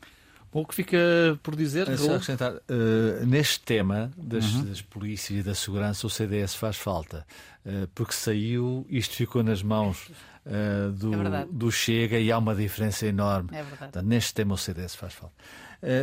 O 0.53 0.65
que 0.65 0.75
fica 0.75 0.97
por 1.41 1.55
dizer? 1.55 1.87
É 1.87 1.95
só 1.95 2.15
acrescentar, 2.15 2.53
uh, 2.53 3.25
neste 3.25 3.61
tema 3.61 4.11
das, 4.17 4.53
uhum. 4.53 4.65
das, 4.65 4.81
polícias 4.81 5.39
e 5.39 5.43
da 5.43 5.55
segurança, 5.55 6.05
o 6.05 6.09
CDS 6.09 6.55
faz 6.55 6.75
falta, 6.75 7.25
uh, 7.65 7.87
porque 7.95 8.13
saiu, 8.13 8.85
isto 8.89 9.15
ficou 9.15 9.43
nas 9.43 9.63
mãos 9.63 10.11
uh, 10.45 10.91
do, 10.91 11.13
é 11.13 11.45
do, 11.49 11.71
Chega 11.71 12.19
e 12.19 12.31
há 12.31 12.37
uma 12.37 12.53
diferença 12.53 13.05
enorme. 13.05 13.49
É 13.53 13.63
verdade. 13.63 14.05
neste 14.05 14.33
tema, 14.33 14.53
o 14.55 14.57
CDS 14.57 14.93
faz 14.93 15.13
falta. 15.13 15.35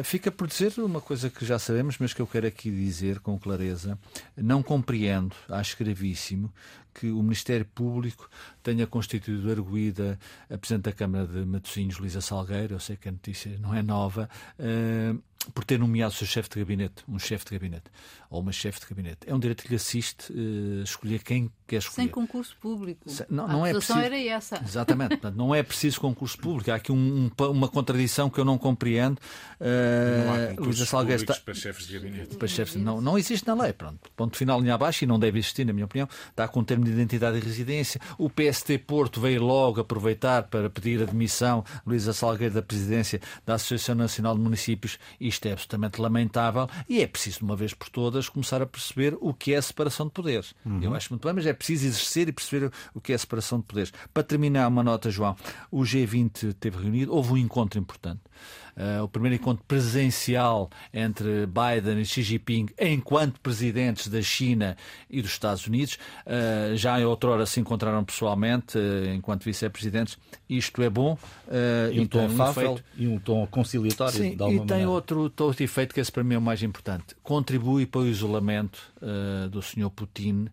Fica 0.05 0.31
por 0.31 0.49
dizer 0.49 0.73
uma 0.79 1.01
coisa 1.01 1.31
que 1.31 1.45
já 1.45 1.59
sabemos, 1.59 1.97
mas 1.99 2.13
que 2.13 2.21
eu 2.21 2.27
quero 2.27 2.47
aqui 2.47 2.71
dizer 2.71 3.21
com 3.21 3.39
clareza. 3.39 3.99
Não 4.37 4.63
compreendo, 4.63 5.35
acho 5.49 5.77
gravíssimo, 5.79 6.53
que 6.99 7.11
o 7.11 7.23
Ministério 7.23 7.65
Público 7.65 8.29
tenha 8.63 8.87
constituído 8.87 9.51
arguída 9.51 10.19
a 10.51 10.59
Presidente 10.59 10.85
da 10.85 10.93
Câmara 10.93 11.27
de 11.27 11.45
Matosinhos, 11.45 11.99
Luísa 11.99 12.21
Salgueiro, 12.21 12.75
eu 12.75 12.81
sei 12.81 12.97
que 12.97 13.09
a 13.09 13.13
notícia 13.13 13.57
não 13.61 13.73
é 13.73 13.83
nova, 13.83 14.29
uh, 14.59 15.23
por 15.55 15.65
ter 15.65 15.79
nomeado 15.79 16.13
o 16.13 16.17
seu 16.17 16.27
chefe 16.27 16.49
de 16.51 16.59
gabinete, 16.59 17.05
um 17.09 17.19
chefe 17.19 17.45
de 17.47 17.53
gabinete, 17.53 17.91
ou 18.29 18.41
uma 18.41 18.53
chefe 18.53 18.81
de 18.81 18.87
gabinete. 18.87 19.19
É 19.27 19.35
um 19.35 19.39
direito 19.39 19.63
que 19.63 19.71
lhe 19.71 19.77
assiste 19.77 20.33
uh, 20.33 20.83
escolher 20.83 21.23
quem 21.23 21.51
quer 21.67 21.79
escolher. 21.79 21.95
Sem 21.95 22.09
concurso 22.09 22.57
público. 22.61 23.09
Se, 23.09 23.25
não, 23.31 23.49
não 23.49 23.65
a 23.65 23.69
é 23.69 23.73
preciso, 23.73 23.99
era 23.99 24.19
essa. 24.19 24.61
Exatamente. 24.63 25.11
Portanto, 25.11 25.37
não 25.37 25.55
é 25.55 25.63
preciso 25.63 26.01
concurso 26.01 26.39
público. 26.39 26.71
Há 26.71 26.75
aqui 26.75 26.93
um, 26.93 27.31
um, 27.39 27.45
uma 27.51 27.69
contradição 27.69 28.29
que 28.29 28.39
eu 28.39 28.45
não 28.45 28.59
compreendo. 28.59 29.19
Uh, 29.61 30.25
não 30.25 30.63
há 30.63 30.67
Luísa 30.67 30.85
Salgueiro 30.85 31.23
está... 31.23 31.35
para 31.35 31.55
chefes 31.55 31.87
de 31.87 31.99
gabinete. 31.99 32.37
Para 32.37 32.49
chefes, 32.49 32.77
não, 32.77 33.01
não 33.01 33.19
existe 33.19 33.47
na 33.47 33.55
lei. 33.55 33.73
Pronto. 33.73 34.11
Ponto 34.15 34.37
final, 34.37 34.61
linha 34.61 34.75
abaixo, 34.75 35.05
e 35.05 35.07
não 35.07 35.19
deve 35.19 35.39
existir, 35.39 35.65
na 35.65 35.73
minha 35.73 35.87
opinião. 35.87 36.09
Está 36.31 36.47
com 36.47 36.61
o 36.61 36.65
termo 36.65 36.85
de 36.85 36.91
identidade 36.91 37.39
e 37.39 37.41
residência. 37.41 38.01
O 38.19 38.29
PST 38.29 38.79
Porto 38.87 39.21
veio 39.21 39.43
logo 39.43 39.81
aproveitar 39.81 40.45
para 40.45 40.69
pedir 40.69 41.03
admissão 41.03 41.65
Luísa 41.87 42.13
Salgueiro 42.13 42.55
da 42.55 42.63
presidência 42.63 43.21
da 43.47 43.55
Associação 43.55 43.95
Nacional 43.95 44.35
de 44.35 44.41
Municípios. 44.43 44.99
Isto 45.29 45.47
é 45.47 45.53
absolutamente 45.53 46.01
lamentável 46.01 46.69
e 46.89 47.01
é 47.01 47.07
preciso, 47.07 47.39
de 47.39 47.45
uma 47.45 47.57
vez 47.57 47.75
por 47.75 47.89
todas, 47.89 48.29
começar 48.29 48.63
a 48.63 48.67
perceber 48.67 49.17
o 49.21 49.33
que 49.33 49.55
é 49.55 49.57
a 49.57 49.63
separação 49.63 50.07
de 50.07 50.13
poderes. 50.13 50.55
Uhum. 50.65 50.81
Eu 50.83 50.95
acho 50.95 51.13
muito 51.13 51.25
bem, 51.25 51.35
mas 51.35 51.47
é 51.47 51.53
preciso 51.53 51.87
exercer 51.87 52.29
e 52.29 52.33
perceber 52.33 52.73
o 52.95 53.01
que 53.01 53.13
é 53.13 53.15
a 53.15 53.19
separação 53.19 53.61
de 53.61 53.67
poderes. 53.67 53.93
Para 54.13 54.23
terminar, 54.23 54.69
uma 54.69 54.83
nota, 54.83 55.11
João. 55.11 55.37
O 55.71 55.83
G20 55.83 56.55
teve 56.55 56.79
reunido, 56.83 57.15
houve 57.15 57.33
um 57.33 57.37
encontro 57.37 57.79
importante 57.79 58.21
uh, 58.79 59.03
o 59.03 59.09
primeiro 59.09 59.35
encontro 59.35 59.65
presencial 59.67 60.71
entre 60.95 61.47
Biden 61.47 62.01
e 62.01 62.05
Xi 62.05 62.23
Jinping 62.23 62.69
enquanto 62.79 63.41
presidentes 63.41 64.09
da 64.09 64.23
China 64.23 64.77
e 65.11 65.21
dos 65.21 65.33
Estados 65.33 65.67
Unidos. 65.67 65.99
Uh, 66.25 66.77
já 66.77 67.01
em 67.01 67.05
outrora 67.05 67.45
se 67.45 67.61
encontraram 67.61 68.05
pessoalmente 68.05 68.79
uh, 68.79 69.13
enquanto 69.13 69.45
vice-presidentes. 69.45 70.17
Isto 70.49 70.83
é 70.83 70.89
bom. 70.89 71.19
e 71.93 72.01
um 72.01 72.07
tom 72.07 72.25
afável 72.25 72.81
e 72.97 73.07
um 73.07 73.19
tom 73.19 73.47
conciliatório. 73.47 74.17
Sim, 74.17 74.33
e 74.33 74.37
tem 74.37 74.59
maneira. 74.59 74.89
outro, 74.89 75.21
outro 75.21 75.55
efeito 75.63 75.93
que 75.93 76.01
esse 76.01 76.11
para 76.11 76.25
mim 76.25 76.35
é 76.35 76.39
o 76.39 76.43
mais 76.43 76.63
importante. 76.63 77.15
Contribui 77.23 77.85
para 77.85 78.01
o 78.01 78.07
isolamento 78.07 78.81
do 79.51 79.61
Sr. 79.61 79.91
Putin 79.91 80.49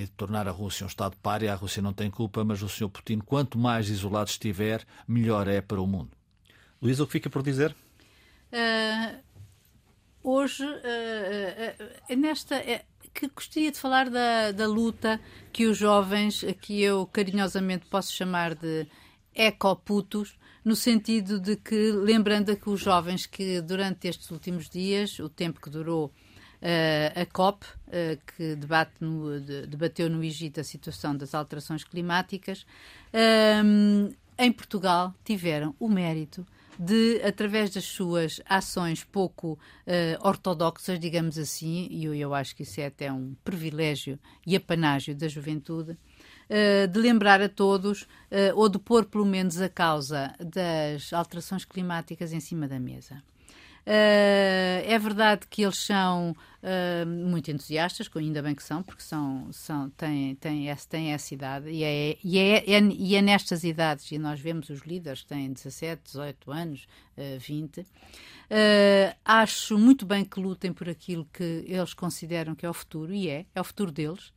e 0.00 0.04
de 0.04 0.10
tornar 0.12 0.46
a 0.46 0.52
Rússia 0.52 0.84
um 0.84 0.86
Estado 0.86 1.16
párea. 1.20 1.52
A 1.52 1.56
Rússia 1.56 1.82
não 1.82 1.92
tem 1.92 2.08
culpa, 2.08 2.44
mas 2.44 2.62
o 2.62 2.68
Sr. 2.68 2.88
Putin, 2.88 3.18
quanto 3.18 3.58
mais 3.58 3.88
isolado 3.88 4.30
estiver, 4.30 4.84
melhor 5.08 5.48
é 5.48 5.60
para 5.60 5.80
o 5.80 5.86
mundo. 5.86 6.10
Luísa, 6.80 7.02
o 7.02 7.06
que 7.06 7.12
fica 7.12 7.30
por 7.30 7.42
dizer? 7.42 7.74
Uh, 8.52 9.18
hoje, 10.22 10.64
uh, 10.64 12.12
uh, 12.12 12.16
nesta. 12.16 12.62
que 13.12 13.28
gostaria 13.28 13.70
de 13.70 13.78
falar 13.78 14.10
da, 14.10 14.52
da 14.52 14.66
luta 14.66 15.20
que 15.52 15.66
os 15.66 15.78
jovens, 15.78 16.44
que 16.60 16.82
eu 16.82 17.06
carinhosamente 17.06 17.86
posso 17.86 18.12
chamar 18.12 18.54
de 18.54 18.86
ecoputos, 19.34 20.36
no 20.64 20.74
sentido 20.74 21.38
de 21.38 21.56
que, 21.56 21.92
lembrando 21.92 22.56
que 22.56 22.70
os 22.70 22.80
jovens 22.80 23.26
que 23.26 23.60
durante 23.60 24.08
estes 24.08 24.30
últimos 24.30 24.68
dias, 24.68 25.18
o 25.18 25.28
tempo 25.28 25.60
que 25.60 25.68
durou 25.68 26.06
uh, 26.06 27.20
a 27.20 27.26
COP, 27.26 27.64
uh, 27.64 28.18
que 28.34 28.56
debate 28.56 28.92
no, 29.00 29.40
de, 29.40 29.66
debateu 29.66 30.08
no 30.08 30.24
Egito 30.24 30.60
a 30.60 30.64
situação 30.64 31.14
das 31.14 31.34
alterações 31.34 31.84
climáticas, 31.84 32.64
uh, 33.12 34.14
em 34.38 34.52
Portugal 34.52 35.14
tiveram 35.22 35.74
o 35.78 35.88
mérito 35.88 36.46
de, 36.78 37.20
através 37.22 37.70
das 37.70 37.84
suas 37.84 38.40
ações 38.46 39.04
pouco 39.04 39.52
uh, 39.52 39.58
ortodoxas, 40.26 40.98
digamos 40.98 41.38
assim, 41.38 41.88
e 41.90 42.04
eu, 42.04 42.14
eu 42.14 42.34
acho 42.34 42.54
que 42.54 42.62
isso 42.62 42.80
é 42.80 42.86
até 42.86 43.12
um 43.12 43.34
privilégio 43.44 44.18
e 44.46 44.56
apanágio 44.56 45.14
da 45.14 45.28
juventude, 45.28 45.92
uh, 45.92 46.88
de 46.88 46.98
lembrar 46.98 47.40
a 47.40 47.48
todos, 47.48 48.02
uh, 48.02 48.54
ou 48.54 48.68
de 48.68 48.78
pôr 48.78 49.04
pelo 49.04 49.24
menos 49.24 49.60
a 49.60 49.68
causa 49.68 50.34
das 50.38 51.12
alterações 51.12 51.64
climáticas 51.64 52.32
em 52.32 52.40
cima 52.40 52.66
da 52.66 52.78
mesa. 52.78 53.22
Uh, 53.86 54.80
é 54.86 54.98
verdade 54.98 55.46
que 55.46 55.62
eles 55.62 55.76
são 55.76 56.30
uh, 56.62 57.06
muito 57.06 57.50
entusiastas, 57.50 58.08
ainda 58.14 58.40
bem 58.40 58.54
que 58.54 58.62
são, 58.62 58.82
porque 58.82 59.02
são, 59.02 59.52
são, 59.52 59.90
têm, 59.90 60.34
têm, 60.36 60.70
essa, 60.70 60.88
têm 60.88 61.12
essa 61.12 61.34
idade, 61.34 61.68
e 61.68 61.84
é, 61.84 62.16
e, 62.24 62.38
é, 62.38 62.70
é, 62.70 62.80
e 62.80 63.14
é 63.14 63.20
nestas 63.20 63.62
idades, 63.62 64.10
e 64.10 64.18
nós 64.18 64.40
vemos 64.40 64.70
os 64.70 64.80
líderes 64.80 65.20
que 65.20 65.28
têm 65.28 65.52
17, 65.52 66.02
18 66.02 66.50
anos, 66.50 66.88
uh, 67.18 67.38
20. 67.38 67.80
Uh, 67.80 67.84
acho 69.22 69.78
muito 69.78 70.06
bem 70.06 70.24
que 70.24 70.40
lutem 70.40 70.72
por 70.72 70.88
aquilo 70.88 71.26
que 71.30 71.64
eles 71.66 71.92
consideram 71.92 72.54
que 72.54 72.64
é 72.64 72.70
o 72.70 72.74
futuro, 72.74 73.12
e 73.12 73.28
é, 73.28 73.44
é 73.54 73.60
o 73.60 73.64
futuro 73.64 73.92
deles. 73.92 74.32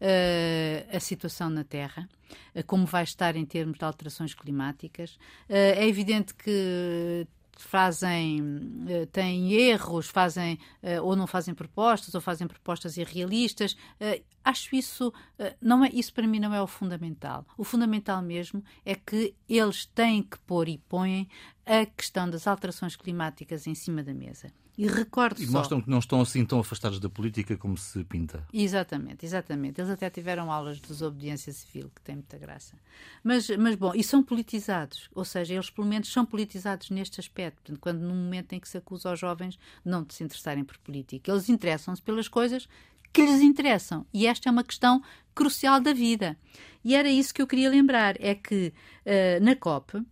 Uh, 0.00 0.96
a 0.96 0.98
situação 0.98 1.48
na 1.48 1.62
Terra, 1.62 2.08
uh, 2.56 2.64
como 2.66 2.86
vai 2.86 3.04
estar 3.04 3.36
em 3.36 3.44
termos 3.44 3.78
de 3.78 3.84
alterações 3.84 4.34
climáticas. 4.34 5.14
Uh, 5.48 5.76
é 5.76 5.86
evidente 5.86 6.34
que 6.34 7.24
fazem 7.56 8.40
eh, 8.88 9.06
têm 9.06 9.52
erros, 9.52 10.08
fazem 10.08 10.58
eh, 10.82 11.00
ou 11.00 11.14
não 11.14 11.26
fazem 11.26 11.54
propostas 11.54 12.14
ou 12.14 12.20
fazem 12.20 12.46
propostas 12.46 12.96
irrealistas. 12.96 13.76
Eh, 14.00 14.22
acho 14.44 14.74
isso 14.74 15.12
não 15.60 15.84
é 15.84 15.90
isso 15.92 16.12
para 16.12 16.26
mim 16.26 16.40
não 16.40 16.52
é 16.54 16.60
o 16.60 16.66
fundamental. 16.66 17.46
O 17.56 17.64
fundamental 17.64 18.20
mesmo 18.22 18.62
é 18.84 18.94
que 18.94 19.34
eles 19.48 19.86
têm 19.86 20.22
que 20.22 20.38
pôr 20.40 20.68
e 20.68 20.78
põem 20.78 21.28
a 21.64 21.86
questão 21.86 22.28
das 22.28 22.46
alterações 22.46 22.96
climáticas 22.96 23.66
em 23.66 23.74
cima 23.74 24.02
da 24.02 24.12
mesa. 24.12 24.52
E 24.82 24.88
recordo 24.88 25.40
E 25.40 25.46
só... 25.46 25.52
mostram 25.52 25.80
que 25.80 25.88
não 25.88 26.00
estão 26.00 26.20
assim 26.20 26.44
tão 26.44 26.58
afastados 26.58 26.98
da 26.98 27.08
política 27.08 27.56
como 27.56 27.78
se 27.78 28.02
pinta. 28.02 28.44
Exatamente, 28.52 29.24
exatamente. 29.24 29.80
Eles 29.80 29.92
até 29.92 30.10
tiveram 30.10 30.50
aulas 30.50 30.78
de 30.78 30.88
desobediência 30.88 31.52
civil, 31.52 31.88
que 31.94 32.02
tem 32.02 32.16
muita 32.16 32.36
graça. 32.36 32.74
Mas, 33.22 33.48
mas 33.50 33.76
bom, 33.76 33.92
e 33.94 34.02
são 34.02 34.24
politizados, 34.24 35.08
ou 35.14 35.24
seja, 35.24 35.54
eles 35.54 35.70
pelo 35.70 35.86
menos 35.86 36.12
são 36.12 36.26
politizados 36.26 36.90
neste 36.90 37.20
aspecto, 37.20 37.58
portanto, 37.62 37.78
quando 37.78 38.00
no 38.00 38.12
momento 38.12 38.54
em 38.54 38.58
que 38.58 38.68
se 38.68 38.76
acusa 38.76 39.08
aos 39.08 39.20
jovens 39.20 39.56
não 39.84 40.02
de 40.02 40.14
se 40.14 40.24
interessarem 40.24 40.64
por 40.64 40.76
política. 40.78 41.30
Eles 41.30 41.48
interessam-se 41.48 42.02
pelas 42.02 42.26
coisas 42.26 42.68
que 43.12 43.22
lhes 43.22 43.40
interessam. 43.40 44.04
E 44.12 44.26
esta 44.26 44.48
é 44.48 44.50
uma 44.50 44.64
questão 44.64 45.00
crucial 45.32 45.80
da 45.80 45.92
vida. 45.92 46.36
E 46.84 46.96
era 46.96 47.08
isso 47.08 47.32
que 47.32 47.40
eu 47.40 47.46
queria 47.46 47.70
lembrar, 47.70 48.16
é 48.18 48.34
que 48.34 48.72
uh, 49.06 49.44
na 49.44 49.54
COP 49.54 50.02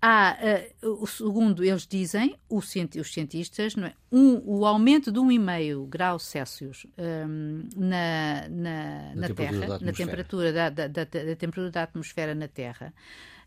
há, 0.00 0.36
uh, 0.82 1.02
o 1.02 1.06
segundo, 1.06 1.64
eles 1.64 1.86
dizem, 1.86 2.36
os 2.48 2.70
cientistas, 2.70 3.76
é? 3.76 3.92
um, 4.10 4.40
o 4.44 4.66
aumento 4.66 5.12
de 5.12 5.20
1,5 5.20 5.86
graus 5.88 6.24
Celsius 6.24 6.86
um, 6.98 7.68
na, 7.76 8.48
na, 8.48 9.14
na, 9.14 9.28
Terra, 9.28 9.78
na 9.80 9.92
temperatura 9.92 10.52
da, 10.52 10.70
da, 10.70 10.86
da, 10.88 11.04
da 11.04 11.36
temperatura 11.36 11.70
da 11.70 11.82
atmosfera 11.82 12.34
na 12.34 12.48
Terra, 12.48 12.92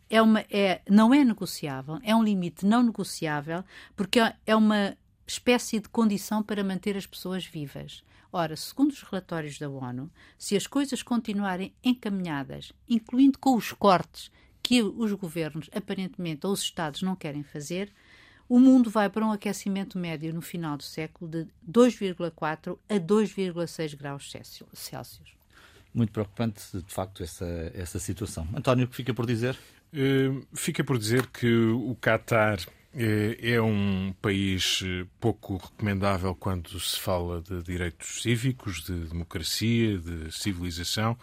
é 0.09 0.21
uma, 0.21 0.41
é, 0.51 0.81
não 0.89 1.13
é 1.13 1.23
negociável, 1.23 1.99
é 2.03 2.15
um 2.15 2.23
limite 2.23 2.65
não 2.65 2.83
negociável, 2.83 3.63
porque 3.95 4.19
é, 4.19 4.35
é 4.45 4.55
uma 4.55 4.95
espécie 5.25 5.79
de 5.79 5.89
condição 5.89 6.43
para 6.43 6.63
manter 6.63 6.95
as 6.95 7.07
pessoas 7.07 7.45
vivas. 7.45 8.03
Ora, 8.31 8.55
segundo 8.55 8.91
os 8.91 9.01
relatórios 9.03 9.59
da 9.59 9.69
ONU, 9.69 10.11
se 10.37 10.55
as 10.55 10.65
coisas 10.65 11.03
continuarem 11.03 11.73
encaminhadas, 11.83 12.73
incluindo 12.89 13.37
com 13.37 13.55
os 13.55 13.71
cortes 13.71 14.31
que 14.63 14.81
os 14.81 15.11
governos, 15.11 15.69
aparentemente, 15.75 16.47
ou 16.47 16.53
os 16.53 16.61
Estados 16.61 17.01
não 17.01 17.15
querem 17.15 17.43
fazer, 17.43 17.91
o 18.47 18.59
mundo 18.59 18.89
vai 18.89 19.09
para 19.09 19.25
um 19.25 19.31
aquecimento 19.31 19.97
médio 19.97 20.33
no 20.33 20.41
final 20.41 20.77
do 20.77 20.83
século 20.83 21.29
de 21.29 21.47
2,4 21.69 22.77
a 22.89 22.95
2,6 22.95 23.95
graus 23.95 24.31
Celsius. 24.73 25.29
Muito 25.93 26.11
preocupante, 26.11 26.61
de 26.71 26.93
facto, 26.93 27.21
essa, 27.21 27.45
essa 27.75 27.99
situação. 27.99 28.47
António, 28.55 28.85
o 28.85 28.87
que 28.87 28.95
fica 28.95 29.13
por 29.13 29.25
dizer? 29.25 29.57
Uh, 29.93 30.45
fica 30.55 30.83
por 30.83 30.97
dizer 30.97 31.27
que 31.27 31.53
o 31.53 31.95
Qatar 32.01 32.57
é, 32.95 33.53
é 33.53 33.61
um 33.61 34.13
país 34.21 34.83
eh, 34.85 35.05
pouco 35.19 35.57
recomendável 35.57 36.35
quando 36.35 36.79
se 36.79 36.99
fala 36.99 37.41
de 37.41 37.63
direitos 37.63 38.21
cívicos, 38.21 38.83
de 38.83 38.93
democracia, 38.93 39.97
de 39.97 40.31
civilização. 40.31 41.17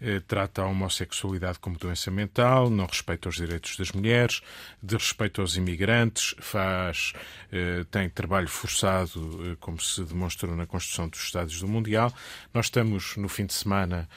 Eh, 0.00 0.20
trata 0.20 0.62
a 0.62 0.66
homossexualidade 0.66 1.58
como 1.58 1.76
doença 1.76 2.08
mental, 2.08 2.70
não 2.70 2.86
respeita 2.86 3.28
os 3.28 3.34
direitos 3.34 3.76
das 3.76 3.90
mulheres, 3.90 4.40
de 4.80 4.94
respeito 4.94 5.40
aos 5.40 5.56
imigrantes, 5.56 6.36
faz, 6.38 7.12
eh, 7.50 7.84
tem 7.90 8.08
trabalho 8.08 8.48
forçado, 8.48 9.56
como 9.58 9.80
se 9.80 10.04
demonstrou 10.04 10.54
na 10.54 10.66
construção 10.66 11.08
dos 11.08 11.20
Estados 11.20 11.58
do 11.60 11.66
Mundial. 11.66 12.14
Nós 12.54 12.66
estamos 12.66 13.16
no 13.16 13.28
fim 13.28 13.46
de 13.46 13.54
semana 13.54 14.08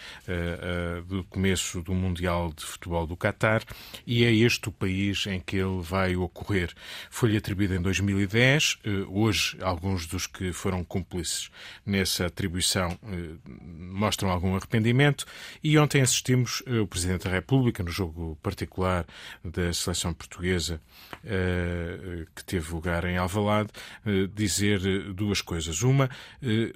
do 1.08 1.24
começo 1.26 1.82
do 1.82 1.94
Mundial 1.94 2.54
de 2.54 2.64
Futebol 2.64 3.08
do 3.08 3.18
Qatar 3.18 3.64
e 4.06 4.24
é 4.24 4.34
este 4.34 4.70
o 4.70 4.72
país 4.72 5.26
em 5.28 5.40
que 5.40 5.58
ele 5.58 5.82
vai 5.82 6.16
ocorrer. 6.16 6.74
Foi-lhe 7.10 7.38
atribuída 7.38 7.76
em 7.76 7.82
2010. 7.82 8.80
Eh, 8.84 8.90
hoje, 9.08 9.58
alguns 9.62 10.06
dos 10.06 10.28
que 10.28 10.52
foram 10.52 10.84
cúmplices 10.84 11.50
nessa 11.86 12.26
atribuição 12.26 12.98
eh, 13.04 13.36
mostram 13.46 14.30
algum 14.30 14.56
arrependimento. 14.56 15.26
E 15.64 15.78
ontem 15.78 16.02
assistimos 16.02 16.64
eh, 16.66 16.80
o 16.80 16.88
Presidente 16.88 17.26
da 17.26 17.32
República, 17.32 17.84
no 17.84 17.92
jogo 17.92 18.38
particular 18.42 19.06
da 19.44 19.72
seleção 19.74 20.14
portuguesa, 20.14 20.82
que 22.36 22.44
teve 22.44 22.72
lugar 22.74 23.06
em 23.06 23.18
Alvalade, 23.18 23.70
dizer 24.34 24.80
duas 25.14 25.42
coisas. 25.42 25.82
Uma, 25.82 26.10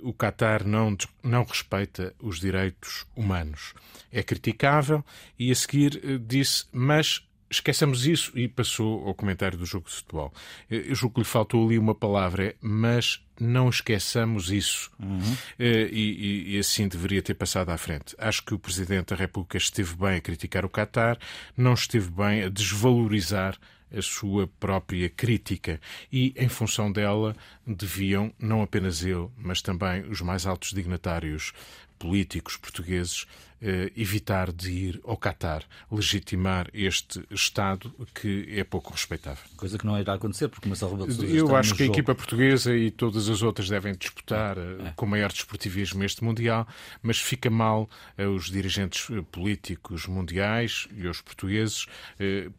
o 0.02 0.14
Qatar 0.14 0.66
não, 0.66 0.96
não 1.24 1.44
respeita 1.44 2.14
os 2.20 2.40
direitos 2.40 3.06
humanos. 3.16 3.74
É 4.12 4.22
criticável. 4.24 5.04
E 5.38 5.52
a 5.52 5.56
seguir 5.56 6.20
disse, 6.20 6.66
mas 6.72 7.25
esqueçamos 7.50 8.06
isso 8.06 8.32
e 8.38 8.48
passou 8.48 9.08
ao 9.08 9.14
comentário 9.14 9.58
do 9.58 9.66
jogo 9.66 9.88
de 9.88 9.96
futebol. 9.96 10.34
Eu 10.70 10.96
julgo 10.96 11.16
que 11.16 11.22
lhe 11.22 11.26
faltou 11.26 11.66
ali 11.66 11.78
uma 11.78 11.96
palavra, 11.96 12.56
mas 12.62 13.24
não 13.40 13.70
esqueçamos 13.70 14.52
isso. 14.52 14.92
Uhum. 15.00 15.38
E, 15.60 15.90
e, 15.92 16.56
e, 16.56 16.60
assim 16.60 16.88
deveria 16.88 17.22
ter 17.22 17.34
passado 17.34 17.70
à 17.70 17.78
frente. 17.78 18.16
Acho 18.18 18.44
que 18.44 18.54
o 18.54 18.60
Presidente 18.60 19.10
da 19.10 19.16
República 19.16 19.58
esteve 19.58 19.96
bem 19.96 20.16
a 20.16 20.22
criticar 20.22 20.66
o 20.66 20.70
Qatar, 20.70 21.18
não 21.56 21.74
esteve 21.74 22.10
bem 22.10 22.44
a 22.44 22.50
desvalorizar 22.50 23.58
a 23.96 24.02
sua 24.02 24.48
própria 24.60 25.10
crítica 25.10 25.80
e, 26.12 26.34
em 26.36 26.50
função 26.50 26.92
dela, 26.92 27.36
deviam, 27.66 28.34
não 28.40 28.62
apenas 28.62 29.04
ele, 29.04 29.30
mas 29.38 29.62
também 29.62 30.02
os 30.10 30.22
mais 30.22 30.46
altos 30.46 30.72
dignatários 30.72 31.54
políticos 31.98 32.58
portugueses 32.58 33.26
eh, 33.55 33.55
evitar 33.96 34.52
de 34.52 34.72
ir 34.72 35.02
ao 35.04 35.18
Qatar 35.18 35.64
legitimar 35.92 36.70
este 36.74 37.24
Estado 37.32 37.94
que 38.14 38.48
é 38.50 38.64
pouco 38.64 38.92
respeitável. 38.92 39.44
Coisa 39.58 39.78
que 39.78 39.86
não 39.86 40.00
irá 40.00 40.14
acontecer, 40.14 40.48
porque 40.48 40.70
de 40.70 40.76
Sousa 40.76 41.26
Eu 41.26 41.56
acho 41.56 41.74
que 41.74 41.84
jogo. 41.84 41.92
a 41.92 41.94
equipa 41.96 42.16
portuguesa 42.16 42.76
e 42.76 42.92
todas 42.92 43.30
as 43.30 43.42
outras 43.42 43.70
devem 43.70 43.96
disputar 43.96 44.58
eh, 44.58 44.88
é. 44.88 44.94
com 44.96 45.06
maior 45.06 45.32
desportivismo 45.32 46.04
este 46.04 46.24
Mundial, 46.24 46.68
mas 47.02 47.20
fica 47.20 47.50
mal 47.50 47.90
os 48.36 48.46
dirigentes 48.50 49.10
eh, 49.10 49.22
políticos 49.32 50.08
mundiais 50.08 50.88
e 50.96 51.08
os 51.08 51.22
portugueses 51.22 51.88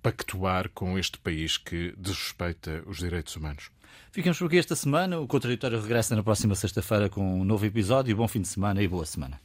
pactuar 0.02 0.68
com 0.70 0.98
este 0.98 1.18
país 1.18 1.57
que 1.57 1.94
desrespeita 1.96 2.82
os 2.86 2.98
direitos 2.98 3.36
humanos. 3.36 3.70
Ficamos 4.11 4.38
por 4.38 4.46
aqui 4.46 4.59
esta 4.59 4.74
semana. 4.74 5.18
O 5.18 5.26
Contraditório 5.26 5.80
regressa 5.80 6.16
na 6.16 6.22
próxima 6.22 6.54
sexta-feira 6.54 7.09
com 7.09 7.40
um 7.40 7.44
novo 7.44 7.66
episódio. 7.66 8.16
Bom 8.16 8.26
fim 8.26 8.40
de 8.40 8.48
semana 8.48 8.82
e 8.82 8.88
boa 8.88 9.04
semana. 9.04 9.38